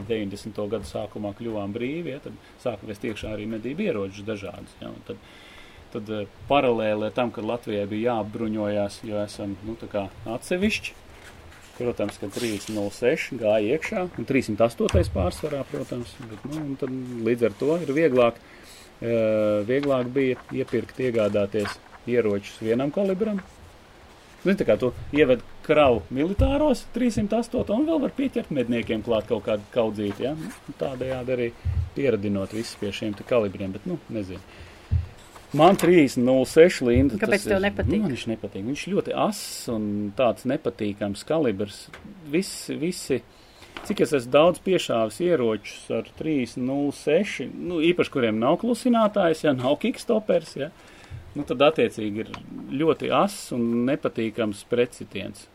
90. 0.07 0.61
gadu 0.71 0.87
sākumā 0.87 1.33
kļuvām 1.37 1.73
brīvi, 1.75 2.13
ja, 2.15 2.21
tad 2.23 2.37
sāka 2.63 2.87
vest 2.89 3.05
iekšā 3.07 3.33
arī 3.35 3.47
medību 3.49 3.87
ieročus 3.87 4.27
dažādas. 4.27 4.75
Ja, 4.81 4.91
tad, 5.07 5.19
tad 5.95 6.13
eh, 6.13 6.39
paralēli 6.51 7.11
tam, 7.17 7.33
kad 7.35 7.47
Latvijai 7.47 7.87
bija 7.89 8.13
jāapbruņojās, 8.17 9.01
jo 9.07 9.19
esam, 9.23 9.57
nu, 9.67 9.77
atsevišķi, 10.37 10.95
Protams, 11.77 12.17
ka 12.17 12.29
306 12.33 13.35
gāja 13.37 13.75
iekšā, 13.75 14.07
un 14.17 14.25
308 14.29 15.11
pārsvarā, 15.13 15.61
protams, 15.69 16.15
bet, 16.29 16.47
nu, 16.49 16.63
tad 16.81 16.93
līdz 17.27 17.49
ar 17.49 17.57
to 17.59 17.75
ir 17.83 17.91
vieglāk, 17.93 18.39
uh, 18.39 19.61
vieglāk 19.67 20.09
bija 20.15 20.39
iepirkt, 20.57 20.97
iegādāties 21.05 21.77
ieročus 22.09 22.57
vienam 22.65 22.89
kalibram. 22.95 23.43
Zini, 24.43 24.57
tā 24.57 24.67
kā 24.69 24.77
tu 24.79 24.91
ieved 25.17 25.41
kravu 25.65 26.03
militāros 26.13 26.85
308 26.95 27.73
un 27.75 27.87
vēl 27.89 28.01
var 28.05 28.13
pieķert 28.15 28.53
medniekiem 28.55 29.01
klāt 29.05 29.27
kaut 29.29 29.43
kādu 29.47 29.65
kaudzīti, 29.73 30.27
ja? 30.27 30.33
Nu, 30.37 30.75
Tādējādi 30.79 31.33
arī 31.35 31.47
pieradinot 31.97 32.53
visus 32.55 32.77
pie 32.79 32.93
šiem 32.95 33.17
kalibriem, 33.27 33.73
bet, 33.75 33.85
nu, 33.89 33.97
nezinu. 34.13 34.39
Man 35.55 35.77
306 35.79 36.81
linda. 36.83 37.15
Kāpēc 37.15 37.45
tev 37.47 37.61
ir- 37.61 37.69
nepatīk? 37.69 38.01
Nu, 38.03 38.09
viņš 38.11 38.25
nepatīk. 38.33 38.65
Viņš 38.67 38.83
ļoti 38.91 39.13
ass 39.15 39.69
un 39.71 40.11
tāds 40.17 40.43
nepatīkams 40.43 41.23
kalibrs. 41.23 41.87
Visi, 42.27 42.75
visi, 42.75 43.21
cik 43.87 44.01
es 44.01 44.11
esmu 44.11 44.31
daudz 44.31 44.59
piešāvis 44.59 45.21
ieročus 45.23 45.89
ar 45.95 46.09
306, 46.19 47.47
nu, 47.55 47.79
īpaši 47.79 48.11
kuriem 48.11 48.39
nav 48.39 48.59
klusinātājs, 48.59 49.45
ja 49.45 49.53
nav 49.53 49.77
kickstopers, 49.79 50.55
ja, 50.59 50.71
nu, 51.35 51.45
tad 51.47 51.63
attiecīgi 51.63 52.25
ir 52.25 52.33
ļoti 52.71 53.11
ass 53.13 53.53
un 53.55 53.85
nepatīkams 53.87 54.65
precitiens. 54.67 55.47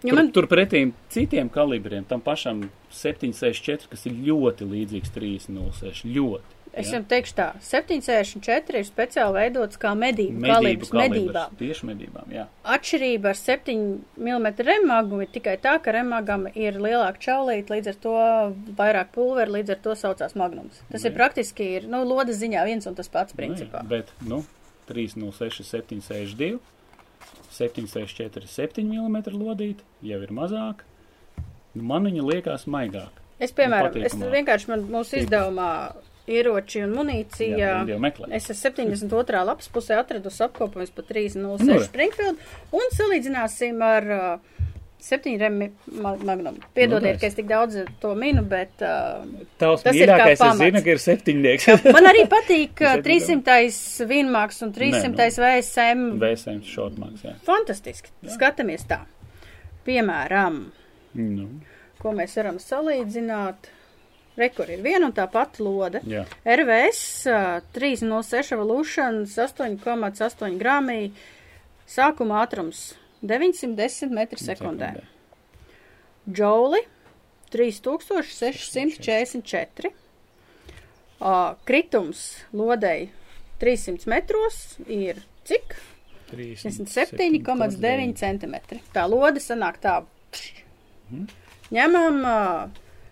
Jo 0.00 0.08
Tur, 0.08 0.16
man, 0.16 0.24
man... 0.24 0.32
tur 0.32 0.46
pretīm 0.48 0.94
citiem 1.12 1.50
kalibriem, 1.52 2.06
tam 2.08 2.22
pašam 2.24 2.70
764, 2.88 3.90
kas 3.92 4.06
ir 4.08 4.16
ļoti 4.30 4.64
līdzīgs 4.70 5.12
306, 5.12 6.06
ļoti. 6.08 6.59
Es 6.72 6.90
jums 6.92 7.08
teikšu 7.10 7.34
tā, 7.38 7.46
764 7.64 8.78
ir 8.80 8.86
speciāli 8.86 9.36
veidots 9.36 9.80
kā 9.80 9.92
medību, 9.98 10.38
Medību 10.44 10.54
kalibrs 10.54 10.92
kalibrs, 10.92 11.12
medībām. 11.16 11.56
Tieši 11.60 11.88
medībām, 11.88 12.34
jā. 12.34 12.44
Atšķirība 12.76 13.32
ar 13.32 13.38
7 13.40 13.76
mm 14.20 14.48
remagu 14.68 15.20
ir 15.24 15.30
tikai 15.34 15.56
tā, 15.62 15.76
ka 15.82 15.94
remagam 15.96 16.46
ir 16.54 16.78
lielāka 16.82 17.22
čaulīte, 17.26 17.74
līdz 17.74 17.92
ar 17.92 18.00
to 18.04 18.16
vairāk 18.78 19.12
pulveri, 19.16 19.56
līdz 19.58 19.74
ar 19.76 19.80
to 19.86 19.96
saucās 19.98 20.36
magnums. 20.38 20.82
Tas 20.90 21.02
Nu 21.02 21.08
ir 21.08 21.12
jā. 21.12 21.16
praktiski, 21.18 21.70
ir, 21.80 21.88
nu, 21.90 22.02
lodas 22.08 22.38
ziņā 22.42 22.66
viens 22.68 22.86
un 22.86 22.98
tas 22.98 23.10
pats 23.10 23.36
principā. 23.36 23.82
Jā, 23.84 23.90
bet, 23.90 24.12
nu, 24.26 24.42
306, 24.90 25.64
762, 25.66 26.60
764, 27.50 28.46
7 28.46 28.86
mm 28.86 29.16
lodīte, 29.34 29.86
jau 30.06 30.20
ir 30.22 30.34
mazāk. 30.34 30.84
Nu, 31.74 31.84
man 31.86 32.06
viņa 32.08 32.26
liekas 32.26 32.66
maigāk. 32.70 33.18
Es, 33.40 33.54
piemēram, 33.56 33.94
Nu, 33.96 34.04
es 34.04 34.14
vienkārši 34.14 34.68
man 34.68 34.82
mūsu 34.92 35.22
izdevumā 35.22 35.70
ieroči 36.30 36.84
un 36.86 36.94
munīcija. 36.94 37.58
Jā. 37.58 37.74
Es 38.38 38.50
esmu 38.52 38.72
72. 38.86 39.44
lapas 39.50 39.68
pusē 39.74 39.98
atradusi 40.00 40.44
apkopojums 40.46 40.94
pa 40.94 41.02
306 41.08 41.66
Nu, 41.66 41.78
re. 41.78 41.84
Springfield 41.88 42.38
un 42.76 42.90
salīdzināsim 42.96 43.82
ar 43.82 44.10
uh, 44.14 44.58
7 45.00 45.32
remi 45.40 45.70
ma- 45.96 46.12
magnumu. 46.20 46.60
Piedodiet, 46.76 47.14
Nu, 47.16 47.20
ka 47.22 47.26
es 47.30 47.34
tik 47.38 47.46
daudz 47.48 47.78
to 48.02 48.10
minu, 48.14 48.42
bet 48.44 48.82
uh, 48.84 49.22
Tavs 49.58 49.82
Tas 49.86 49.96
ir 49.96 50.06
kā 50.10 50.18
mīļākais, 50.18 50.34
es 50.36 50.42
pamats. 50.42 50.60
zinu, 50.60 50.82
ka 50.84 50.90
ir 50.92 51.00
septiņnieks. 51.06 51.68
man 51.96 52.08
arī 52.10 52.26
patīk 52.28 52.82
uh, 52.84 52.90
Es 53.00 53.00
arī 53.00 53.16
300. 53.40 54.06
Vinmaks 54.10 54.60
un 54.66 54.74
300. 54.76 55.14
Nē, 55.16 55.30
VSM. 55.40 56.04
Vēsējums 56.20 56.68
šortmāks, 56.76 57.24
jā. 57.24 57.32
Fantastiski. 57.48 58.12
Skatāmies 58.36 58.84
tā. 58.92 59.00
Piemēram, 59.88 60.66
Nu, 61.16 61.46
ko 61.98 62.12
mēs 62.14 62.36
varam 62.38 62.58
salīdzināt. 62.62 63.70
Rekur 64.40 64.66
ir 64.72 64.80
viena 64.84 65.04
un 65.08 65.12
tā 65.16 65.26
pati 65.30 65.62
lode. 65.62 66.00
jā. 66.08 66.22
RVS 66.48 67.00
ā, 67.28 67.30
306 67.76 68.52
Evolution 68.56 69.12
8,8 69.28 70.58
grāmī. 70.60 71.00
Sākuma 71.90 72.34
ātrums 72.44 72.78
910 73.26 74.10
metri 74.14 74.38
sekundē. 74.40 74.90
Džouli 76.30 76.82
3644. 77.50 79.90
Ā, 81.20 81.32
Kritums 81.68 82.20
lodei 82.56 83.10
300 83.60 84.06
metros 84.08 84.78
ir 84.88 85.20
cik? 85.44 85.74
37,9 86.30 88.14
cm. 88.16 88.54
Tā 88.94 89.02
lode 89.10 89.40
sanāk 89.42 89.80
tā. 89.82 89.98
Mhm. 91.10 91.26
Ņemam 91.74 92.16
uh, 92.26 92.68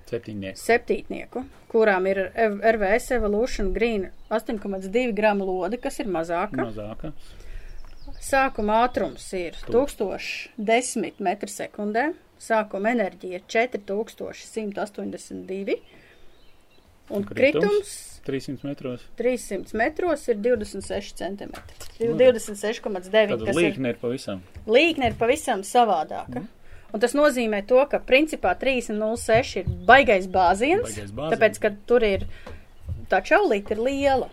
Septiņnieks. 0.09 0.62
septītnieku, 0.64 1.42
kurām 1.72 2.06
ir 2.09 2.16
RVS 2.34 3.11
Evolution 3.18 3.72
Green 3.76 4.09
8,2 4.30 5.12
gramu 5.16 5.44
lode, 5.48 5.76
kas 5.80 5.98
ir 6.00 6.06
mazāka. 6.09 6.56
Mazāka. 6.64 7.12
Sākuma 8.24 8.72
ātrums 8.86 9.26
ir 9.36 9.52
1010 9.68 11.12
m2, 11.20 12.12
sākuma 12.40 12.90
enerģija 12.96 13.34
ir 13.40 13.44
4182, 13.48 15.76
un 17.11 17.24
Kritums? 17.24 17.64
kritums 17.64 18.20
300 18.28 18.64
metros. 18.68 19.00
300 19.16 19.72
metros 19.80 20.26
ir 20.28 20.36
26 20.44 21.14
cm. 21.16 21.52
Nu, 22.00 22.14
26,9 22.20 23.11
Tad 23.11 23.44
kas 23.46 23.56
ir 23.56 23.62
līkne 23.62 23.88
ir 23.94 23.98
pavisam. 24.02 24.42
līkne 24.68 25.04
ir 25.12 25.16
pavisam 25.20 25.61
savādāka. 25.64 26.42
Un 26.93 27.01
tas 27.01 27.12
nozīmē 27.12 27.66
to, 27.68 27.82
ka 27.91 27.99
principā 28.01 28.55
3,06 28.59 29.57
ir 29.61 29.66
baigais 29.89 30.26
bāziens, 30.26 30.86
Baigais 30.89 31.11
bāziens. 31.12 31.34
tāpēc, 31.34 31.59
ka 31.61 31.70
tur 31.86 32.05
ir 32.07 32.24
tā 33.11 33.20
čaulīte 33.22 33.72
ir 33.76 33.82
liela. 33.84 34.28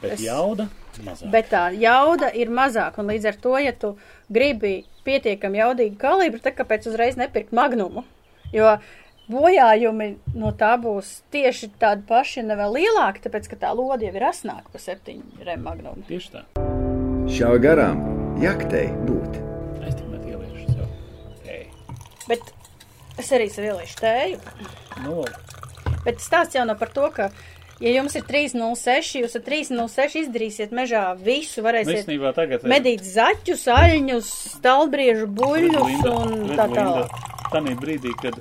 Bet 0.00 0.12
Es- 0.16 0.22
jauda 0.24 0.68
mazāk. 1.04 1.30
Bet 1.30 1.50
tā 1.50 1.66
jauda 1.76 2.30
ir 2.34 2.48
mazāka, 2.48 2.98
un 2.98 3.06
līdz 3.12 3.28
ar 3.28 3.36
to, 3.44 3.58
ja 3.58 3.72
tu 3.72 3.96
gribi 4.32 4.86
pietiekami 5.04 5.58
jaudīgu 5.60 5.98
kalibru, 6.00 6.40
tad 6.40 6.56
kāpēc 6.56 6.86
uzreiz 6.88 7.16
nepirkt 7.20 7.52
magnumu? 7.52 8.04
Jo 8.52 8.78
bojājumi 9.30 10.16
no 10.34 10.50
tā 10.52 10.72
būs 10.80 11.20
tieši 11.30 11.70
tādi 11.78 12.02
paši, 12.08 12.42
ne 12.42 12.56
vēl 12.56 12.72
lielāki, 12.80 13.20
tāpēc, 13.26 13.46
ka 13.52 13.56
tā 13.56 13.74
lode 13.76 14.02
jau 14.08 14.14
ir 14.16 14.22
asnāka 14.32 14.72
par 14.72 14.80
septiņu 14.80 15.44
rem 15.46 15.62
magnumu. 15.62 16.02
Tieši 16.08 16.32
tā. 16.34 16.42
Šauj 17.30 17.60
garām, 17.62 18.00
jaktei 18.42 18.88
būt. 19.06 19.49
Bet 22.30 22.52
es 23.20 23.30
arī 23.36 23.50
sev 23.52 23.66
ieliešu 23.68 24.00
tēju. 24.00 24.42
Nu, 25.04 25.24
Bet 26.04 26.22
stāsts 26.24 26.56
jau 26.56 26.64
nav 26.64 26.78
par 26.80 26.92
to, 26.94 27.08
ka, 27.12 27.28
ja 27.82 27.92
jums 27.92 28.14
ir 28.16 28.24
306, 28.28 29.18
jūs 29.20 29.36
ar 29.36 29.42
306 29.44 30.22
izdarīsiet 30.22 30.72
mežā 30.76 31.02
visu, 31.18 31.60
nu, 31.60 31.66
varēsiet 31.68 31.98
īstenībā 32.02 32.32
tagad. 32.36 32.64
medīt 32.70 33.04
zaķus, 33.04 33.66
aļņus, 33.74 34.30
stalbriežu 34.56 35.28
buļļus 35.36 36.06
un 36.12 36.38
tā 36.54 36.68
tālāk. 36.72 37.18
Tanī 37.52 37.74
brīdī, 37.76 38.14
kad 38.22 38.38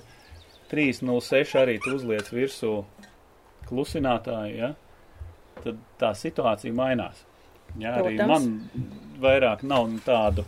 306 0.72 1.58
arī 1.60 1.80
tu 1.84 1.98
uzliec 1.98 2.30
virsū 2.32 2.76
klusinātāju, 3.70 4.54
ja, 4.56 4.72
tad 5.64 5.82
tā 6.02 6.14
situācija 6.18 6.74
mainās. 6.76 7.26
Ja, 7.78 7.98
arī 8.00 8.16
Protams. 8.18 8.30
man 8.32 9.20
vairāk 9.22 9.66
nav 9.68 9.92
tādu, 10.06 10.46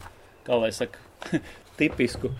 kā 0.48 0.58
lai 0.58 0.72
saka, 0.74 1.02
tipisku, 1.80 2.32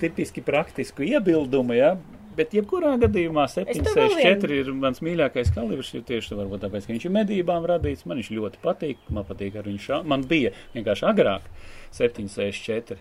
tipiski 0.00 0.44
praktisku 0.44 1.06
iebildumu, 1.06 1.76
ja, 1.76 1.94
bet 2.36 2.54
jebkurā 2.56 2.94
gadījumā 3.00 3.46
tev 3.52 3.68
vēl 3.70 4.12
764 4.12 4.60
ir 4.60 4.70
mans 4.76 5.02
mīļākais 5.04 5.52
kalibrs, 5.54 5.92
tieši 6.08 6.38
varbūt 6.38 6.66
tāpēc, 6.66 6.86
ka 6.86 6.94
viņš 6.94 7.08
ir 7.08 7.14
medībām 7.16 7.66
radīts, 7.68 8.06
man 8.08 8.20
viņš 8.20 8.32
ļoti 8.36 8.62
patīk, 8.64 9.02
man 9.12 9.26
patīk 9.28 9.58
ar 9.58 9.68
viņu 9.68 9.84
šā, 9.86 10.00
man 10.08 10.26
bija 10.28 10.52
vienkārši 10.74 11.06
agrāk 11.10 11.48
764, 11.96 12.98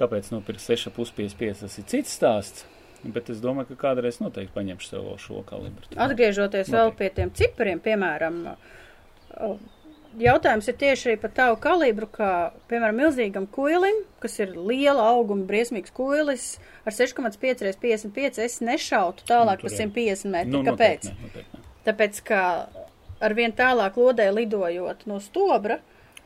kāpēc 0.00 0.30
nopirkt 0.34 0.64
6,55, 0.64 1.64
tas 1.64 1.80
ir 1.80 1.90
cits 1.92 2.20
stāsts. 2.20 2.68
Bet 3.00 3.30
es 3.32 3.38
domāju, 3.40 3.70
ka 3.70 3.88
kādreiz 3.88 4.18
noteikti 4.20 4.52
paņemšu 4.52 4.88
sev 4.90 5.06
šo 5.22 5.40
kalibru. 5.48 5.86
Atgriežoties 5.96 6.68
vēl 6.68 6.90
pie 6.98 7.06
tiem 7.16 7.30
cipariem, 7.32 7.80
piemēram, 7.80 8.42
o, 9.40 9.54
jautājums 10.18 10.68
ir 10.70 10.76
tieši 10.80 11.08
arī 11.10 11.16
par 11.22 11.30
tavu 11.36 11.58
kalibru, 11.62 12.08
kā, 12.10 12.30
piemēram, 12.70 12.96
milzīgam 13.04 13.46
kuilim, 13.52 14.02
kas 14.22 14.38
ir 14.42 14.56
liela 14.56 15.04
auguma, 15.14 15.46
briesmīgs 15.48 15.92
kuilis, 15.94 16.58
ar 16.86 16.96
6,5 16.96 17.66
x 17.70 17.78
55 17.82 18.42
es 18.44 18.58
nešautu 18.64 19.26
tālāk 19.28 19.62
Nu, 19.62 19.68
par 19.68 19.76
jā. 19.76 19.86
150 19.86 20.32
metru. 20.34 20.56
Nu, 20.58 20.64
Kāpēc? 20.70 21.10
noteikti 21.10 21.28
noteikti. 21.28 21.62
Tāpēc, 21.86 22.22
ka 22.28 22.40
ar 23.20 23.34
vien 23.36 23.52
tālāk 23.52 23.96
lodē 24.00 24.30
lidojot 24.32 25.06
no 25.06 25.20
stobra, 25.20 25.78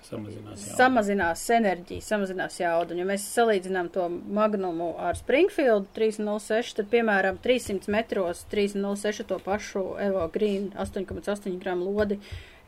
Samazinās. 0.05 0.61
jā. 0.61 0.75
samazinās 0.77 1.43
enerģija, 1.51 2.03
samazinās 2.05 2.59
jaudu. 2.61 2.93
Un, 2.93 2.99
ja 3.01 3.07
mēs 3.09 3.23
salīdzinām 3.35 3.89
to 3.95 4.09
magnumu 4.11 4.91
ar 5.01 5.17
Springfield 5.17 5.87
306, 5.97 6.75
tad, 6.77 6.91
piemēram, 6.93 7.39
300 7.41 7.89
metros 7.95 8.43
306 8.53 9.25
to 9.31 9.39
pašu 9.47 9.85
Evo 10.05 10.27
Green 10.35 10.73
8,8 10.77 11.57
gramu 11.63 11.89
lodi 11.97 12.19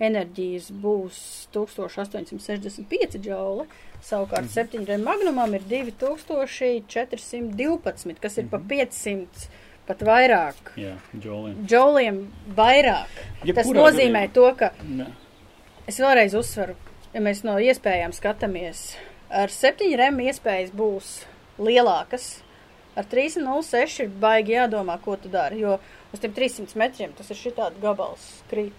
enerģijas 0.02 0.70
būs 0.82 1.48
1865 1.54 3.18
džauli. 3.22 3.64
Savukārt. 4.04 4.50
7 4.52 4.84
gramu 4.84 5.04
magnumam 5.08 5.54
ir 5.56 5.62
2412, 5.70 8.20
kas 8.20 8.38
ir 8.38 8.46
pa 8.52 8.58
500 8.60 9.48
pat 9.86 10.02
vairāk. 10.02 10.54
Jā, 10.78 10.96
džoliem. 11.14 11.66
Džauliem 11.66 12.32
vairāk. 12.56 13.08
Tas 13.40 13.48
Jebkurā 13.48 13.80
nozīmē 13.80 14.22
gadījumā. 14.26 14.34
to, 14.34 14.54
ka 14.58 14.70
Ne. 14.84 15.06
Es 15.86 16.00
vēlreiz 16.02 16.34
uzsveru, 16.34 16.74
ja 17.14 17.20
mēs 17.22 17.44
no 17.46 17.54
iespējām 17.62 18.10
skatāmies, 18.10 18.98
ar 19.30 19.52
7 19.54 19.92
rem 20.00 20.18
iespējas 20.24 20.72
būs 20.74 21.22
lielākas. 21.62 22.42
Ar 22.96 23.04
3,06 23.04 24.00
ir 24.02 24.08
baigi 24.08 24.56
jādomā, 24.56 24.96
ko 25.04 25.16
tu 25.20 25.28
dari, 25.28 25.60
jo 25.60 25.76
uz 26.12 26.20
tiem 26.22 26.32
300 26.32 26.76
metriem 26.80 27.12
tas 27.14 27.30
ir 27.30 27.36
šitāds 27.38 27.78
gabals 27.82 28.42
krīt. 28.50 28.74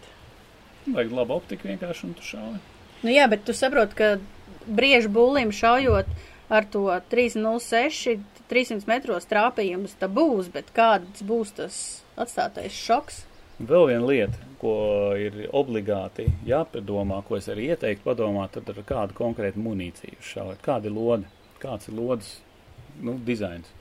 Vajag 0.93 1.13
labu 1.13 1.37
optiku 1.37 1.67
vienkārši 1.67 2.07
un 2.07 2.15
tu 2.17 2.23
šauji. 2.23 2.59
Nu 3.03 3.13
jā, 3.13 3.27
bet 3.29 3.43
tu 3.45 3.53
saproti, 3.53 3.95
ka 3.97 4.17
briežu 4.67 5.11
būlim 5.13 5.51
šaujot 5.53 6.09
ar 6.49 6.65
to 6.71 6.87
3,06 7.11 8.17
300 8.47 8.87
metros 8.87 9.27
trāpījumus, 9.27 9.97
tā 9.99 10.07
būs, 10.07 10.47
bet 10.53 10.71
kāds 10.75 11.23
būs 11.27 11.51
tas 11.57 11.79
atstātais 12.19 12.75
šoks? 12.75 13.25
Vēl 13.57 13.87
viena 13.89 14.05
lieta, 14.05 14.39
ko 14.61 14.73
ir 15.17 15.47
obligāti 15.55 16.27
jāpadomā, 16.47 17.23
ko 17.27 17.39
es 17.39 17.49
arī 17.51 17.71
ieteiktu 17.73 18.05
padomāt, 18.05 18.53
tad 18.55 18.69
ar 18.71 18.83
kādu 18.87 19.17
konkrētu 19.17 19.61
munīciju 19.65 20.21
šaujat. 20.23 20.61
Kāda 20.65 20.87
ir 20.87 20.95
lode? 20.95 21.31
Kāds 21.59 21.89
ir 21.89 21.97
lodes 21.97 22.35
nu, 23.01 23.17
dizains? 23.25 23.71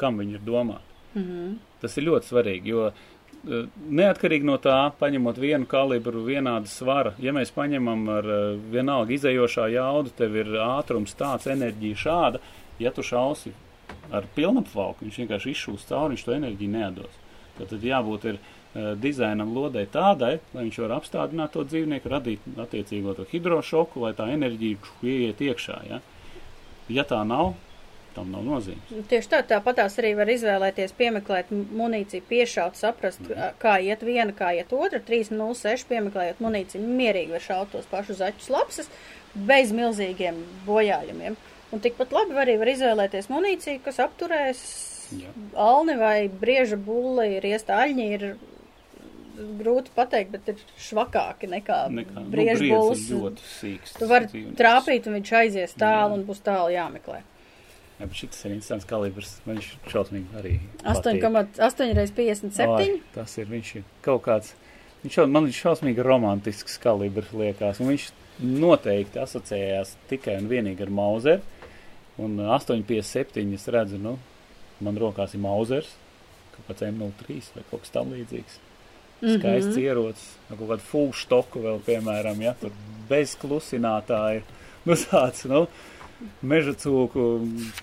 Kam 0.00 0.22
viņi 0.22 0.38
ir 0.38 0.46
domāti? 0.46 0.86
Mm 1.14 1.22
-hmm. 1.22 1.56
Tas 1.80 1.96
ir 1.98 2.04
ļoti 2.06 2.30
svarīgi, 2.30 2.70
jo 2.70 2.92
neatkarīgi 3.44 4.44
no 4.44 4.58
tā, 4.60 4.90
paņemot 5.00 5.38
vienu 5.40 5.68
kalibru, 5.68 6.24
vienādu 6.26 6.68
svara, 6.68 7.14
ja 7.22 7.32
mēs 7.32 7.52
paņemam 7.54 8.04
ar 8.12 8.28
eh, 8.28 8.44
vienalga 8.72 9.14
izējošā 9.16 9.70
jaudu, 9.76 10.12
tev 10.16 10.36
ir 10.42 10.52
ātrums 10.60 11.16
tāds, 11.16 11.48
enerģija 11.50 12.02
šāda, 12.04 12.42
ja 12.80 12.92
tu 12.92 13.04
šausi 13.06 13.54
ar 14.12 14.26
pilnapvalku, 14.34 15.06
viņš 15.06 15.20
vienkārši 15.22 15.54
izšūs 15.54 15.88
cauri, 15.88 16.16
viņš 16.16 16.24
to 16.26 16.36
enerģiju 16.36 16.74
nedos. 16.74 17.18
Tad, 17.56 17.70
tad 17.72 17.84
jābūt 17.84 18.26
ir 18.30 18.38
uh, 18.38 18.92
dizainam 19.00 19.54
lodei 19.54 19.86
tādai, 19.90 20.36
lai 20.54 20.66
viņš 20.66 20.78
var 20.84 20.96
apstādināt 20.98 21.54
to 21.54 21.64
dzīvnieku, 21.68 22.10
radīt 22.10 22.46
attiecīgo 22.60 23.14
to 23.18 23.26
hidrošoku, 23.30 24.02
lai 24.04 24.12
tā 24.18 24.30
enerģija 24.34 24.94
ieiet 25.06 25.42
iekšā. 25.46 25.78
Ja? 25.90 26.00
ja 26.90 27.06
tā 27.06 27.20
nav, 27.28 27.54
tam 28.20 28.32
nav 28.36 28.46
nozīmes. 28.46 28.90
Nu, 28.94 29.04
Tieši 29.10 29.32
tā, 29.32 29.40
tāpatās 29.54 29.96
arī 30.00 30.12
var 30.18 30.30
izvēlēties, 30.32 30.94
piemeklēt 30.98 31.52
munīciju, 31.52 32.26
piešaut, 32.30 32.78
saprast, 32.78 33.22
mm. 33.26 33.56
kā 33.62 33.78
iet 33.84 34.04
viena, 34.06 34.34
kā 34.36 34.52
iet 34.58 34.74
otra. 34.76 35.02
3,06 35.10 35.88
piemeklējot 35.90 36.42
munīciju, 36.44 36.84
mierīgi 37.00 37.34
var 37.34 37.46
šaut 37.46 37.72
tos 37.74 37.88
pašus 37.90 38.20
zaķus 38.20 38.52
lapsas, 38.52 38.92
bez 39.34 39.74
milzīgiem 39.76 40.38
bojājumiem. 40.68 41.38
Un 41.70 41.82
tikpat 41.82 42.14
labi 42.14 42.38
arī 42.42 42.56
var 42.60 42.70
izvēlēties 42.72 43.30
munīciju, 43.30 43.82
kas 43.84 44.00
apturēs 44.02 44.62
Jā. 45.20 45.30
alni 45.58 45.94
vai 45.98 46.16
brieža 46.30 46.78
bulli, 46.78 47.36
ir 47.38 47.46
iestāļņi, 47.52 48.08
ir 48.16 48.26
grūti 49.60 49.92
pateikt, 49.94 50.32
bet 50.34 50.48
ir 50.52 50.62
švakāki 50.80 51.48
nekā, 51.50 51.80
Nekā, 51.94 52.24
nu, 52.26 52.30
bulls. 52.34 53.04
ir 53.06 53.16
ļoti 53.16 53.46
sīks. 53.54 53.94
Tu 53.98 54.08
vari 54.10 54.44
trāpīt, 54.58 55.06
un 55.08 55.16
viņš 55.20 55.32
aizies 55.40 55.76
tālu, 55.78 56.14
Jā. 56.14 56.18
un 56.18 56.26
būs 56.28 56.42
tālu 56.44 56.74
jāmeklē. 56.74 57.22
Jā, 58.00 58.06
bet 58.08 58.16
šis 58.16 58.44
ir 58.46 58.54
interesants 58.54 58.88
kalibrs. 58.88 59.34
Viņš 59.44 59.66
šausmīgi 59.92 60.38
arī. 60.40 60.54
8,8 60.88 61.92
reizes 61.98 62.14
57. 62.16 62.78
Ai, 62.78 62.94
tas 63.12 63.36
ir 63.36 63.50
viņš 63.50 63.72
ir 63.76 63.84
kaut 64.06 64.24
kāds. 64.24 64.54
Viņš 65.02 65.18
jau, 65.18 65.26
man 65.28 65.44
viņš 65.48 65.60
šausmīgi 65.66 66.04
romantisks 66.04 66.80
kalibrs 66.80 67.34
liekas. 67.36 67.80
Un 67.84 67.92
viņš 67.92 68.08
noteikti 68.40 69.20
asociējās 69.20 69.94
tikai 70.08 70.38
un 70.40 70.48
vienīgi 70.48 70.86
ar 70.86 70.94
Mauseru. 70.96 71.44
Un 72.20 72.40
8,57 72.40 73.54
es 73.56 73.68
redzu, 73.72 74.00
nu, 74.00 74.16
man 74.84 74.98
rokās 75.00 75.36
ir 75.36 75.40
Mausers, 75.40 75.92
kaut 76.52 76.66
kāds 76.68 76.84
M03 76.88 77.38
vai 77.54 77.64
kaut 77.70 77.84
kas 77.84 77.94
tam 77.94 78.12
līdzīgs. 78.12 78.58
Skaists 79.20 79.76
ierocis, 79.80 80.26
ar 80.48 80.56
kaut 80.56 80.68
kādu 80.72 80.84
full 80.88 81.14
stoku 81.16 81.62
vēl, 81.64 81.80
piemēram, 81.84 82.40
ja 82.44 82.54
tur 82.60 82.72
bez 83.08 83.36
klusinātāja. 83.40 84.44
Nu, 84.88 84.96
tāds, 84.96 85.42
nu, 85.44 85.66
meža 86.42 86.74
cūku, 86.78 87.26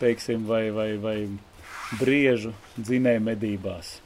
teiksim, 0.01 0.45
vai, 0.49 0.67
vai, 0.75 0.89
vai 1.01 1.17
briežu 1.99 2.53
dzinēju 2.77 3.23
medībās. 3.23 3.97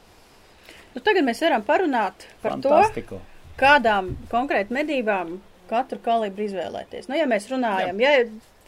Nu, 0.92 1.00
tagad 1.00 1.24
mēs 1.24 1.40
varam 1.42 1.64
parunāt 1.66 2.26
par 2.42 2.56
Fantastiko. 2.56 3.18
to, 3.18 3.54
kādām 3.60 4.12
konkrēti 4.32 4.74
medībām, 4.76 5.38
katru 5.70 6.00
kalibru 6.04 6.44
izvēlēties. 6.44 7.08
Nu, 7.08 7.16
ja 7.16 7.26
mēs 7.28 7.48
runājam, 7.52 8.00
ja 8.02 8.12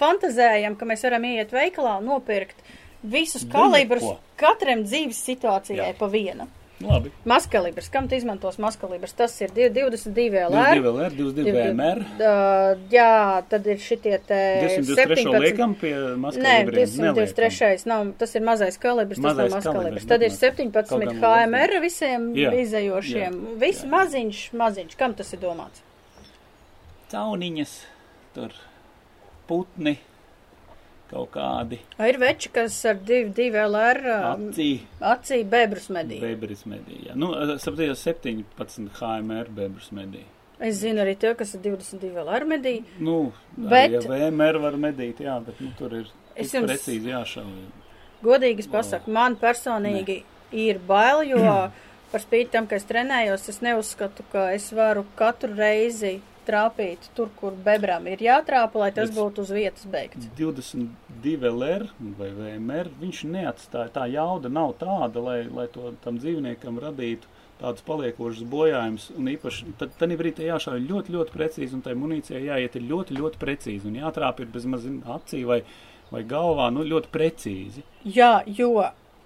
fantazējam, 0.01 0.77
ka 0.79 0.89
mēs 0.89 1.05
varam 1.07 1.27
iet 1.29 1.53
veikalā 1.55 1.99
un 2.01 2.09
nopirkt 2.09 2.65
visus 3.05 3.45
kalibrus 3.53 4.07
katram 4.41 4.85
dzīves 4.87 5.21
situācijai 5.27 5.91
Jā. 5.93 5.97
pa 5.99 6.09
vienu. 6.11 6.49
Labi. 6.83 7.11
Maskalibrs, 7.25 7.87
kam 7.89 8.09
tu 8.11 8.17
izmantos 8.19 8.57
maskalibrs? 8.59 9.13
Tas 9.15 9.35
ir 9.41 9.53
div- 9.55 9.71
22 9.77 10.41
LR. 10.49 10.75
22 10.75 10.91
LR, 10.91 11.13
22 11.15 11.53
VMR. 11.55 12.01
Uh, 12.19 12.83
jā, 12.91 13.43
tad 13.49 13.67
ir 13.71 13.79
šitie 13.79 14.19
te 14.27 14.41
223 14.67 15.39
liekam 15.45 15.77
pie 15.79 15.93
Nē, 15.95 16.17
maskalibriem. 16.19 16.89
223 16.99 17.87
nav, 17.87 18.11
tas 18.19 18.35
ir 18.35 18.43
mazais 18.43 18.77
kalibrs, 18.83 19.21
tas 19.23 19.25
Mazais 19.31 19.55
nav 19.55 19.63
kalibrs, 19.63 19.71
maskalibrs. 19.71 20.09
Tad 20.11 20.27
ir 20.27 20.35
bet 20.35 20.41
17 20.43 20.91
kaut 20.91 21.07
gan 21.07 21.23
HMR 21.23 21.81
visiem 21.87 22.27
Jā, 22.37 22.51
izējošiem. 22.65 23.39
jā, 23.39 23.57
Viss 23.63 23.85
jā. 23.87 23.91
maziņš, 23.95 24.43
maziņš. 24.53 24.97
Kam 24.99 25.15
tas 25.15 25.33
ir 25.33 25.41
domāts? 25.47 25.81
Cauniņas, 27.15 27.73
tur 28.35 28.51
putni, 29.47 29.99
kaut 31.11 31.31
kādi 31.35 31.79
Vai 31.99 32.09
ir 32.13 32.19
veči, 32.23 32.49
kas 32.55 32.77
ar 32.91 32.97
2 32.97 33.51
LR 33.65 34.01
um, 34.15 34.47
acī, 34.51 34.69
acī 35.01 35.43
bebrus 35.45 35.89
medī? 35.93 36.21
bebris 36.23 36.65
medija. 36.67 37.15
Nu, 37.15 37.33
saprotiet, 37.59 37.97
17 38.01 38.89
HMR 39.01 39.51
bebris 39.55 39.91
medija. 39.93 40.25
Es 40.61 40.79
zinu 40.81 41.03
arī 41.03 41.17
to, 41.19 41.35
kas 41.35 41.55
ar 41.57 41.61
22 41.65 42.13
LR 42.25 42.45
medī. 42.49 42.77
Nu, 42.99 43.33
Bet- 43.57 43.91
arī 44.01 44.05
VMR 44.31 44.61
var 44.63 44.77
medīt, 44.81 45.21
jā, 45.21 45.39
bet 45.45 45.61
nu, 45.61 45.73
tur 45.79 45.93
ir 46.01 46.07
Es 46.37 46.53
jums- 46.55 46.67
precīzi 46.71 47.11
jāšauj. 47.13 47.51
Godīgi 48.25 48.65
es 48.65 48.67
pasaku, 48.71 49.11
man 49.13 49.37
personīgi 49.37 50.23
ir 50.53 50.79
bail, 50.89 51.23
jo 51.29 51.39
par 52.15 52.23
spīti 52.23 52.51
tam, 52.55 52.67
ka 52.71 52.77
es 52.79 52.85
trenējos, 52.89 53.49
es 53.53 53.61
neuzskatu, 53.63 54.25
ka 54.33 54.49
es 54.55 54.71
varu 54.73 55.05
katru 55.19 55.53
reizi 55.59 56.21
trāpīt 56.47 57.09
tur, 57.17 57.31
kur 57.39 57.53
bebram 57.67 58.07
ir 58.11 58.23
jātrāpa, 58.25 58.83
lai 58.85 58.91
tas 58.97 59.11
Bet- 59.11 59.19
būtu 59.19 59.45
uz 59.45 59.53
vietas 59.55 59.87
beigts. 59.91 60.29
22 60.39 61.49
LR 61.51 61.87
vai 62.19 62.31
VMR, 62.31 62.91
viņš 63.01 63.23
neatstāja, 63.31 63.93
tā 63.95 64.09
jauda 64.13 64.51
nav 64.53 64.75
tāda, 64.81 65.23
lai, 65.23 65.39
lai 65.49 65.67
to 65.73 65.95
tam 66.05 66.19
dzīvniekam 66.19 66.81
radītu 66.83 67.31
tādus 67.61 67.85
paliekošus 67.87 68.45
bojājumus, 68.51 69.09
un 69.17 69.31
īpaši 69.31 69.75
tad, 69.79 69.95
tad 69.99 70.15
brīdī 70.19 70.49
jāšauj 70.51 70.83
ļoti, 70.89 71.15
ļoti 71.15 71.35
precīzi, 71.37 71.77
un 71.77 71.85
tai 71.87 71.95
munīcijai 71.99 72.43
jāiet 72.49 72.77
ir 72.77 72.87
ļoti, 72.91 73.17
ļoti 73.21 73.41
precīzi, 73.41 73.87
un 73.89 74.01
jātrāp 74.03 74.43
ir 74.43 74.51
bez 74.53 74.67
mazina 74.67 75.17
acī 75.19 75.45
vai, 75.47 75.61
vai 76.11 76.25
galvā, 76.29 76.71
nu, 76.75 76.85
ļoti 76.91 77.13
precīzi. 77.15 77.85
Jā, 78.05 78.43
jo 78.59 78.75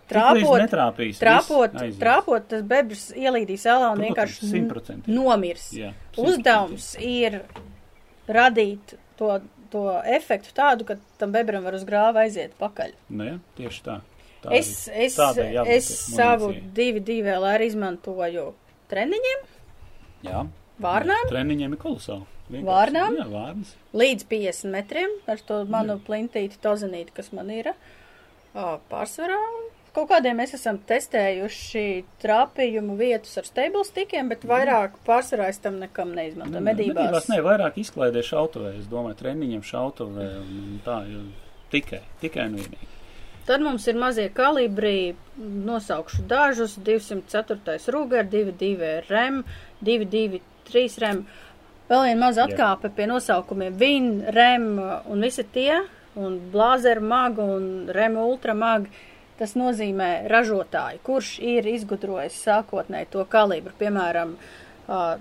trāpot, 0.08 0.60
netrāpīs, 0.62 1.18
trāpot, 1.20 1.74
trāpot, 2.00 2.46
tas 2.48 2.62
bebrs 2.62 3.06
ielīdīs 3.14 3.64
ēlā 3.68 3.90
un 3.92 3.98
Protams, 3.98 4.06
vienkārši 4.08 4.42
n- 4.44 4.52
simtprocentīgi. 4.52 5.14
nomirs. 5.18 5.66
Jā, 5.76 5.92
Uzdevums 6.16 6.88
ir 7.00 7.42
radīt 8.28 8.94
to, 9.18 9.40
to 9.72 9.82
efektu 10.04 10.52
tādu, 10.56 10.84
ka 10.88 10.96
tam 11.18 11.32
bebram 11.32 11.64
var 11.64 11.74
uz 11.78 11.84
grāva 11.88 12.24
aiziet 12.26 12.54
pakaļ. 12.60 12.94
Nē, 13.10 13.30
Nu 13.36 13.40
tieši 13.58 13.82
tā. 13.84 14.00
tā 14.42 14.52
Es, 14.58 14.88
arī- 14.88 15.66
es, 15.66 15.90
es 15.90 16.14
savu 16.16 16.48
munīcijai. 16.52 16.72
divu 16.74 17.00
DVLR 17.04 17.60
izmantoju 17.66 18.52
treniņiem, 18.90 19.46
Jā. 20.24 20.46
vārnām, 20.80 21.28
Treniņiem 21.30 21.72
ir 21.72 21.78
kolosāli. 21.78 22.26
Vienkārši. 22.48 22.64
Vārnām? 22.64 23.16
Jā, 23.18 23.26
vārnas. 23.28 23.72
līdz 23.92 24.24
50 24.24 24.70
metriem 24.72 25.10
ar 25.28 25.36
to 25.46 25.64
manu 25.68 25.98
plintīti 26.00 26.56
tozenīti, 26.62 27.12
kas 27.12 27.30
man 27.32 27.50
ir 27.50 27.74
pārsvarā. 28.54 29.36
Kaut 29.98 30.12
kādiem 30.12 30.36
mēs 30.38 30.52
esam 30.54 30.76
testējuši 30.86 31.80
trāpījumu 32.22 32.94
vietas 33.00 33.32
ar 33.40 33.46
stable 33.48 33.80
stikiem, 33.82 34.28
bet 34.30 34.44
vairāk 34.46 34.92
pārsvarā 35.08 35.48
es 35.50 35.58
tam 35.58 35.80
nekam 35.82 36.12
neizmantoju. 36.14 36.62
Medībās. 36.62 37.00
Medībās 37.00 37.26
ne, 37.32 37.38
vairāk 37.42 37.80
izklaidē 37.82 38.22
šautavē, 38.22 38.76
es 38.78 38.86
domāju, 38.86 39.16
treniņiem 39.18 39.64
šautavē 39.66 40.28
un, 40.44 40.76
tā, 40.86 41.00
jo 41.10 41.24
tikai, 41.74 42.04
tikai 42.22 42.46
un 42.46 42.54
vienīgi. 42.60 42.92
Tad 43.48 43.64
mums 43.64 43.88
ir 43.90 43.98
mazie 43.98 44.28
kalibri, 44.38 45.16
nosaukšu 45.66 46.22
dažus, 46.30 46.78
204. 46.86 47.74
Ruger, 47.90 48.30
22 48.30 48.94
rem, 49.10 49.42
223 49.82 51.02
rem. 51.02 51.26
Vēl 51.90 52.06
viena 52.06 52.26
maza 52.28 52.46
atkāpe 52.46 52.94
pie 52.94 53.10
nosaukumiem 53.10 53.74
Vin, 53.82 54.10
rem 54.36 54.70
un 54.78 55.26
visi 55.26 55.42
tie, 55.50 55.82
un 56.14 56.38
Blazer 56.54 57.02
mag 57.02 57.42
un 57.42 57.88
rem 57.90 58.22
ultra 58.30 58.54
mag. 58.54 58.86
Tas 59.38 59.52
nozīmē 59.54 60.26
ražotāju, 60.30 60.98
kurš 61.06 61.28
ir 61.46 61.66
izgudrojis 61.70 62.38
sākotnēji 62.42 63.06
to 63.12 63.22
kalibru. 63.30 63.70
Piemēram, 63.78 64.32
uh, 64.88 65.20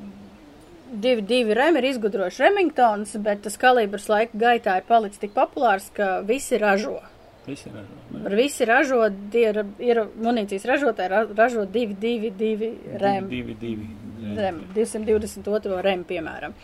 divi, 0.91 1.22
divi 1.22 1.53
remi 1.53 1.78
ir 1.84 1.89
izgudrojuši 1.91 2.41
Remingtons, 2.47 3.13
bet 3.22 3.43
tas 3.45 3.59
kalibrs 3.61 4.07
laika 4.09 4.39
gaitā 4.41 4.80
ir 4.82 4.88
palicis 4.89 5.22
tik 5.22 5.36
populārs, 5.36 5.91
ka 5.93 6.22
visi 6.26 6.57
ražo. 6.61 6.95
Visi 7.47 7.70
ražo. 7.70 7.99
Ar 8.26 8.34
visi 8.36 8.65
ražo, 8.68 9.03
ir, 9.38 9.61
ir 9.80 10.01
munīcijas 10.20 10.65
ražotāji, 10.68 11.13
ra- 11.13 11.28
ražo 11.38 11.68
2, 11.78 11.93
2, 12.01 12.34
2 12.41 12.72
rem, 13.03 13.30
Divi, 13.30 13.53
divi. 13.61 13.88
rem, 14.36 14.63
222 14.76 15.78
rem, 15.86 16.03
piemēram. 16.09 16.57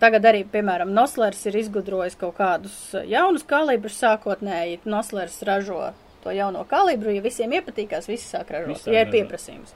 Tagad 0.00 0.24
arī, 0.24 0.44
piemēram, 0.48 0.92
Noslers 0.96 1.42
ir 1.50 1.56
izgudrojis 1.60 2.14
kaut 2.20 2.36
kādus 2.38 2.76
jaunus 3.10 3.42
kalibrus 3.44 3.98
sākotnēji. 4.00 4.78
Noslers 4.88 5.40
ražo 5.44 5.90
to 6.22 6.32
jauno 6.34 6.64
kalibru, 6.68 7.12
ja 7.14 7.22
visiem 7.24 7.52
iepatīkās, 7.58 8.08
visi 8.10 8.28
sāk 8.28 8.52
ražot, 8.54 8.86
ja 8.90 9.04
ir 9.04 9.12
pieprasījums. 9.12 9.74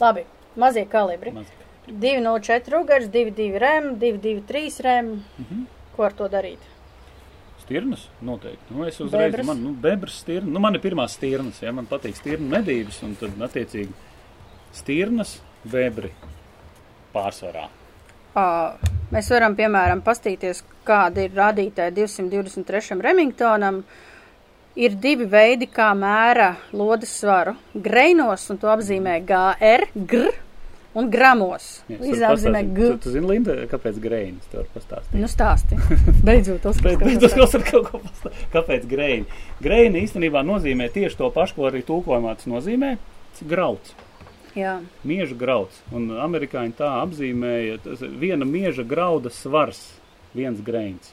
Labi, 0.00 0.26
mazie 0.60 0.86
kalibri. 0.90 1.32
Maz. 1.36 1.52
204 1.86 2.72
rugars, 2.74 3.06
22 3.14 3.60
rem, 3.62 3.92
223 4.00 4.80
rem. 4.82 5.12
Mhm. 5.38 5.66
Ko 5.96 6.04
ar 6.04 6.16
to 6.16 6.26
darīt? 6.28 6.64
Stirnas 7.62 8.08
noteikti. 8.22 8.74
Nu, 8.74 8.84
es 8.86 8.98
uzreiz, 9.00 9.30
Bebras? 9.32 9.46
man, 9.46 9.62
nu, 9.62 9.72
bebras 9.72 10.18
stirnas. 10.22 10.52
Nu, 10.52 10.60
man 10.62 10.76
ir 10.76 10.82
pirmās 10.84 11.16
stirnas, 11.16 11.62
ja 11.62 11.72
man 11.72 11.86
patīk 11.90 12.18
stirnu 12.18 12.50
medības, 12.52 13.00
un 13.06 13.16
tad, 13.18 13.32
attiecīgi, 13.48 13.94
stirnas, 14.76 15.38
bebri 15.64 16.12
pārsvarā. 17.14 17.64
Ā, 18.36 18.46
Mēs 19.14 19.28
varam, 19.30 19.54
piemēram, 19.54 20.00
pastīties, 20.02 20.64
kāda 20.86 21.22
ir 21.28 21.34
rādītāja 21.36 21.92
223. 21.94 22.98
Remingtonam. 23.04 23.84
Ir 24.76 24.96
divi 25.00 25.24
veidi, 25.32 25.68
kā 25.72 25.92
mēra 25.96 26.50
lodes 26.76 27.14
svaru. 27.16 27.54
Greinos, 27.72 28.42
un 28.52 28.58
to 28.60 28.68
apzīmē 28.68 29.14
GR, 29.24 29.86
gr, 30.10 30.34
un 30.96 31.08
gramos. 31.12 31.68
Jā, 31.88 31.96
es 31.96 32.02
Līdz 32.04 32.20
varu 32.20 32.36
apzīmē 32.36 32.60
pastāstīt. 32.60 32.74
g. 32.76 32.90
Tu, 32.92 32.98
tu 33.06 33.14
zini, 33.14 33.30
Linda, 33.30 33.56
kāpēc 33.72 34.00
greinis? 34.04 34.50
Tu 34.52 34.60
vari 34.60 34.68
pastāstīt. 34.74 35.16
Nu, 35.16 35.30
stāsti. 35.32 35.78
Beidzot, 36.28 36.60
tas 37.40 37.56
ar 37.56 37.64
kaut 37.70 37.88
ko 37.88 38.02
pastāstīt. 38.04 38.46
Kāpēc 38.52 38.86
greini? 38.90 39.40
Greini 39.64 40.04
īstenībā 40.04 40.44
nozīmē 40.44 40.90
tieši 40.92 41.22
to 41.22 41.30
pašu, 41.32 41.56
ko 41.56 41.70
arī 41.70 41.80
tūkojumā 41.88 42.36
tas 42.36 42.48
nozīmē. 42.52 42.96
Grauds. 43.48 43.96
Jā, 44.56 44.78
Mieža 45.04 45.36
grauds. 45.36 45.80
Un 45.92 46.08
amerikāņi 46.20 46.76
tā 46.78 46.94
apzīmēja, 47.02 47.80
tas 47.84 48.04
ir 48.04 48.12
viena 48.16 48.44
mieža 48.48 48.84
grauda 48.88 49.28
svars, 49.32 49.82
viens 50.36 50.60
greins. 50.64 51.12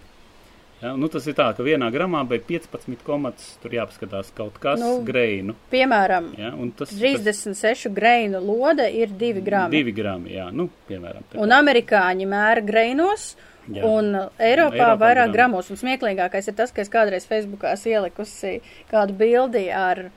Ja, 0.84 0.92
nu, 1.00 1.08
tas 1.08 1.24
ir 1.32 1.36
tā, 1.38 1.46
ka 1.56 1.64
vienā 1.64 1.88
gramā 1.94 2.26
bija 2.28 2.44
15 2.50 3.06
komats, 3.08 3.54
tur 3.64 3.72
jāpaskatās 3.72 4.34
kaut 4.36 4.58
kas 4.60 4.82
Nu, 4.82 4.98
nu, 5.00 5.06
greinu. 5.08 5.56
piemēram, 5.72 6.26
Ja, 6.38 6.50
tas, 6.76 6.92
36 6.92 7.88
greinu 7.96 8.42
lode 8.44 8.84
ir 8.92 9.08
2 9.08 9.34
tas 9.38 9.44
grami. 9.48 9.78
divi 9.78 9.94
grami, 9.96 10.34
jā, 10.36 10.50
nu, 10.52 10.68
piemēram. 10.90 11.24
tā 11.32 11.40
Un 11.40 11.50
kā. 11.50 11.62
amerikāņi 11.62 12.28
mēra 12.28 12.66
greinos, 12.68 13.36
Jā. 13.72 13.86
un 13.88 14.12
Eiropā, 14.38 14.76
Eiropā 14.76 14.98
vairāk 15.00 15.32
gramu. 15.32 15.34
gramos. 15.34 15.70
Un 15.72 15.78
smieklīgākais 15.80 16.50
ir 16.52 16.54
tas, 16.54 16.72
ka 16.76 16.82
es 16.82 16.90
kādreiz 16.90 17.26
Facebookā 17.26 17.78
ielikusi 17.88 18.60
kādu 18.92 19.14
bildi 19.16 19.70
ar, 19.72 20.10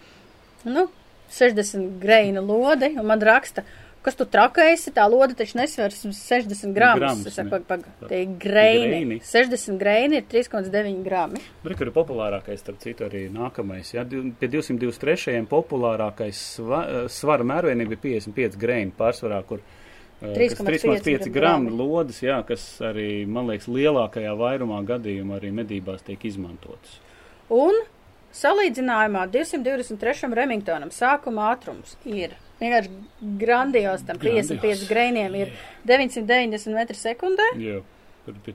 nu, 0.65 0.89
60 1.31 2.01
greina 2.01 2.41
lodi, 2.41 2.97
un 2.99 3.07
man 3.07 3.21
raksta, 3.21 3.63
kas 4.07 4.15
tu 4.19 4.25
trakēsi, 4.31 4.93
tā 4.95 5.05
lode 5.11 5.35
taču 5.39 5.59
nesvers 5.59 5.99
60 6.07 6.73
gramus. 6.77 7.01
Gramus, 7.03 7.27
Es 7.27 7.35
saku, 7.37 7.51
pag, 7.57 7.65
pag, 7.67 7.87
tie 8.09 8.23
ir 8.23 8.37
greini. 8.43 8.89
Greini. 8.93 9.19
60 9.27 9.81
greini 9.81 10.21
ir 10.23 10.29
3,9 10.31 11.03
grami. 11.05 11.43
Tur 11.65 11.75
ir 11.89 11.91
populārākais, 11.95 12.63
starp 12.63 12.79
citu, 12.83 13.09
arī 13.11 13.25
nākamais. 13.35 13.91
Ja, 13.97 14.05
Di- 14.07 14.31
pie 14.39 14.49
223. 14.53 15.43
populārākais 15.51 16.45
sva, 16.57 16.85
eh, 16.87 17.09
svara 17.11 17.45
mērvienība 17.45 17.99
ir 17.99 18.03
55 18.07 18.57
greini 18.57 18.93
pārsvarā, 18.97 19.43
kur 19.47 19.59
eh, 19.59 20.33
kas 20.33 20.33
3,5 20.63 21.03
3,5 21.03 21.29
grami. 21.29 21.67
gramu 21.69 21.77
lodes, 21.77 22.23
jā, 22.23 22.39
kas 22.47 22.79
arī, 22.81 23.27
man 23.27 23.51
liekas, 23.51 23.67
lielākajā 23.69 24.33
vairumā 24.39 24.81
gadījumu 24.87 25.37
arī 25.41 25.53
medībās 25.53 26.07
tiek 26.07 26.25
izmantotas. 26.25 27.01
Un 27.51 27.75
salīdzinājumā 28.37 29.27
223. 29.33 30.33
Remingtonam 30.37 30.91
sākuma 30.95 31.51
ātrums 31.55 31.97
ir 32.05 32.35
vienkārši 32.61 32.91
grandios, 33.41 34.03
tam 34.07 34.19
55 34.23 34.61
Grandios. 34.61 34.89
greiniem 34.89 35.35
ir 35.43 35.53
990 35.89 36.75
metri 36.75 36.97
sekundē. 36.97 37.51
Jā, 37.61 37.83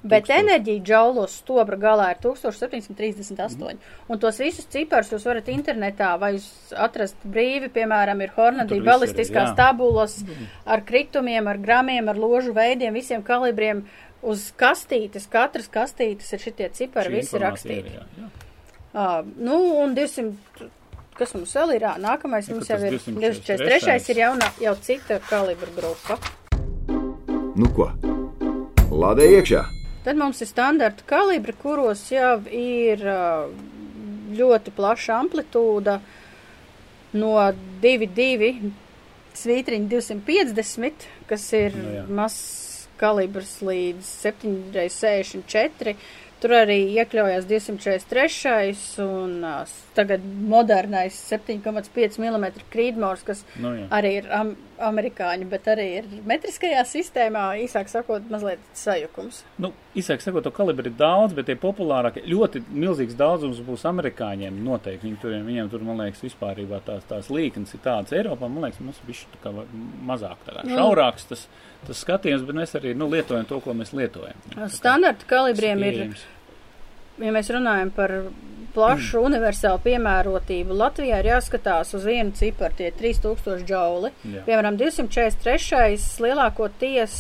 Bet 0.04 0.26
1000. 0.28 0.34
enerģija 0.42 0.82
džaulos 0.84 1.38
stobra 1.40 1.78
galā 1.80 2.10
ir 2.12 2.18
1738. 2.20 3.78
Un 4.12 4.20
tos 4.20 4.40
visus 4.44 4.66
ciparus 4.68 5.14
jūs 5.14 5.24
varat 5.30 5.48
internetā 5.48 6.10
vai 6.20 6.34
atrast 6.76 7.16
brīvi, 7.24 7.70
piemēram, 7.72 8.20
ir 8.26 8.34
viss 8.36 8.84
balistiskās 8.90 9.54
tabulas 9.56 10.18
ar 10.66 10.84
kritumiem, 10.84 11.48
ar 11.48 11.58
gramiem, 11.64 12.10
ar 12.12 12.20
ložu 12.20 12.52
veidiem, 12.58 12.94
visiem 12.94 13.24
kalibriem, 13.24 13.86
uz 14.22 14.50
kastītes, 14.60 15.30
katras 15.32 15.72
kastītes 15.72 16.34
ir 16.36 16.44
šitie 16.44 16.68
cipari 16.76 17.10
Šī 17.10 17.16
visi 17.16 17.36
informācija 17.36 17.72
ir, 17.78 17.86
rakstīti. 17.86 17.96
jā, 17.96 18.26
jā. 18.26 18.30
Uh, 18.92 19.24
nu, 19.40 19.56
un 19.86 19.96
200, 19.96 20.68
kas 21.18 21.34
mums 21.38 21.54
vēl 21.58 21.76
ir? 21.78 21.86
Nākamais 22.02 22.48
Ja, 22.50 22.56
mums 22.56 22.70
jau 22.72 22.78
ir 22.80 22.96
243. 22.98 23.20
243. 23.22 24.10
ir 24.14 24.22
jauna, 24.24 24.48
jau 24.62 24.76
cita 24.82 25.20
kalibra 25.30 25.72
grupa. 25.76 26.18
Nu 27.56 27.68
ko? 27.76 27.90
Lādē 28.92 29.28
iekšā! 29.38 29.66
Tad 30.06 30.18
mums 30.18 30.40
ir 30.42 30.50
standarta 30.50 31.06
kalibri, 31.06 31.54
kuros 31.62 32.08
jau 32.12 32.40
ir 32.50 33.04
ļoti 34.34 34.72
plaša 34.74 35.20
amplitūda 35.22 36.00
no 37.20 37.34
2,2 37.84 38.72
svītriņa 39.38 39.88
250, 39.92 41.06
kas 41.30 41.46
ir 41.56 41.76
Nu 41.78 41.94
jā. 42.00 42.04
mazs 42.08 42.88
kalibrs 43.02 43.58
līdz 43.66 44.10
7,64. 44.26 45.96
Tur 46.42 46.56
arī 46.58 46.80
iekļaujās 46.98 47.46
243. 47.46 48.76
un 49.06 49.36
tagad 49.96 50.24
modernais 50.26 51.16
7,5 51.32 52.20
mm 52.22 52.46
krīdmors, 52.74 53.24
kas 53.28 53.46
Nu, 53.62 53.74
jā. 53.76 53.88
arī 53.94 54.14
ir 54.22 54.30
am 54.34 54.54
amerikāņu, 54.82 55.46
bet 55.52 55.68
arī 55.70 55.86
ir 56.00 56.08
metriskajā 56.26 56.82
sistēmā, 56.90 57.44
īsāk 57.66 57.90
sakot, 57.92 58.26
mazliet 58.34 58.62
sajukums. 58.78 59.44
Nu, 59.62 59.70
izsaka, 59.98 60.24
sakot, 60.26 60.46
to 60.48 60.54
kalibru 60.56 60.90
ir 60.90 60.96
daudz, 60.98 61.36
bet 61.38 61.50
tie 61.52 61.58
populārākie, 61.60 62.24
ļoti 62.30 62.64
milzīgs 62.72 63.18
daudzums 63.20 63.62
būs 63.68 63.86
amerikāņiem 63.92 64.58
noteikti. 64.66 65.06
Viņi 65.10 65.22
tur, 65.22 65.36
viņiem 65.52 65.70
tur, 65.74 65.86
man 65.86 66.02
liekas, 66.02 66.24
vispārībā 66.26 66.82
tās, 66.88 67.06
tās 67.10 67.30
līknes 67.34 67.76
ir 67.78 67.84
tādas 67.86 68.16
Eiropā, 68.18 68.50
man 68.50 68.66
liekas, 68.68 68.82
mums 68.82 69.02
bišķi 69.08 69.36
tā 69.36 69.44
kā 69.46 69.56
mazāk 70.10 70.48
tā 70.48 70.58
kā 70.58 70.66
Nu. 70.66 70.78
šaurāks 70.78 71.30
tas, 71.30 71.48
tas 71.88 72.02
skatījums, 72.06 72.46
bet 72.48 72.58
mēs 72.58 72.76
arī, 72.80 72.96
nu, 72.98 73.10
lietojam 73.12 73.46
to, 73.50 73.62
ko 73.62 73.76
mēs 73.78 73.94
lietojam. 73.98 74.38
Standarta 74.72 75.28
kalibriem 75.30 75.82
ir 75.84 75.98
Pieejams. 76.00 76.30
Ja 77.20 77.34
mēs 77.36 77.52
runājam 77.54 77.92
par 77.96 78.16
plašu 78.76 79.20
mm. 79.20 79.26
universālu 79.30 79.84
piemērotību, 79.86 80.78
Latvijā 80.80 81.22
ir 81.22 81.32
jāskatās 81.34 81.96
uz 81.98 82.08
vienu 82.08 82.36
ciparu, 82.38 82.78
tie 82.80 82.92
3000 82.98 83.68
džauli. 83.68 84.14
Jā. 84.24 84.46
Piemēram, 84.48 84.80
243. 84.80 85.98
lielākoties 86.24 87.16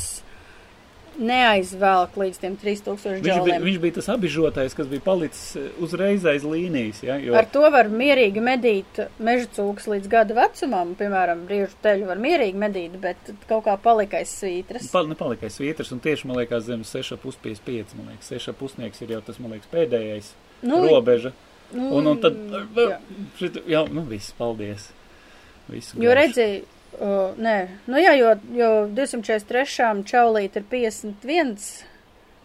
neaizvelk 1.19 2.15
līdz 2.17 2.37
tiem 2.41 2.55
3000 2.61 3.21
Viņš 3.25 3.41
bija, 3.45 3.57
viņš 3.63 3.79
bija 3.83 3.95
tas 3.97 4.07
apbižotais, 4.13 4.75
kas 4.77 4.87
bija 4.91 5.03
palicis 5.05 5.55
eh, 5.59 5.67
uzreiz 5.83 6.25
aiz 6.29 6.45
līnijas. 6.47 7.01
Ja, 7.05 7.17
jo, 7.21 7.35
Ar 7.37 7.47
to 7.51 7.63
var 7.73 7.89
mierīgi 7.91 8.43
medīt 8.43 9.01
meža 9.19 9.49
cūks 9.57 9.89
līdz 9.91 10.11
gada 10.11 10.37
vecumam, 10.37 10.93
piemēram, 10.99 11.43
briežu 11.49 11.75
teļu 11.83 12.07
var 12.09 12.21
mierīgi 12.23 12.61
medīt, 12.61 12.95
bet 13.03 13.33
kaut 13.49 13.65
kā 13.67 13.75
palika 13.81 14.21
aiz 14.21 14.31
svītras. 14.39 14.87
Pal, 14.93 15.09
nepalika 15.11 15.47
aiz 15.49 15.59
svītras, 15.59 15.91
un 15.95 16.01
tieši, 16.03 16.29
man 16.31 16.41
liekas, 16.41 16.65
zem 16.69 16.85
6,55. 16.87 17.97
Man 17.99 18.13
liekas, 18.13 18.31
6,5 18.31 19.03
ir 19.05 19.15
jau 19.17 19.21
tas, 19.27 19.39
man 19.43 19.55
liekas, 19.57 19.69
pēdējais 19.73 20.33
Nu, 20.61 20.83
robeža. 20.87 21.31
nu, 21.73 21.87
Un, 21.97 22.07
un 22.11 22.19
tad, 22.21 22.35
jā. 22.77 22.99
šit, 23.39 23.61
jā, 23.67 23.85
nu, 23.89 24.03
viss, 24.09 24.33
paldies. 24.37 24.89
Visu 25.71 25.97
Jo 26.01 26.11
garšu. 26.13 26.51
Uh, 26.99 27.37
nē, 27.39 27.55
nu 27.91 28.01
jā, 28.01 28.15
jo, 28.19 28.33
jo 28.55 28.71
243. 28.97 30.03
čaulīt 30.07 30.57
ir 30.59 30.65
51 30.71 31.55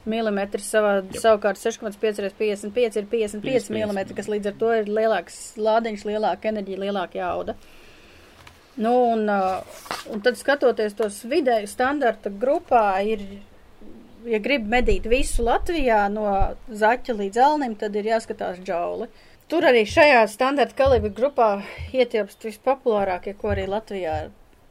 mm, 0.07 0.41
savā, 0.63 0.93
Jep. 1.01 1.19
savukārt 1.23 1.61
6,5 1.61 2.23
reiz 2.23 2.37
55 2.39 3.01
ir 3.01 3.09
55 3.11 3.41
55, 3.43 3.73
mm, 3.73 4.15
kas 4.19 4.31
līdz 4.31 4.53
ar 4.53 4.61
to 4.61 4.71
ir 4.77 4.93
lielāks 4.93 5.41
lādiņš, 5.59 6.07
lielāka 6.09 6.53
enerģija, 6.53 6.85
lielāka 6.87 7.21
jauda. 7.21 7.57
Nu, 8.77 8.93
un, 9.15 9.25
uh, 9.33 9.63
un 10.13 10.21
tad 10.25 10.37
skatoties 10.37 10.97
tos 10.99 11.23
vidēju 11.25 11.69
standarta 11.71 12.29
grupā, 12.29 13.01
ir, 13.09 13.23
ja 14.29 14.41
grib 14.45 14.67
medīt 14.69 15.09
visu 15.09 15.47
Latvijā 15.47 16.03
no 16.13 16.29
zaķa 16.69 17.17
līdz 17.17 17.41
elnim, 17.41 17.79
tad 17.81 17.97
ir 17.97 18.13
jāskatās 18.13 18.61
džauli. 18.61 19.09
Tur 19.47 19.63
arī 19.69 19.85
šajā 19.87 20.25
standarta 20.27 20.75
kalibra 20.75 21.13
grupā 21.15 21.51
ietilpst 21.95 22.43
vispopulārākie, 22.49 23.37
ko 23.39 23.53
arī 23.53 23.69
Latvijā 23.71 24.17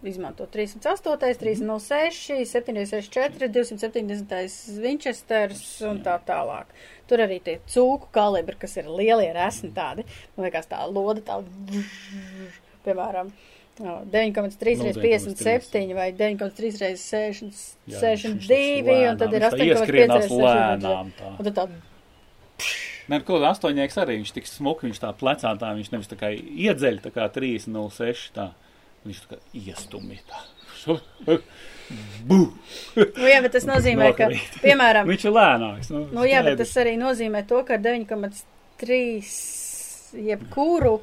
izmanto 0.04 0.46
308, 0.52 1.38
306, 1.40 2.44
764, 2.52 3.48
270 3.56 4.84
Winchesters 4.84 5.64
un 5.88 6.02
tā 6.06 6.18
tālāk. 6.28 6.76
Tur 7.10 7.24
arī 7.24 7.40
tie 7.46 7.58
cūku 7.72 8.12
kalibri, 8.16 8.58
kas 8.60 8.76
ir 8.82 8.92
lielie 8.92 9.32
resni 9.36 9.72
tādi, 9.76 10.06
man 10.36 10.50
liekas 10.50 10.68
tā 10.68 10.82
loda 10.90 11.24
tā, 11.24 11.40
piemēram, 12.86 13.32
no, 13.80 13.98
9,3 14.12 14.76
Nu, 14.76 14.90
reiz 14.92 15.00
57 15.00 15.96
vai 15.96 16.10
9,3 16.20 16.84
reiz 16.84 17.08
60, 17.08 17.64
Jā, 17.96 18.04
62 18.04 19.00
un 19.14 19.24
tad 19.24 19.40
ir 19.40 19.48
Viņš 19.48 19.56
tā 19.56 19.64
8,5 19.64 19.72
ieskrienās 19.72 20.20
reiz 20.20 20.36
60. 20.36 20.44
lēnām. 20.44 21.16
Tā. 21.16 21.32
Un 21.32 21.50
tad 21.50 21.58
tā, 21.62 21.70
Nē, 23.12 23.20
kaut 23.28 23.42
kā 23.44 23.48
astoņnieks 23.54 23.98
arī 24.02 24.14
viņš 24.22 24.32
tik 24.40 24.48
smuki, 24.50 24.88
viņš 24.90 25.00
tā 25.04 25.10
plecā 25.20 25.52
tā, 25.62 25.70
viņš 25.78 25.90
nevis 25.94 26.10
tā 26.10 26.18
kā 26.20 26.28
iedzeļ 26.34 26.96
tā 27.06 27.10
kā 27.14 27.24
306 27.36 28.32
tā. 28.38 28.48
Viņš 29.06 29.18
tā 29.26 29.28
kā 29.36 29.38
iestumi 29.62 30.18
tā. 30.30 30.40
Nu 32.26 33.28
jā, 33.30 33.40
bet 33.46 33.52
tas 33.54 33.66
nozīmē, 33.70 34.08
ka, 34.18 34.26
piemēram, 34.64 35.06
Viņš 35.10 35.24
ir 35.28 35.34
lēnāks. 35.36 35.88
Nu, 35.94 36.00
Nu, 36.18 36.24
jā, 36.26 36.40
bet 36.46 36.58
tas 36.62 36.72
arī 36.82 36.96
nozīmē 36.98 37.44
to, 37.46 37.60
ka 37.68 37.72
ar 37.78 37.82
9,3 37.84 38.98
jebkuru 40.26 40.96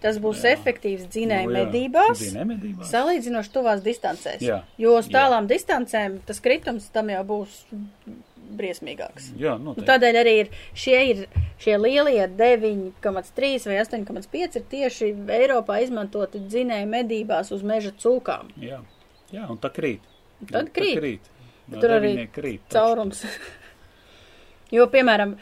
tas 0.00 0.16
būs 0.16 0.40
Jā. 0.46 0.54
efektīvs 0.56 1.04
dzinēja 1.12 1.44
Nu, 1.44 1.52
jā. 1.52 1.56
medībās, 1.66 2.20
medībās. 2.48 2.88
salīdzinoši 2.88 3.50
tuvās 3.52 3.82
distancēs. 3.84 4.40
Jā. 4.40 4.62
Jo 4.80 4.94
uz 4.96 5.10
Jā. 5.10 5.18
tālām 5.18 5.44
distancēm 5.50 6.22
tas 6.24 6.40
kritums 6.40 6.86
tam 6.94 7.10
jau 7.12 7.20
būs 7.28 7.58
briesmīgāks. 8.58 9.30
Jā, 9.40 9.54
Un 9.56 9.64
noteikti. 9.70 9.86
tādēļ 9.90 10.18
arī 10.20 10.34
ir 10.42 10.50
šie, 10.74 10.98
ir 11.10 11.24
šie 11.62 11.76
lielie 11.78 12.26
9,3 12.38 13.66
vai 13.70 13.78
8,5 13.84 14.56
ir 14.60 14.66
tieši 14.74 15.10
Eiropā 15.40 15.80
izmantoti 15.84 16.42
dzinēja 16.46 16.86
medībās 16.90 17.52
uz 17.54 17.62
meža 17.66 17.92
cūkām. 18.02 18.50
Jā. 18.60 18.80
jā, 19.32 19.46
un 19.50 19.58
tā 19.62 19.70
krīt. 19.74 20.00
Tad 20.50 20.70
Jā, 20.70 20.74
krīt. 20.80 20.98
krīt. 21.00 21.30
Jā, 21.70 21.80
Tur 21.80 21.96
arī 22.00 22.14
krīt. 22.34 22.60
caurums. 22.72 23.24
jo, 24.76 24.86
piemēram, 24.90 25.36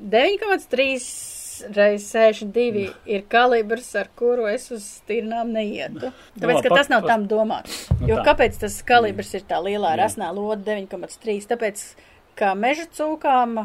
9,3 0.00 1.70
reiz 1.76 2.06
62 2.08 2.86
ir 3.10 3.24
kalibrs, 3.28 3.90
ar 4.00 4.08
kuru 4.16 4.46
es 4.48 4.70
uz 4.72 4.84
stirnām 5.02 5.50
neietu. 5.52 6.08
Tāpēc, 6.40 6.54
labi, 6.56 6.62
ka 6.68 6.78
tas 6.80 6.88
nav 6.92 7.04
tam 7.08 7.26
domāts. 7.28 7.82
Nu 8.00 8.08
Jo 8.08 8.20
tā. 8.20 8.30
kāpēc 8.30 8.56
tas 8.62 8.78
kalibrs 8.88 9.34
ir 9.36 9.44
tā 9.48 9.58
lielā 9.64 9.92
rasnā 10.00 10.30
loda 10.32 10.62
9,3? 10.72 11.44
Tāpēc, 11.52 11.82
kā 12.40 12.54
meža 12.58 12.86
cūkām, 12.96 13.56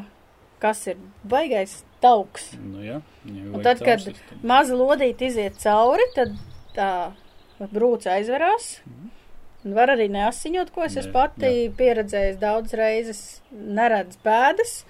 kas 0.63 0.85
ir 0.91 0.99
baigais 1.27 1.79
tauks. 2.03 2.51
Nu, 2.59 2.83
jā, 2.85 3.01
Un 3.25 3.61
tad, 3.65 3.79
kad 3.81 4.03
caursistēmu. 4.03 4.41
maza 4.45 4.75
lodīte 4.77 5.25
iziet 5.29 5.57
cauri, 5.63 6.05
tad 6.15 6.35
tā 6.75 6.89
brūce 7.71 8.11
aizverās. 8.13 8.79
Un 9.65 9.73
var 9.73 9.89
arī 9.95 10.05
neasiņot, 10.13 10.69
ko 10.75 10.83
es 10.85 10.97
esmu 11.01 11.15
pati 11.15 11.53
pieredzējis 11.77 12.35
daudz 12.41 12.75
reizes, 12.77 13.21
neredz 13.51 14.19
pēdas 14.21 14.83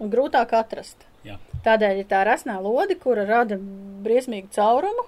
un 0.00 0.08
grūtāk 0.14 0.54
atrast. 0.56 1.04
Jā. 1.24 1.36
Tādēļ 1.64 2.00
ir 2.02 2.08
tā 2.08 2.22
rasnā 2.24 2.56
lode, 2.64 2.96
kura 3.00 3.26
rada 3.28 3.58
briesmīgu 4.04 4.48
caurumu, 4.56 5.04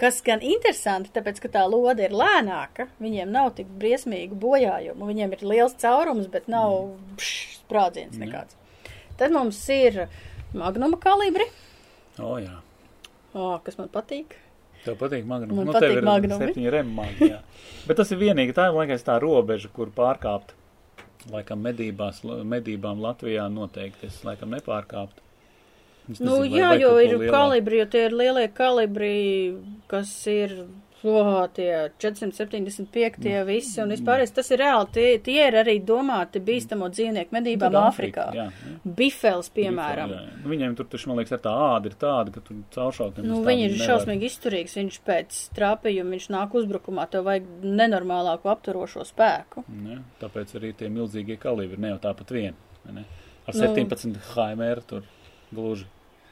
kas 0.00 0.20
gan 0.26 0.42
interesanti, 0.42 1.12
tāpēc, 1.14 1.40
ka 1.44 1.50
tā 1.56 1.64
lode 1.70 2.04
ir 2.06 2.14
lēnāka, 2.16 2.88
viņiem 3.02 3.30
nav 3.34 3.52
tik 3.58 3.68
briesmīgu 3.80 4.38
bojājumu, 4.42 5.06
viņiem 5.10 5.34
ir 5.36 5.44
liels 5.46 5.76
caurums, 5.80 6.26
bet 6.32 6.48
nav 6.50 6.76
pš, 7.18 7.60
sprādziens 7.64 8.16
Jā. 8.18 8.24
nekāds. 8.26 8.58
Tad 9.20 9.34
mums 9.34 9.60
ir 9.70 10.06
magnuma 10.54 10.98
kalibri, 11.02 11.46
O, 12.18 12.36
jā. 12.38 12.60
o, 13.34 13.54
kas 13.66 13.78
man 13.80 13.88
patīk. 13.90 14.36
Tev 14.84 14.98
patīk 15.00 15.24
magnums. 15.26 15.56
Man 15.56 15.66
nu, 15.66 15.72
patīk 15.74 15.96
ir 15.96 16.04
magnumi. 16.06 16.36
septiņi 16.44 16.70
remmagi, 16.74 17.30
jā. 17.32 17.40
Bet 17.88 17.98
tas 17.98 18.12
ir 18.14 18.20
vienīgi, 18.20 18.54
tā 18.54 18.68
ir, 18.68 18.76
liekas, 18.76 19.02
tā 19.06 19.16
robeža, 19.22 19.70
kur 19.74 19.90
pārkāpt. 19.94 20.52
Laikam 21.32 21.62
medībās, 21.64 22.20
medībām 22.44 23.00
Latvijā 23.00 23.46
noteikti 23.48 24.10
es 24.10 24.18
laikam 24.28 24.52
nepārkāptu. 24.52 25.23
Nu, 26.06 26.12
nezinu, 26.14 26.38
vai- 26.38 26.48
jā, 26.60 26.70
jo 26.80 26.94
ir 27.00 27.12
lielāku. 27.18 27.30
kalibri, 27.32 27.78
jo 27.80 27.86
tie 27.86 28.06
ir 28.06 28.12
lielie 28.12 28.48
kalibri, 28.52 29.12
kas 29.88 30.10
ir, 30.28 30.66
oh, 31.04 31.46
tie 31.52 31.90
475 31.98 33.20
tie 33.22 33.38
Nu, 33.40 33.46
visi, 33.46 33.80
un 33.80 33.88
vispār 33.92 34.20
tas 34.32 34.50
ir 34.50 34.58
reāli, 34.60 34.88
tie, 34.92 35.18
tie 35.24 35.46
ir 35.48 35.56
arī 35.62 35.74
domāti 35.84 36.40
bīstamo 36.44 36.88
dzīvnieku 36.92 37.32
medībām 37.32 37.72
Āfrikā. 37.80 38.26
Jā, 38.36 38.46
jā. 38.52 38.74
Bifels, 39.00 39.48
piemēram. 39.56 40.12
Jā, 40.14 40.20
jā. 40.28 40.36
Nu, 40.44 40.50
Viņiem 40.52 40.76
tur, 40.76 40.84
taču, 40.92 41.08
man 41.08 41.18
liekas, 41.20 41.32
ar 41.32 41.42
tā 41.44 41.54
āda 41.70 41.86
ir 41.86 41.96
tāda, 42.00 42.32
ka 42.34 42.40
tur 42.40 42.56
cauršautiem. 42.76 43.24
Nu, 43.28 43.40
viņi 43.44 43.64
ir 43.70 43.76
šausmīgi 43.88 44.28
izturīgs, 44.30 44.76
viņš 44.80 45.00
pēc 45.08 45.40
trāpījuma, 45.56 46.14
viņš 46.18 46.28
nāk 46.36 46.56
uzbrukumā, 46.60 47.08
tev 47.10 47.24
vajag 47.28 47.48
nenormālāku 47.64 48.52
apturošo 48.52 49.04
spēku. 49.08 49.64
Ja, 49.88 49.98
tāpēc 50.20 50.54
arī 50.60 50.74
tie 50.76 50.88
milzīgie 50.88 51.38
kalibri, 51.40 51.78
ne 51.80 51.94
jau 51.94 51.98
tāpat 52.10 52.28
vien. 52.30 52.54
Ne? 52.92 53.04
Ar 53.48 53.54
Nu. 53.54 53.60
17 53.60 54.16
HMR 54.34 54.80
tur 54.86 55.02
gluži. 55.52 55.84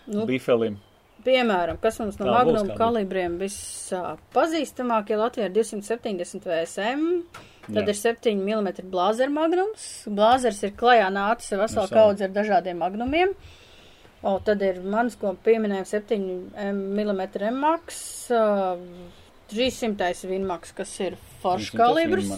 Nu, 0.07 0.27
Bifelim. 0.27 0.81
Piemēram, 1.23 1.79
kas 1.79 2.01
mums 2.03 2.19
no 2.19 2.27
kāda. 2.27 2.75
kalibriem 2.75 3.37
vispazīstamākie 3.39 5.15
Latvijā 5.21 5.47
ir 5.47 5.55
270 5.55 6.49
VSM, 6.51 7.05
Tad 7.63 7.87
Jā. 7.87 7.93
ir 7.93 7.99
7 7.99 8.41
mm 8.43 8.91
blāzera 8.91 9.31
magnums. 9.31 9.83
Blāzers 10.11 10.63
ir 10.67 10.73
klajā 10.79 11.09
nācis 11.15 11.53
ar 11.55 11.63
veselu 11.63 11.91
kaudzi 11.93 12.27
ar 12.27 12.33
dažādiem 12.35 12.81
magnumiem. 12.83 13.35
O, 14.23 14.37
tad 14.43 14.63
ir 14.63 14.81
mans, 14.87 15.15
ko 15.19 15.35
pieminējām, 15.47 15.87
7 15.87 16.19
mm 16.59 17.23
uh, 18.35 18.83
300 19.53 20.11
vinmaks, 20.31 20.75
kas 20.75 20.93
ir 21.03 21.17
foršs 21.43 21.73
kalibrs. 21.79 22.31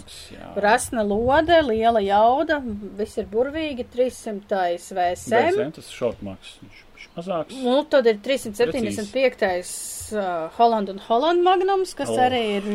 Rasna 0.61 1.05
lode, 1.05 1.57
liela 1.69 2.01
jauda, 2.05 2.61
viss 2.99 3.21
ir 3.21 3.29
burvīgi, 3.33 3.89
300 3.93 4.65
VSM. 4.77 5.51
BSM, 5.57 5.75
tas 5.77 5.89
ir 5.89 5.99
šortmaks. 6.01 6.57
Viņš 6.65 6.85
viņš 7.05 7.15
mazāks. 7.19 7.61
Nu, 7.65 7.77
tad 7.93 8.07
ir 8.11 8.19
375. 8.25 9.71
Uh, 10.15 10.51
Holland 10.59 10.91
un 10.93 10.99
Holland 11.07 11.43
magnums, 11.45 11.95
kas 11.97 12.11
oh. 12.13 12.19
arī 12.27 12.43
ir 12.59 12.67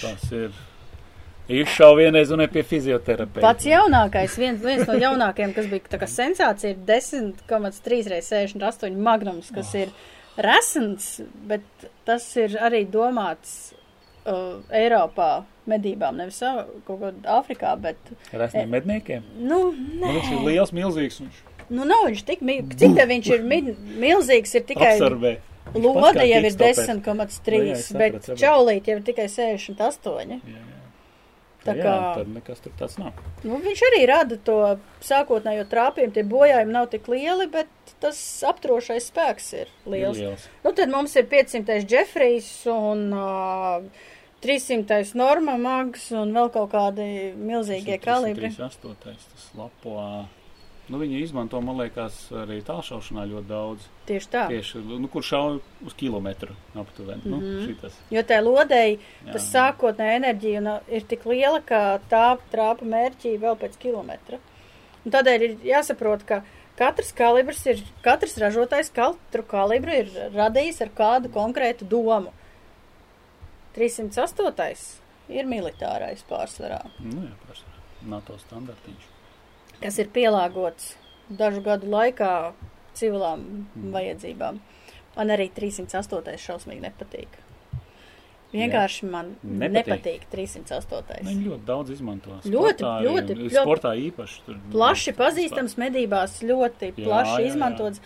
Tas 0.00 0.24
ir. 0.34 0.50
Izšauju 1.48 1.96
vienreiz 2.02 2.28
un 2.34 2.42
ne 2.42 2.46
pie 2.52 2.60
fizioterapeita. 2.60 3.40
pats 3.40 3.64
jaunākais, 3.64 4.34
viens, 4.36 4.58
viens 4.60 4.82
no 4.84 4.92
jaunākajiem, 5.00 5.54
kas 5.56 5.68
bija 5.70 5.88
tā 5.94 6.00
kā 6.02 6.08
sensācija, 6.12 6.74
ir 6.74 6.82
10,3 6.84 8.18
x 8.18 8.28
68 8.28 8.98
magnums, 9.00 9.48
kas 9.54 9.70
Oh. 9.72 9.80
ir 9.80 9.88
resns, 10.44 11.22
bet 11.48 11.64
tas 12.04 12.26
ir 12.36 12.58
arī 12.60 12.82
domāts 12.92 13.72
uh, 14.26 14.60
Eiropā 14.68 15.44
medībām, 15.68 16.20
nevis 16.20 16.42
uh, 16.44 16.66
kaut 16.84 17.00
kur 17.00 17.16
Āfrikā, 17.38 17.72
bet, 17.80 17.96
Resniem 18.32 18.68
medniekiem. 18.68 19.24
nu, 19.40 19.70
Nu, 19.72 20.04
nē. 20.04 20.12
viņš 20.18 20.32
ir 20.36 20.44
liels, 20.50 20.72
milzīgs. 20.76 21.22
Viņš 21.24 21.40
Nu, 21.70 21.84
nav 21.84 22.06
viņš 22.08 22.24
tik, 22.24 22.40
mi- 22.40 22.62
cik 22.62 22.94
te 22.96 23.04
viņš 23.10 23.26
ir 23.34 23.42
mi 23.42 23.58
milzīgs, 24.00 24.54
ir 24.56 24.62
tikai 24.64 24.94
absorbē. 24.96 25.34
lode 25.74 26.24
jau 26.24 26.38
ir 26.40 26.48
Kickstopper. 26.48 26.86
10,3, 27.04 27.58
Nu 27.58 27.64
jā, 27.64 27.72
es 27.76 27.88
sapratu, 27.90 28.12
bet 28.28 28.38
čaulīt 28.40 28.84
jau 28.88 28.96
ir 28.96 29.02
tikai 29.04 29.28
68. 29.28 30.30
Jā, 30.30 30.40
jā. 30.48 30.64
Tā 31.66 31.74
jā, 31.76 31.82
kā- 31.84 32.14
tad 32.16 32.28
nekas 32.32 32.60
tur 32.64 32.72
tāds 32.78 32.96
nav. 32.98 33.12
Nu, 33.44 33.58
viņš 33.60 33.80
arī 33.90 34.06
rada 34.08 34.36
to 34.36 34.78
sākotnējo 35.02 35.66
trāpījumu, 35.68 36.12
tie 36.14 36.22
bojājumi 36.24 36.72
nav 36.72 36.86
tik 36.88 37.06
lieli, 37.08 37.50
bet 37.50 37.66
tas 38.00 38.16
aptrošais 38.48 39.10
spēks 39.10 39.52
ir 39.60 39.66
liels. 39.84 40.16
Ir 40.16 40.28
liels. 40.30 40.46
Nu, 40.64 40.72
tad 40.72 40.88
mums 40.88 41.16
ir 41.16 41.24
500. 41.24 41.84
Jeffrijs 41.90 42.64
un 42.72 43.12
uh, 43.12 43.82
300. 44.40 45.14
Norma 45.18 45.58
mags 45.58 46.10
un 46.12 46.32
vēl 46.32 46.50
kaut 46.54 46.70
kādi 46.72 47.34
milzīgie 47.36 48.00
kalibri. 48.00 48.48
38. 48.54 48.96
tas 49.02 49.50
lapo. 49.58 50.26
Nu, 50.88 50.96
viņi 51.02 51.20
izmanto, 51.20 51.60
man 51.60 51.76
liekas, 51.82 52.16
arī 52.32 52.62
tālšaušanā 52.64 53.26
ļoti 53.28 53.48
daudz. 53.50 53.88
Tieši 54.08 54.28
tā. 54.32 54.44
Tieši, 54.48 54.80
nu, 54.88 55.08
kur 55.12 55.24
šauj 55.26 55.58
uz 55.84 55.96
kilometru 56.00 56.54
aptuveni. 56.74 57.20
Mm 57.24 57.32
-hmm. 57.32 57.40
Mhm. 57.42 57.58
nu, 57.58 57.66
šitas, 57.66 57.98
Jo 58.10 58.22
tai 58.22 58.40
lodei 58.42 58.98
jā. 58.98 59.32
tas 59.32 59.50
sākotnēja 59.54 60.16
enerģija 60.16 60.58
un, 60.58 60.66
uh, 60.66 60.80
ir 60.88 61.02
tik 61.02 61.26
liela, 61.26 61.60
ka 61.60 62.00
tā 62.10 62.38
trāpa 62.52 62.84
mērķī 62.84 63.38
vēl 63.38 63.56
pēc 63.60 63.76
kilometra. 63.78 64.38
Un 65.04 65.12
tādēļ 65.12 65.42
ir 65.42 65.56
jāsaprot, 65.64 66.24
ka 66.24 66.42
katrs 66.76 67.12
kalibrs 67.12 67.66
ir, 67.66 67.82
katrs 68.02 68.38
ražotājs 68.38 68.90
katru 68.94 69.42
kalibru 69.42 69.92
ir 69.92 70.08
radījis 70.34 70.80
ar 70.80 70.88
kādu 70.88 71.28
konkrētu 71.28 71.84
domu. 71.84 72.32
308. 73.74 74.98
ir 75.28 75.44
militārais 75.44 76.24
pārsvarā, 76.28 76.82
Nu, 76.98 77.22
jā, 77.22 77.34
pārsvarā. 77.46 77.78
NATO 78.02 78.38
standartiņš. 78.38 79.17
Kas 79.82 79.98
ir 79.98 80.08
pielāgots 80.14 80.94
dažu 81.30 81.60
gadu 81.62 81.86
laikā 81.92 82.52
civilām 82.94 83.44
Mm. 83.76 83.92
vajadzībām. 83.94 84.58
Man 85.16 85.28
arī 85.34 85.50
308. 85.50 86.36
šausmīgi 86.38 86.80
nepatīk. 86.82 87.28
Vienkārši 88.52 89.04
man 89.10 89.34
Nepatīk. 89.44 89.72
nepatīk, 89.72 90.20
nepatīk 90.22 90.22
308. 90.32 91.22
Nu, 91.22 91.30
Viņi 91.30 91.48
ļoti 91.50 91.64
daudz 91.68 91.90
izmanto. 91.92 92.30
Ļoti, 92.48 92.80
Sportā, 92.80 92.92
ļoti, 93.04 93.34
ļoti 93.36 93.58
Sportā 93.58 93.90
īpaši. 94.08 94.38
Tur, 94.46 94.56
Plaši 94.72 95.12
pazīstams 95.18 95.74
medībās, 95.76 96.38
ļoti 96.48 96.88
Jā, 96.88 97.04
plaši 97.04 97.34
jā, 97.34 97.42
jā. 97.42 97.46
izmantots. 97.50 98.00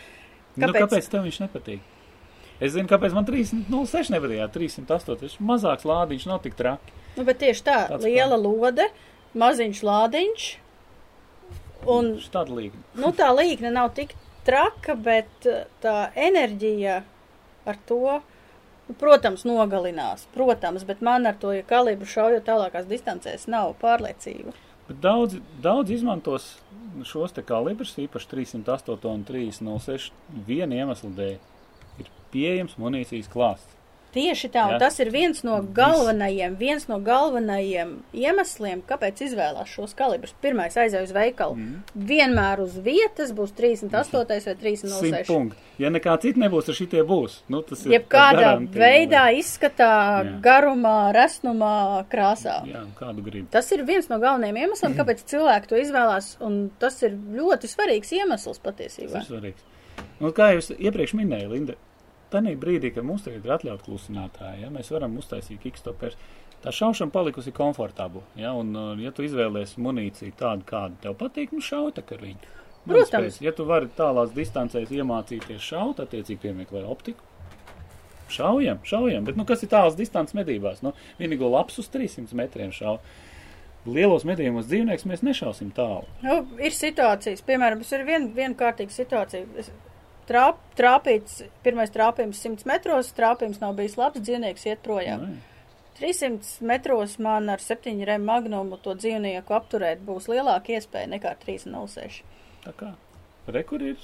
Nu, 0.56 0.66
Kāpēc? 0.66 0.80
kāpēc 0.82 1.08
tev 1.12 1.22
viņš 1.28 1.38
nepatīk? 1.46 1.80
Es 2.60 2.72
zinu, 2.74 2.88
kāpēc 2.90 3.14
man 3.14 3.24
306 3.24 4.10
nepatīk. 4.10 4.38
jā, 4.42 4.48
308. 4.50 5.22
Viņš 5.22 5.38
ir 5.38 5.46
mazāks 5.46 5.86
lādiņš, 5.86 6.26
nav 6.26 6.42
tik 6.42 6.54
traki. 6.58 6.92
Nu, 7.16 7.24
bet 7.24 7.38
tieši 7.38 7.62
tā, 7.62 7.78
Tāds 7.88 8.02
liela 8.02 8.36
lode, 8.36 8.88
maziņš 9.34 9.80
lādiņš. 9.82 10.56
Un 11.90 12.12
nu, 12.94 13.10
tā 13.16 13.30
līkne 13.34 13.72
nav 13.74 13.92
tik 13.96 14.14
traka, 14.46 14.94
bet 14.98 15.48
uh, 15.50 15.64
tā 15.82 16.10
enerģija 16.18 17.00
ar 17.66 17.78
to, 17.88 18.18
nu, 18.88 18.96
protams, 18.98 19.46
nogalinās. 19.48 20.26
Protams, 20.34 20.86
bet 20.86 21.02
man 21.02 21.26
ar 21.26 21.38
to 21.42 21.54
ja 21.56 21.64
kalibru 21.66 22.08
šaujot 22.08 22.46
tālākās 22.46 22.86
distancēs 22.90 23.48
nav 23.50 23.74
pārliecība. 23.82 24.54
Bet 24.88 24.98
daudz, 25.02 25.38
daudz 25.62 25.94
izmantos 25.94 26.48
šos 27.08 27.34
te 27.34 27.44
kalibrus, 27.46 27.94
īpaši 28.02 28.30
308 28.34 29.10
un 29.10 29.22
306, 29.26 30.10
viena 30.46 30.82
iemesla 30.82 31.10
dēļ. 31.18 31.36
Ir 32.02 32.10
pieejams 32.34 32.78
munīcijas 32.80 33.30
klāsts. 33.32 33.71
Tieši 34.12 34.50
tā, 34.52 34.66
un 34.68 34.74
Jā. 34.76 34.78
tas 34.82 34.98
ir 35.00 35.08
viens 35.08 35.38
no 35.46 35.56
galvenajiem, 35.72 36.58
viens 36.60 36.84
no 36.84 36.98
galvenajiem 37.00 37.94
iemesliem, 38.12 38.82
kāpēc 38.84 39.22
izvēlās 39.24 39.70
šos 39.72 39.94
kalibrus. 39.96 40.34
Pirmais 40.44 40.76
aizēj 40.76 41.06
uz 41.06 41.14
veikalu. 41.16 41.56
Mhm. 41.56 42.02
Vienmēr 42.10 42.60
uz 42.60 42.76
vietas 42.84 43.32
būs 43.32 43.54
38 43.56 44.28
vai 44.28 44.40
100 44.44 44.58
306. 44.60 45.26
punkti. 45.30 45.56
Ja 45.80 45.88
nekā 45.88 46.18
cita 46.20 46.42
nebūs, 46.42 46.66
tad 46.68 46.76
šitie 46.76 47.00
būs. 47.08 47.38
Nu, 47.48 47.62
tas 47.64 47.86
ir 47.86 47.94
Jebkādā 47.96 48.50
veidā, 48.68 49.24
izskatā, 49.32 49.88
Jā. 50.26 50.34
garumā, 50.44 51.12
resnumā, 51.16 52.04
krāsā. 52.12 52.60
Jā, 52.68 52.84
kādu 52.98 53.24
gribi. 53.24 53.48
Tas 53.50 53.72
ir 53.72 53.82
viens 53.88 54.10
no 54.12 54.20
galvenajiem 54.20 54.60
iemesliem, 54.66 54.94
kāpēc 54.98 55.24
cilvēki 55.24 55.72
to 55.72 55.80
izvēlās, 55.80 56.36
un 56.44 56.66
tas 56.78 57.00
ir 57.02 57.16
ļoti 57.16 57.70
svarīgs 57.72 58.12
iemesls 58.12 58.60
patiesībā. 58.60 59.22
Tas 59.22 59.30
ir 59.30 59.38
svarīgs. 59.38 59.64
Un, 60.20 60.30
kā 60.36 60.52
es 60.58 60.68
iepriekš 60.70 61.16
minēju, 61.18 61.50
Linda, 61.50 61.74
tajā 62.32 62.54
brīdī, 62.60 62.92
kad 62.94 63.06
mums 63.06 63.26
tagad 63.26 63.44
ir 63.46 63.54
atļauts 63.56 63.86
klusinātāji, 63.86 64.64
ja, 64.64 64.70
mēs 64.72 64.90
varam 64.94 65.18
uztaisīt 65.20 65.60
kickstopers. 65.62 66.16
Tā 66.62 66.70
šaušana 66.70 67.10
palikusi 67.10 67.50
komfortabla. 67.54 68.22
Ja, 68.38 68.52
un, 68.54 68.70
uh, 68.78 68.92
ja 69.02 69.10
tu 69.14 69.24
izvēlēsies 69.26 69.80
munīciju 69.82 70.34
tādu, 70.38 70.66
kāda 70.68 70.94
tev 71.02 71.16
patīk, 71.18 71.50
nu 71.54 71.64
šauj 71.64 71.96
tā 71.96 72.04
ar 72.14 72.22
viņu. 72.22 72.52
Protams. 72.86 73.40
Ja 73.42 73.52
tu 73.54 73.66
vari 73.66 73.90
tālās 73.96 74.32
distancēs 74.34 74.90
iemācīties 74.94 75.62
šaut, 75.62 76.00
attiecīgi 76.02 76.40
piemeklē 76.42 76.82
optiku. 76.90 77.22
Šaujam, 78.32 78.80
šaujam, 78.86 79.26
bet 79.26 79.36
nu, 79.36 79.44
kas 79.46 79.62
ir 79.62 79.70
tāls 79.70 79.98
distants 79.98 80.34
medībās? 80.34 80.80
Nu, 80.82 80.94
vienīgo 81.18 81.50
labs 81.52 81.78
uz 81.82 81.90
300 81.92 82.34
metriem 82.38 82.72
šauj. 82.74 82.98
Lielos 83.92 84.22
medījumos 84.26 84.68
dzīvnieks 84.70 85.06
mēs 85.10 85.24
nešausim 85.26 85.72
tālu. 85.74 86.06
Nu, 86.22 86.40
ir 86.62 86.74
situācijas, 86.74 87.42
piemēram, 87.46 87.82
ir 87.82 88.04
vien 88.36 88.54
kārtīga 88.58 88.94
situācija. 88.94 89.46
Es- 89.58 89.72
Trāp, 90.28 90.60
trāpīts, 90.78 91.40
pirmais 91.64 91.90
trāpījums 91.90 92.42
100 92.44 92.68
metros, 92.70 93.10
trāpījums 93.16 93.58
nav 93.62 93.74
bijis 93.78 93.96
labs, 93.98 94.22
dzīvnieks 94.22 94.68
iet 94.70 94.84
projām. 94.84 95.24
Nu, 95.26 95.40
300 95.98 96.62
metros 96.66 97.18
man 97.22 97.50
ar 97.52 97.62
7 97.62 98.04
rem 98.08 98.24
magnumu 98.26 98.78
to 98.82 98.94
dzīvnieku 98.98 99.54
apturēt 99.54 100.00
būs 100.06 100.28
lielāka 100.30 100.76
iespēja 100.78 101.10
nekā 101.12 101.34
306. 101.44 102.22
Tā 102.64 102.74
kā 102.78 102.92
rekur 103.54 103.82
ir. 103.92 103.98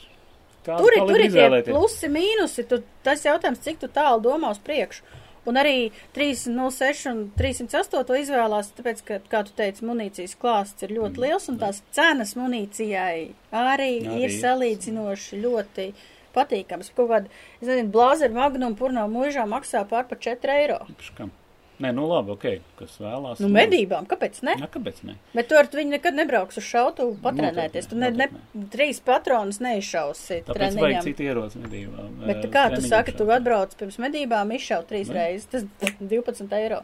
Kādu 0.66 0.84
Tur 0.84 0.96
ir, 0.96 1.04
tur 1.06 1.22
ir 1.22 1.32
tie 1.32 1.62
plusi, 1.70 2.10
mīnusi. 2.12 2.64
Tu, 2.68 2.80
tas 3.06 3.22
jautājums, 3.24 3.62
cik 3.64 3.78
tu 3.82 3.88
tālu 3.94 4.20
domā 4.24 4.50
uz 4.52 4.58
priekšu. 4.62 5.06
Un 5.48 5.56
arī 5.60 5.88
306 6.16 7.08
un 7.10 7.24
308 7.38 8.20
izvēlās, 8.22 8.70
tāpēc, 8.76 9.02
ka, 9.08 9.18
kā 9.32 9.42
tu 9.48 9.56
teici, 9.58 9.86
munīcijas 9.88 10.36
klāsts 10.40 10.84
ir 10.86 10.94
ļoti 10.98 11.24
liels 11.24 11.48
un 11.52 11.58
tās 11.62 11.80
cenas 11.96 12.34
munīcijai 12.38 13.32
arī, 13.50 13.90
Arī. 14.04 14.22
ir 14.24 14.36
salīdzinoši 14.36 15.42
ļoti 15.42 15.90
patīkams. 16.36 16.92
Kaut 16.96 17.12
kāda, 17.12 17.36
es 17.60 17.66
nezinu, 17.66 17.92
blāzeru 17.94 18.36
magnum 18.36 18.76
purnā 18.78 19.08
mūžā 19.10 19.48
maksā 19.48 19.84
pār 19.88 20.08
pa 20.10 20.20
4 20.28 20.58
eiro. 20.60 20.82
Priekš 20.90 21.12
kam? 21.16 21.32
Nē, 21.78 21.92
nu 21.94 22.08
labi, 22.10 22.32
ok, 22.34 22.44
kas 22.80 22.96
vēlās. 22.98 23.38
Nu, 23.38 23.48
medībām, 23.54 24.06
kāpēc 24.10 24.40
ne? 24.42 24.56
Jā, 24.58 24.66
kāpēc 24.74 24.96
ne? 25.06 25.14
Bet 25.36 25.46
tu 25.50 25.54
ar 25.60 25.68
to 25.70 25.78
viņi 25.78 25.92
nekad 25.94 26.16
nebrauks 26.18 26.58
uz 26.58 26.64
šautu 26.66 27.06
patrenēties. 27.22 27.86
Tu 27.92 27.98
ne, 28.00 28.08
ne, 28.18 28.26
trīs 28.72 28.98
patronus 29.06 29.60
neizšausi 29.62 30.40
Tāpēc 30.48 30.58
vajag 30.58 30.80
treniņam. 30.80 31.06
citu 31.06 31.28
ieroci 31.28 31.62
medībām. 31.62 32.08
Bet 32.26 32.40
eh, 32.42 32.50
kā 32.56 32.64
tu 32.74 32.82
saki, 32.82 33.14
tu 33.14 33.22
šaut. 33.28 33.36
atbrauc 33.36 33.76
pirms 33.78 34.00
medībām, 34.02 34.50
izšaut 34.58 34.90
trīs 34.90 35.12
Ne. 35.12 35.20
reizes, 35.20 35.46
tas 35.78 35.94
12 36.14 36.56
eiro. 36.58 36.80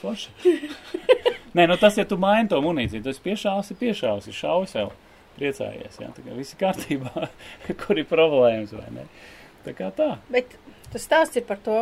Forši. 0.00 0.32
Nē, 1.56 1.66
nu 1.68 1.76
tas, 1.76 1.98
ja 2.00 2.06
tu 2.08 2.16
maini 2.16 2.48
to 2.48 2.58
munīciju, 2.64 3.04
tas 3.04 3.20
piešāvis, 3.20 3.74
piešāvis, 3.78 4.32
šauj 4.32 4.70
sev. 4.72 4.94
Priecājies, 5.36 5.94
jā, 6.00 6.08
tā 6.12 6.24
kā 6.24 6.34
viss 6.36 6.52
ir 6.56 6.58
kārtībā, 6.60 7.28
kur 7.84 8.00
ir 8.00 8.08
problēmas 8.08 8.72
vai 8.76 8.88
ne. 8.96 9.04
Tā 9.64 9.72
kā 9.76 9.92
tā. 9.96 10.08
Bet 10.32 10.56
tas 10.92 11.04
stāsts 11.06 11.38
ir 11.40 11.44
par 11.48 11.60
to, 11.64 11.76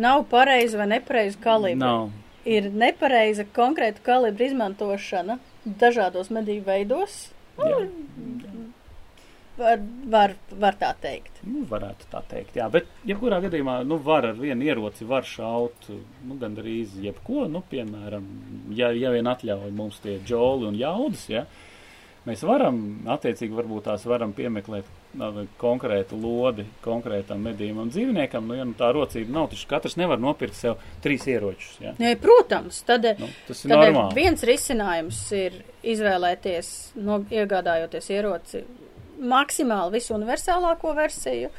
nav 0.00 0.24
pareizi 0.30 0.80
vai 0.80 0.88
nepareizi 0.94 1.38
kalibri. 1.42 1.80
Nav. 1.80 2.10
Ir 2.48 2.70
nepareiza 2.72 3.44
konkrēta 3.56 4.02
kalibra 4.04 4.48
izmantošana 4.48 5.38
dažādos 5.64 6.32
medību 6.32 6.66
veidos. 6.72 7.22
Jā. 7.60 7.80
Var, 9.60 9.80
var, 10.08 10.32
var 10.56 10.76
tā 10.80 10.88
teikt. 11.02 11.42
Nu, 11.44 11.66
varētu 11.68 12.06
tā 12.08 12.22
teikt, 12.30 12.54
jā. 12.56 12.64
Bet, 12.72 12.86
jebkurā 13.04 13.42
gadījumā, 13.44 13.74
nu, 13.84 13.98
var 14.00 14.30
ar 14.30 14.38
vienu 14.38 14.64
ieroci, 14.64 15.04
var 15.04 15.26
šaut, 15.28 15.90
nu, 15.90 16.36
gandrīz 16.40 16.94
jebko, 17.02 17.44
nu, 17.52 17.60
piemēram, 17.68 18.24
ja, 18.76 18.88
ja 18.96 19.12
vien 19.12 19.28
atļauj 19.28 19.74
mums 19.76 20.00
tie 20.00 20.16
džoli 20.24 20.70
un 20.70 20.78
jaudas, 20.80 21.26
ja, 21.28 21.44
mēs 22.24 22.46
varam, 22.48 22.80
attiecīgi, 23.18 23.52
varbūt 23.58 23.90
tās 23.90 24.08
varam 24.08 24.32
piemeklēt 24.38 24.88
nu, 24.88 24.99
konkrētu 25.60 26.16
lodi 26.20 26.64
konkrētam 26.84 27.40
medījumam 27.42 27.88
dzīvniekam, 27.90 28.46
nu, 28.46 28.54
ja 28.58 28.64
nu 28.64 28.74
tā 28.78 28.92
rocība 28.94 29.32
nav, 29.34 29.48
taču 29.50 29.66
katrs 29.70 29.96
nevar 29.98 30.20
nopirkt 30.22 30.54
sev 30.54 30.76
trīs 31.02 31.26
ieročus, 31.26 31.80
ja. 31.82 31.94
Jā, 31.98 32.12
protams, 32.22 32.82
tad, 32.86 33.08
Nu, 33.18 33.26
tas 33.48 33.64
ir 33.64 33.72
tad 33.72 33.82
normāli. 33.82 34.14
viens 34.14 34.44
risinājums 34.46 35.18
ir 35.34 35.58
izvēlēties, 35.82 36.70
no, 37.02 37.20
iegādājoties 37.30 38.10
ieroci, 38.14 38.62
maksimāli 39.20 39.98
visuniversālāko 39.98 40.94
versiju. 40.96 41.50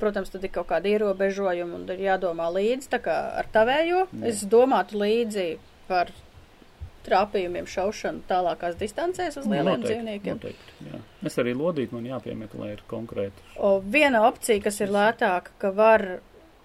Protams, 0.00 0.28
tad 0.34 0.42
ir 0.44 0.50
kaut 0.50 0.66
kāda 0.72 0.90
ierobežojuma 0.90 1.78
un 1.78 1.84
ir 1.94 2.00
jādomā 2.08 2.48
līdzi, 2.52 2.90
tā 2.90 2.98
kā 3.00 3.14
ar 3.38 3.46
tavējo. 3.54 4.08
Jā. 4.10 4.24
Es 4.32 4.42
domātu 4.50 4.98
līdzi 4.98 5.46
par 5.86 6.10
trāpījumiem 7.04 7.66
šaušanu 7.68 8.24
tālākās 8.28 8.76
distancēs 8.80 9.38
uz 9.40 9.48
lieliem 9.48 9.80
Noteikti, 9.80 9.92
dzīvniekiem. 9.92 10.38
Noteikti, 10.38 10.88
jā. 10.88 11.00
Es 11.30 11.38
arī 11.42 11.54
lodīt, 11.56 11.92
man 11.94 12.06
jāpiemeklē 12.08 12.70
ir 12.74 12.84
konkrēti. 12.90 13.44
O, 13.56 13.76
viena 13.80 14.24
opcija, 14.28 14.62
kas 14.64 14.80
ir 14.84 14.92
lētāka, 14.94 15.54
ka 15.60 15.72
var, 15.76 16.06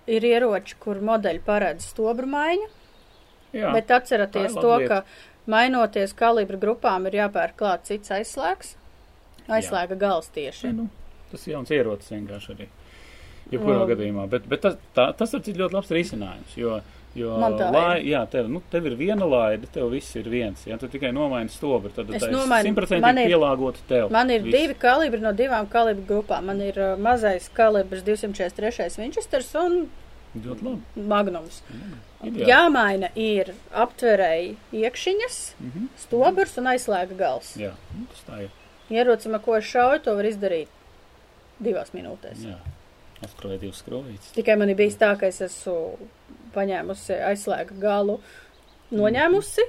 ir 0.07 0.27
ieroči, 0.31 0.77
kur 0.81 1.01
modeļi 1.05 1.43
paredz 1.45 1.89
stobru 1.91 2.29
maiņu, 2.31 2.69
Jā, 3.55 3.73
bet 3.73 3.91
atceraties 3.91 4.53
to, 4.53 4.67
laba 4.67 4.87
ka 4.87 5.49
mainoties 5.49 6.13
kalibra 6.17 6.59
grupām 6.61 7.09
ir 7.09 7.23
jāpērk 7.23 7.57
klāt 7.59 7.87
cits 7.89 8.13
aizslēgs. 8.13 8.75
Aizslēga 9.49 9.97
gals 9.97 10.29
tieši. 10.29 10.69
nu, 10.77 10.85
tas 11.31 11.47
ir 11.47 11.55
jauns 11.55 11.71
ierocis 11.73 12.13
vienkārši 12.13 12.53
arī. 12.53 12.67
Jebkurā 13.49 13.87
gadījumā, 13.89 14.27
bet, 14.29 14.43
bet 14.45 14.61
tas, 14.61 14.75
tā, 14.93 15.07
tas 15.17 15.31
ir 15.39 15.57
ļoti 15.57 15.73
labs 15.73 15.89
risinājums, 15.95 16.53
jo, 16.59 16.75
jo 17.19 17.35
lai, 17.37 18.01
jā, 18.07 18.21
tev, 18.31 18.47
nu, 18.49 18.61
tev 18.71 18.85
ir 18.89 18.95
viena 18.99 19.27
laide, 19.29 19.67
tev 19.73 19.89
viss 19.91 20.15
ir 20.15 20.29
viens, 20.31 20.65
ja 20.69 20.77
tu 20.81 20.87
tikai 20.87 21.11
nomaini 21.15 21.49
stobru, 21.53 21.91
tad 21.95 22.09
Es 22.15 22.23
nomainu- 22.23 23.01
man 23.01 23.17
ir- 23.17 23.29
pielāgota 23.29 23.83
tev. 23.87 24.09
Man 24.11 24.29
ir 24.31 24.41
Viss. 24.43 24.55
divi 24.57 24.73
kalibri 24.79 25.19
no 25.21 25.33
divām 25.33 25.67
kalibru 25.69 26.05
grupām. 26.11 26.45
Man 26.45 26.61
ir 26.61 26.77
uh, 26.79 26.95
mazais 26.97 27.49
kalibrs 27.53 28.01
243 28.03 28.97
Winchesters 28.97 29.53
un. 29.55 29.89
Magnums. 30.95 31.61
Ideāli. 32.23 32.45
Jāmaina 32.49 33.09
ir 33.15 33.53
aptverēji 33.73 34.55
iekšiņas, 34.73 35.37
Mhm. 35.59 35.85
stobrs 35.97 36.57
un 36.57 36.65
aizslēga 36.65 37.15
gals. 37.17 37.55
Jā, 37.57 37.71
nu, 37.97 38.05
tas 38.11 38.21
tā 38.27 38.41
ir. 38.43 38.49
Ierocim, 38.91 39.39
ko 39.41 39.55
es 39.55 39.63
šauju, 39.65 40.03
to 40.03 40.15
var 40.15 40.23
izdarīt 40.25 40.67
divās 41.63 41.91
minūtēs. 41.95 42.43
Jā. 42.45 42.57
Atklāja 43.23 43.59
divas 43.59 43.81
skrūvītes. 43.83 44.33
Tikai 44.35 44.57
man 44.57 44.69
ir 44.69 44.75
bijis 44.75 44.95
tā, 44.97 45.17
ka 45.19 45.25
es 45.27 45.39
esmu 45.41 45.97
paņēmusi 46.55 47.17
aizslēga 47.31 47.77
galu, 47.81 48.19
noņēmusi 48.95 49.65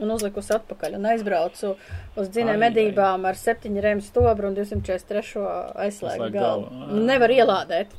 un 0.00 0.12
uzlikusi 0.14 0.54
atpakaļ 0.56 0.96
un 0.96 1.08
aizbraucu 1.12 1.74
uz 2.20 2.30
dzinēju 2.32 2.60
medībām 2.62 3.26
ar 3.28 3.36
7 3.36 3.80
rēmu 3.84 4.04
stobru 4.04 4.48
un 4.48 4.56
243 4.56 5.42
aizslēga 5.44 5.84
Aizslēga 5.86 6.30
galu. 6.36 6.68
galu. 6.70 6.86
Un 6.94 7.10
Nevar 7.10 7.34
ielādēt. 7.34 7.92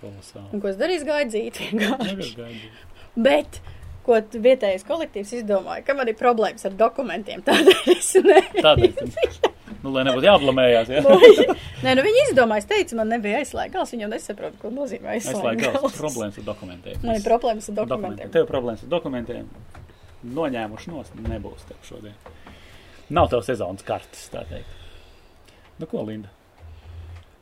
Kolosāli. 0.00 0.46
Un 0.52 0.62
ko 0.62 0.70
es 0.70 0.78
darīju, 0.78 1.08
gāju 1.08 1.30
dzīt 1.32 1.60
vienkārši. 1.64 2.30
Gaidīt. 2.36 2.84
Bet, 3.16 3.60
ko 4.06 4.20
vietējais 4.20 4.84
kolektīvs 4.86 5.32
izdomāja, 5.40 5.82
ka 5.86 5.96
man 5.98 6.12
ir 6.12 6.18
problēmas 6.20 6.68
ar 6.68 6.76
dokumentiem, 6.78 7.42
tādēļ 7.46 7.92
es 7.96 8.12
ne. 8.22 8.42
Nu, 9.86 9.92
lai 9.94 10.02
nebūtu 10.08 10.26
jāblamējās, 10.26 10.88
jā. 10.90 11.02
Nē, 11.84 11.92
nu 11.94 12.02
viņi 12.02 12.22
izdomāja, 12.24 12.64
es 12.64 12.68
teicu, 12.70 12.96
man 12.98 13.12
nebija 13.12 13.38
viņi 13.92 14.02
jau 14.02 14.08
nesaprot, 14.10 14.56
ko 14.58 14.72
nozīmē 14.74 15.12
aizslēga 15.12 15.38
Aizslēgt 15.38 15.62
gals. 15.62 15.76
gals. 15.84 15.98
Problēmas 16.00 16.40
ar 16.40 16.46
dokumentiem. 16.48 17.04
Ir 17.12 17.22
problēmas 17.26 17.68
ar 17.70 17.76
dokumentiem. 17.78 18.32
Tev 18.34 18.48
problēmas 18.50 18.82
ar 18.82 18.90
dokumentiem. 18.96 19.52
Noņēmuši 20.36 20.90
nost, 20.90 21.20
nebūs 21.28 21.68
tev 21.68 21.86
šodien. 21.86 22.16
Nav 23.14 23.30
tev 23.30 23.44
sezonas 23.46 23.86
kartes, 23.86 24.26
tā 24.32 24.42
teikt. 24.48 24.74
Nu, 25.78 25.86
ko, 25.86 26.02
Linda? 26.08 26.32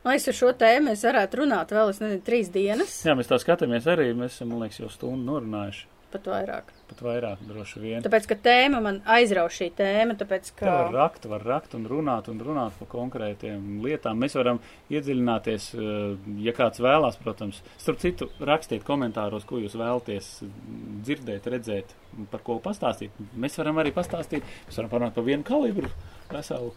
Nu, 0.03 0.11
es 0.13 0.27
ar 0.29 0.37
šo 0.37 0.51
tēmu 0.53 0.93
varētu 1.01 1.41
runāt 1.41 1.73
vēl, 1.73 1.89
es 1.89 2.03
nezinu, 2.03 2.21
trīs 2.27 2.51
dienas, 2.53 2.99
Jā, 3.07 3.15
mēs 3.17 3.31
tā 3.31 3.39
skatāmies 3.41 3.87
arī. 3.89 4.11
Mēs 4.13 4.37
esam, 4.37 4.51
man 4.53 4.61
liekas, 4.61 4.83
jau 4.83 4.91
stundu 4.93 5.25
norunājuši. 5.31 5.87
Pat 6.15 6.29
vairāk. 6.31 6.71
Pat 6.89 7.01
vairāk, 7.01 7.41
droši 7.49 7.81
vien. 7.81 8.03
Tāpēc, 8.05 8.27
ka 8.29 8.37
tēma 8.45 8.79
man 8.83 8.99
aizrauj 9.09 9.51
šī 9.57 9.69
tēma, 9.77 10.15
tāpēc, 10.19 10.51
Te 10.55 10.67
var 10.69 10.89
ka 10.89 10.95
rakt, 10.95 11.27
var 11.29 11.45
rakt 11.45 11.75
un 11.77 11.85
runāt 11.89 12.29
un 12.31 12.41
runāt 12.45 12.77
par 12.79 12.89
konkrētiem 12.91 13.79
lietām. 13.83 14.19
Mēs 14.21 14.37
varam 14.37 14.61
iedziļināties, 14.93 15.69
eh, 15.75 16.31
ja 16.45 16.55
kāds 16.57 16.81
vēlās, 16.83 17.19
protams. 17.21 17.61
Starp 17.81 18.01
citu, 18.03 18.29
rakstiet 18.39 18.85
komentāros, 18.87 19.47
ko 19.49 19.61
jūs 19.61 19.77
vēlaties 19.77 20.31
dzirdēt, 21.05 21.49
redzēt, 21.53 21.95
par 22.31 22.43
ko 22.45 22.59
pastāstīt. 22.63 23.15
Mēs 23.35 23.57
varam 23.59 23.81
arī 23.81 23.91
pastāstīt, 23.95 24.45
mēs 24.67 24.77
varam 24.79 24.93
parunāt 24.93 25.17
par 25.17 25.25
vienu 25.27 25.43
kalibru, 25.43 25.89
veselu, 26.31 26.73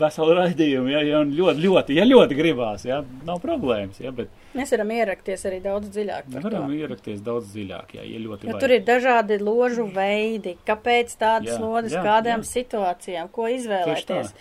veselu 0.00 0.34
raidījumu, 0.38 0.88
ja, 0.88 1.00
ja 1.04 1.18
ļoti, 1.28 1.60
ļoti, 1.60 1.96
ja 1.98 2.04
ļoti 2.08 2.36
gribās, 2.38 2.84
ja, 2.88 3.02
nav 3.28 3.40
problēmas, 3.42 3.98
ja, 4.00 4.12
bet 4.16 4.30
mēs 4.56 4.72
varam 4.72 4.92
ierakties 4.96 5.44
arī 5.50 5.58
daudz 5.64 5.90
dziļāk. 5.92 6.30
par 6.32 6.46
varam 6.46 6.70
to. 6.70 6.78
ierakties 6.78 7.20
daudz 7.26 7.50
dziļāk, 7.52 7.92
ja, 7.98 8.06
ja 8.08 8.22
ļoti 8.24 8.48
Jo 8.48 8.54
vajag. 8.54 8.62
tur 8.64 8.74
ir 8.78 8.86
dažādi 8.88 9.38
ložu 9.42 9.84
veidi, 9.92 10.56
kāpēc 10.66 11.12
tādas 11.20 11.52
Jā, 11.52 11.58
lodes, 11.60 11.92
jā, 11.92 12.04
kādām 12.06 12.40
jā. 12.46 12.50
situācijām, 12.54 13.28
ko 13.30 13.48
izvēlēties. 13.52 14.32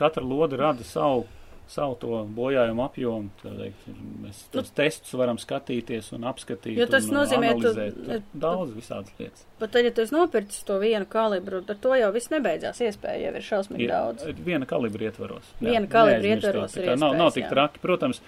Katra 0.00 0.24
lode 0.24 0.56
rada 0.56 0.84
savu, 0.84 1.26
savu 1.70 1.94
to 2.02 2.20
bojājumu 2.34 2.82
apjomu. 2.84 3.30
teikt. 3.42 3.84
Mēs 4.24 4.40
tos 4.54 4.70
testus 4.74 5.12
varam 5.18 5.38
skatīties 5.40 6.10
un 6.16 6.26
apskatīt. 6.30 6.74
Jo 6.78 6.86
tas 6.90 7.06
un, 7.08 7.16
nozīmē, 7.20 7.52
tu- 7.60 7.70
analizēt. 7.70 8.00
Tur 8.08 8.22
daudz 8.46 8.74
visādas 8.74 9.12
lietas. 9.20 9.44
Bet 9.60 9.70
tad, 9.76 9.84
ja 9.86 9.92
tu 9.94 10.02
esi 10.02 10.14
nopircis 10.16 10.64
to 10.66 10.78
vienu 10.82 11.06
kalibru, 11.10 11.62
tad 11.66 11.80
to 11.84 11.94
jau 11.94 12.10
viss 12.14 12.30
nebeidzās. 12.34 12.82
Iespēja 12.82 13.28
jau 13.28 13.34
ir 13.38 13.46
šausmīgi 13.46 13.88
daudz. 13.92 14.26
ir 14.28 14.34
viena 14.46 14.66
kalibra 14.66 15.10
ietvaros. 15.10 15.46
Jā, 15.60 15.70
Viena 15.76 15.86
kalibra 15.86 16.34
ietvaros 16.34 16.74
Tā 16.74 16.82
ir 16.82 16.88
kā 16.90 16.98
Nav, 16.98 17.14
nav 17.16 17.30
iespējas, 17.30 17.34
tik 17.34 17.48
traki. 17.54 17.78
Protams, 17.86 18.20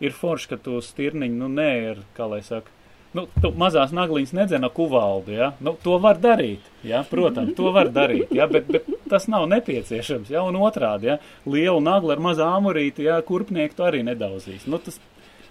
ir 0.00 0.10
forši, 0.12 0.48
ka 0.48 0.56
tu 0.56 0.80
stirniņu, 0.82 1.38
nu 1.38 1.48
nē, 1.48 1.70
ir, 1.92 2.02
kā 2.16 2.28
lai 2.30 2.40
saka. 2.42 2.70
Nu, 3.16 3.24
tu 3.40 3.50
mazās 3.56 3.92
nagliņas 3.96 4.34
nedzena 4.36 4.68
kuvaldu, 4.72 5.32
ja? 5.32 5.52
Nu, 5.64 5.72
to 5.80 5.96
var 6.02 6.18
darīt, 6.20 6.64
ja? 6.84 7.00
Protams, 7.08 7.54
to 7.56 7.70
var 7.72 7.88
darīt, 7.92 8.34
ja? 8.36 8.44
Bet, 8.50 8.68
bet 8.68 8.88
tas 9.08 9.24
nav 9.32 9.46
nepieciešams, 9.48 10.28
ja? 10.34 10.42
Un 10.44 10.58
otrādi, 10.60 11.08
ja? 11.14 11.16
Lielu 11.48 11.80
nagli 11.80 12.12
ar 12.12 12.20
mazā 12.20 12.50
amurīti, 12.58 13.06
ja? 13.08 13.16
Kurpnieku 13.24 13.78
tu 13.78 13.86
arī 13.88 14.02
nedauzīs. 14.04 14.66
Nu, 14.68 14.80
tas 14.82 15.00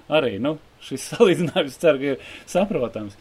arī, 0.05 0.35
nu, 0.43 0.57
šis 0.85 1.07
salīdzinājums 1.15 1.81
ceru, 1.81 2.03
ka 2.03 2.13
ir 2.13 2.45
saprotams. 2.45 3.17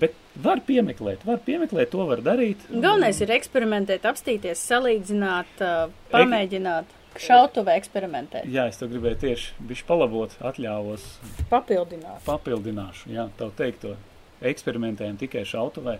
Bet 0.00 0.14
var 0.38 0.62
piemeklēt, 0.62 1.24
var 1.26 1.40
piemeklēt, 1.42 1.90
to 1.90 2.06
var 2.06 2.22
darīt. 2.22 2.62
Galvenais 2.70 3.18
ir 3.24 3.32
eksperimentēt, 3.34 4.06
apstīties, 4.06 4.62
salīdzināt, 4.70 5.64
pamēģināt, 6.12 6.94
šautuvē 7.18 7.74
eksperimentēt, 7.80 8.44
Jā, 8.46 8.68
es 8.70 8.76
to 8.78 8.86
gribēju 8.90 9.18
tieši 9.24 9.52
bišķi 9.66 9.86
palabot, 9.88 10.36
atļāvos, 10.40 11.04
papildināt. 11.50 12.22
papildināšu, 12.26 13.10
jā, 13.14 13.28
tavu 13.38 13.50
teikto. 13.58 13.96
Eksperimentējam 14.40 15.18
tikai 15.20 15.42
šautavē. 15.44 15.98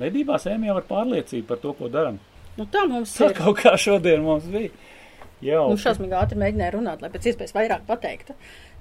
Medībās 0.00 0.46
ejam 0.48 0.64
jau 0.66 0.76
ar 0.80 0.86
pārliecību 0.88 1.46
par 1.46 1.60
to, 1.62 1.72
ko 1.78 1.88
darām. 1.92 2.16
Nu, 2.56 2.66
tā 2.66 2.82
mums 2.88 3.12
Tā 3.16 3.28
ir. 3.30 3.36
kaut 3.36 3.58
kā 3.60 3.74
šodien 3.80 4.24
mums 4.24 4.44
bija. 4.52 4.70
Jā, 5.42 5.58
Nu, 5.68 5.76
šausmīgi 5.80 6.14
ātri 6.14 6.38
mēģināju 6.38 6.74
runāt, 6.76 7.00
lai 7.02 7.10
pēc 7.10 7.28
iespējas 7.32 7.54
vairāk 7.56 7.84
pateiktu. 7.88 8.34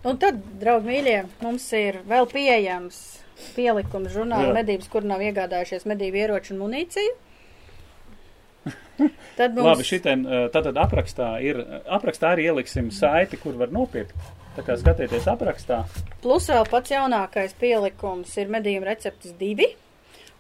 Un 0.06 0.18
tad, 0.22 0.38
draugi 0.62 0.88
mīļie, 0.90 1.18
mums 1.42 1.66
ir 1.78 2.00
vēl 2.10 2.28
pieejams 2.30 3.00
pielikums 3.56 4.14
žurnāla 4.14 4.54
medības, 4.54 4.88
kur 4.94 5.06
nav 5.06 5.22
iegādājušies 5.26 5.86
medību 5.90 6.22
ieroču 6.22 6.54
un 6.56 6.60
munīciju. 6.66 7.14
Tad 9.38 9.56
mums 9.56 9.66
Labi, 9.66 9.84
šitien, 9.88 10.26
eh, 10.28 10.44
tātad 10.54 10.78
aprakstā 10.78 11.32
ir, 11.42 11.58
aprakstā 11.90 12.36
arī 12.36 12.50
ieliksim 12.52 12.92
saiti, 12.94 13.40
kur 13.42 13.58
var 13.60 13.72
nopirkt. 13.74 14.14
Tā 14.58 14.66
kā 14.68 14.76
skatieties 14.76 15.30
aprakstā, 15.32 15.86
plus 16.22 16.50
vēl 16.52 16.66
pats 16.68 16.92
jaunākais 16.92 17.54
pielikums 17.56 18.34
ir 18.42 18.50
medījuma 18.52 18.90
receptes 18.92 19.32
divi. 19.40 19.70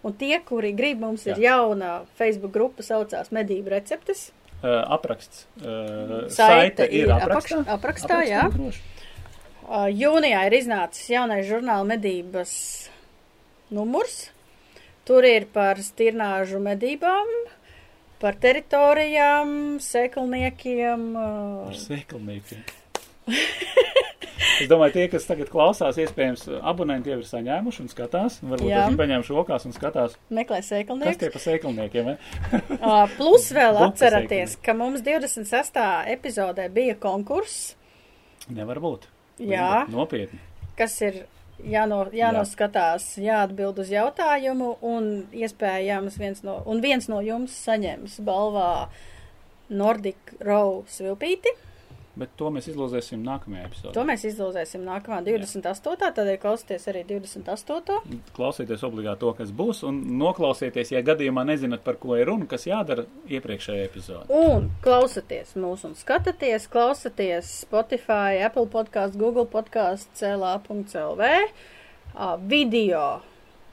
Un 0.03 0.13
tie, 0.17 0.33
kuri 0.43 0.73
grib, 0.73 0.99
mums 0.99 1.23
ir 1.29 1.37
jauna 1.39 2.01
Facebook 2.17 2.51
grupa, 2.51 2.83
saucās 2.83 3.29
Medību 3.31 3.69
receptes. 3.71 4.31
eh, 4.63 4.67
apraksts, 4.67 5.45
eh, 5.61 6.27
Saite 6.27 6.35
saite 6.35 6.87
ir 6.91 7.05
ir 7.07 7.13
aprakstā. 7.15 7.61
apakš- 7.63 7.77
aprakstā, 7.77 8.17
jā. 8.27 8.43
droši. 8.51 8.81
Uh, 9.71 9.87
Jūnijā 9.87 10.41
ir 10.49 10.51
iznācis 10.59 11.07
jaunais 11.09 11.45
žurnāla 11.47 11.85
medības 11.87 12.89
numurs. 13.71 14.29
Tur 15.05 15.23
ir 15.23 15.45
par 15.53 15.75
stirnāžu 15.77 16.59
medībām, 16.61 17.29
par 18.21 18.37
teritorijām, 18.41 19.55
seklniekiem. 19.81 21.07
Ar 21.17 21.71
Uh, 21.71 21.81
sēklniekiem. 21.81 22.61
Es 24.61 24.67
domāju, 24.69 24.93
tie, 24.93 25.03
kas 25.09 25.25
tagad 25.25 25.49
klausās, 25.49 25.97
iespējams, 26.01 26.43
abonenti 26.67 27.09
jau 27.11 27.17
ir 27.21 27.25
saņēmuši 27.25 27.81
un 27.83 27.89
skatās. 27.89 28.39
Varbūt 28.45 28.69
viņi 28.69 28.97
paņēmuši 28.99 29.33
rokās 29.35 29.65
un 29.69 29.73
skatās, 29.75 30.15
Meklē 30.33 30.59
kas 30.61 30.69
sēklinieks. 30.69 31.19
tie 31.21 31.29
pa 31.33 31.41
sēklniekiem. 31.41 32.09
Ā, 32.77 32.95
Plus 33.17 33.47
vēl 33.55 33.79
atceraties, 33.87 34.57
ka 34.61 34.75
mums 34.77 35.01
26. 35.05 35.81
epizodē 36.13 36.67
bija 36.73 36.97
konkurss, 37.01 37.75
Nevar 38.51 38.81
būt. 38.83 39.05
Jā. 39.41 39.85
Nopietni. 39.93 40.39
kas 40.77 40.97
ir 41.05 41.21
jāno, 41.69 42.03
jānoskatās, 42.15 43.15
jāatbild 43.21 43.81
uz 43.83 43.91
jautājumu, 43.93 44.75
un 44.81 45.09
iespējams 45.35 46.17
viens 46.21 46.43
no, 46.47 46.59
un 46.65 46.81
viens 46.83 47.07
no 47.11 47.21
jums 47.25 47.55
saņems 47.65 48.19
balvā 48.25 48.89
Nordic 49.69 50.35
Row 50.43 50.81
svilpīti. 50.91 51.53
Bet 52.19 52.33
to 52.35 52.49
mēs 52.51 52.65
izlozēsim 52.67 53.21
nākamajā 53.23 53.61
To 53.63 53.69
epizodē. 53.69 54.03
mēs 54.09 54.25
izlozēsim 54.27 54.81
nākamā 54.83 55.21
28. 55.23 56.11
Tādēļ 56.17 56.37
klausieties 56.43 56.87
arī 56.91 57.03
28. 57.07 58.01
Klausieties 58.35 58.83
obligāti 58.83 59.21
to, 59.23 59.31
kas 59.37 59.53
būs, 59.55 59.79
un 59.87 60.01
noklausieties, 60.19 60.91
ja 60.91 61.01
gadījumā 61.07 61.45
nezināt, 61.47 61.85
par 61.85 61.95
ko 62.01 62.17
ir 62.19 62.27
runa, 62.27 62.45
kas 62.51 62.67
jādara 62.67 63.05
iepriekšējā 63.31 63.85
epizodē. 63.87 64.27
Un 64.41 64.67
klausieties 64.83 65.55
mūs 65.55 65.85
un 65.87 65.95
skatieties, 65.95 66.67
klausieties 66.73 67.53
Spotify, 67.63 68.41
Apple 68.43 68.67
podkāstu, 68.73 69.17
Google 69.21 69.47
podkāstu, 69.47 70.11
CLA.CLV. 70.19 71.29
Video 72.51 73.05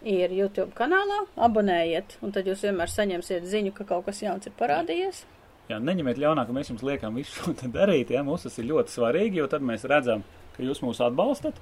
ir 0.06 0.30
YouTube 0.30 0.70
kanālā, 0.78 1.24
abonējiet, 1.42 2.20
un 2.22 2.30
tad 2.30 2.46
jūs 2.46 2.62
vienmēr 2.68 2.86
saņemsiet 2.92 3.48
ziņu, 3.50 3.72
ka 3.74 3.84
kaut 3.88 4.06
kas 4.06 4.22
jauns 4.22 4.46
ir 4.46 4.54
parādījies. 4.60 5.24
Jā, 5.24 5.37
neņemiet 5.76 6.16
ļaunā, 6.22 6.46
ka 6.48 6.54
mēs 6.56 6.70
jums 6.72 6.84
liekam 6.88 7.18
visu 7.20 7.34
šo 7.42 7.52
darīt. 7.74 8.08
Ja? 8.14 8.22
Mums 8.24 8.46
tas 8.48 8.56
ir 8.58 8.64
ļoti 8.70 8.94
svarīgi, 8.94 9.42
jo 9.42 9.48
tad 9.52 9.60
mēs 9.68 9.84
redzam, 9.90 10.24
ka 10.56 10.64
jūs 10.64 10.80
mūs 10.84 11.02
atbalstat. 11.04 11.60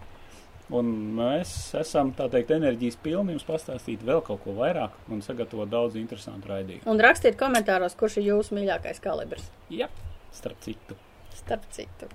Un 0.71 0.89
mēs 1.15 1.51
esam, 1.79 2.09
tā 2.19 2.25
teikt, 2.31 2.51
enerģijas 2.55 2.97
pilni 3.03 3.35
jums 3.37 3.45
pastāstīt 3.47 4.01
vēl 4.07 4.19
kaut 4.27 4.41
ko 4.43 4.55
vairāk 4.57 4.95
un 5.15 5.21
sagatavot 5.23 5.71
daudz 5.71 5.95
interesantu 5.99 6.51
raidījumu. 6.51 6.87
Un 6.91 7.03
rakstiet 7.03 7.39
komentāros, 7.39 7.95
kurš 7.99 8.17
ir 8.23 8.33
jūsu 8.33 8.57
mīļākais 8.59 8.99
kalibrs. 9.05 9.47
Jā, 9.71 9.87
starp 10.35 10.59
citu. 10.67 10.99
Starp 11.39 11.67
citu. 11.75 12.09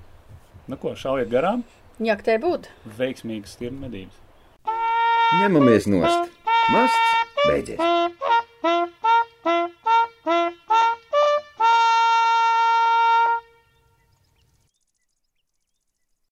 Nu 0.68 0.76
ko, 0.80 0.96
šaujiet 1.00 1.32
garām, 1.32 1.64
Jak 2.02 2.24
te 2.26 2.36
būtu? 2.42 2.72
veiksmīgas 2.98 3.56
stirnu 3.56 3.84
medības. 3.86 4.20
Ņemamies 5.40 5.88
nost. 5.88 6.32
Masts 6.72 7.16
beidzies. 7.48 7.80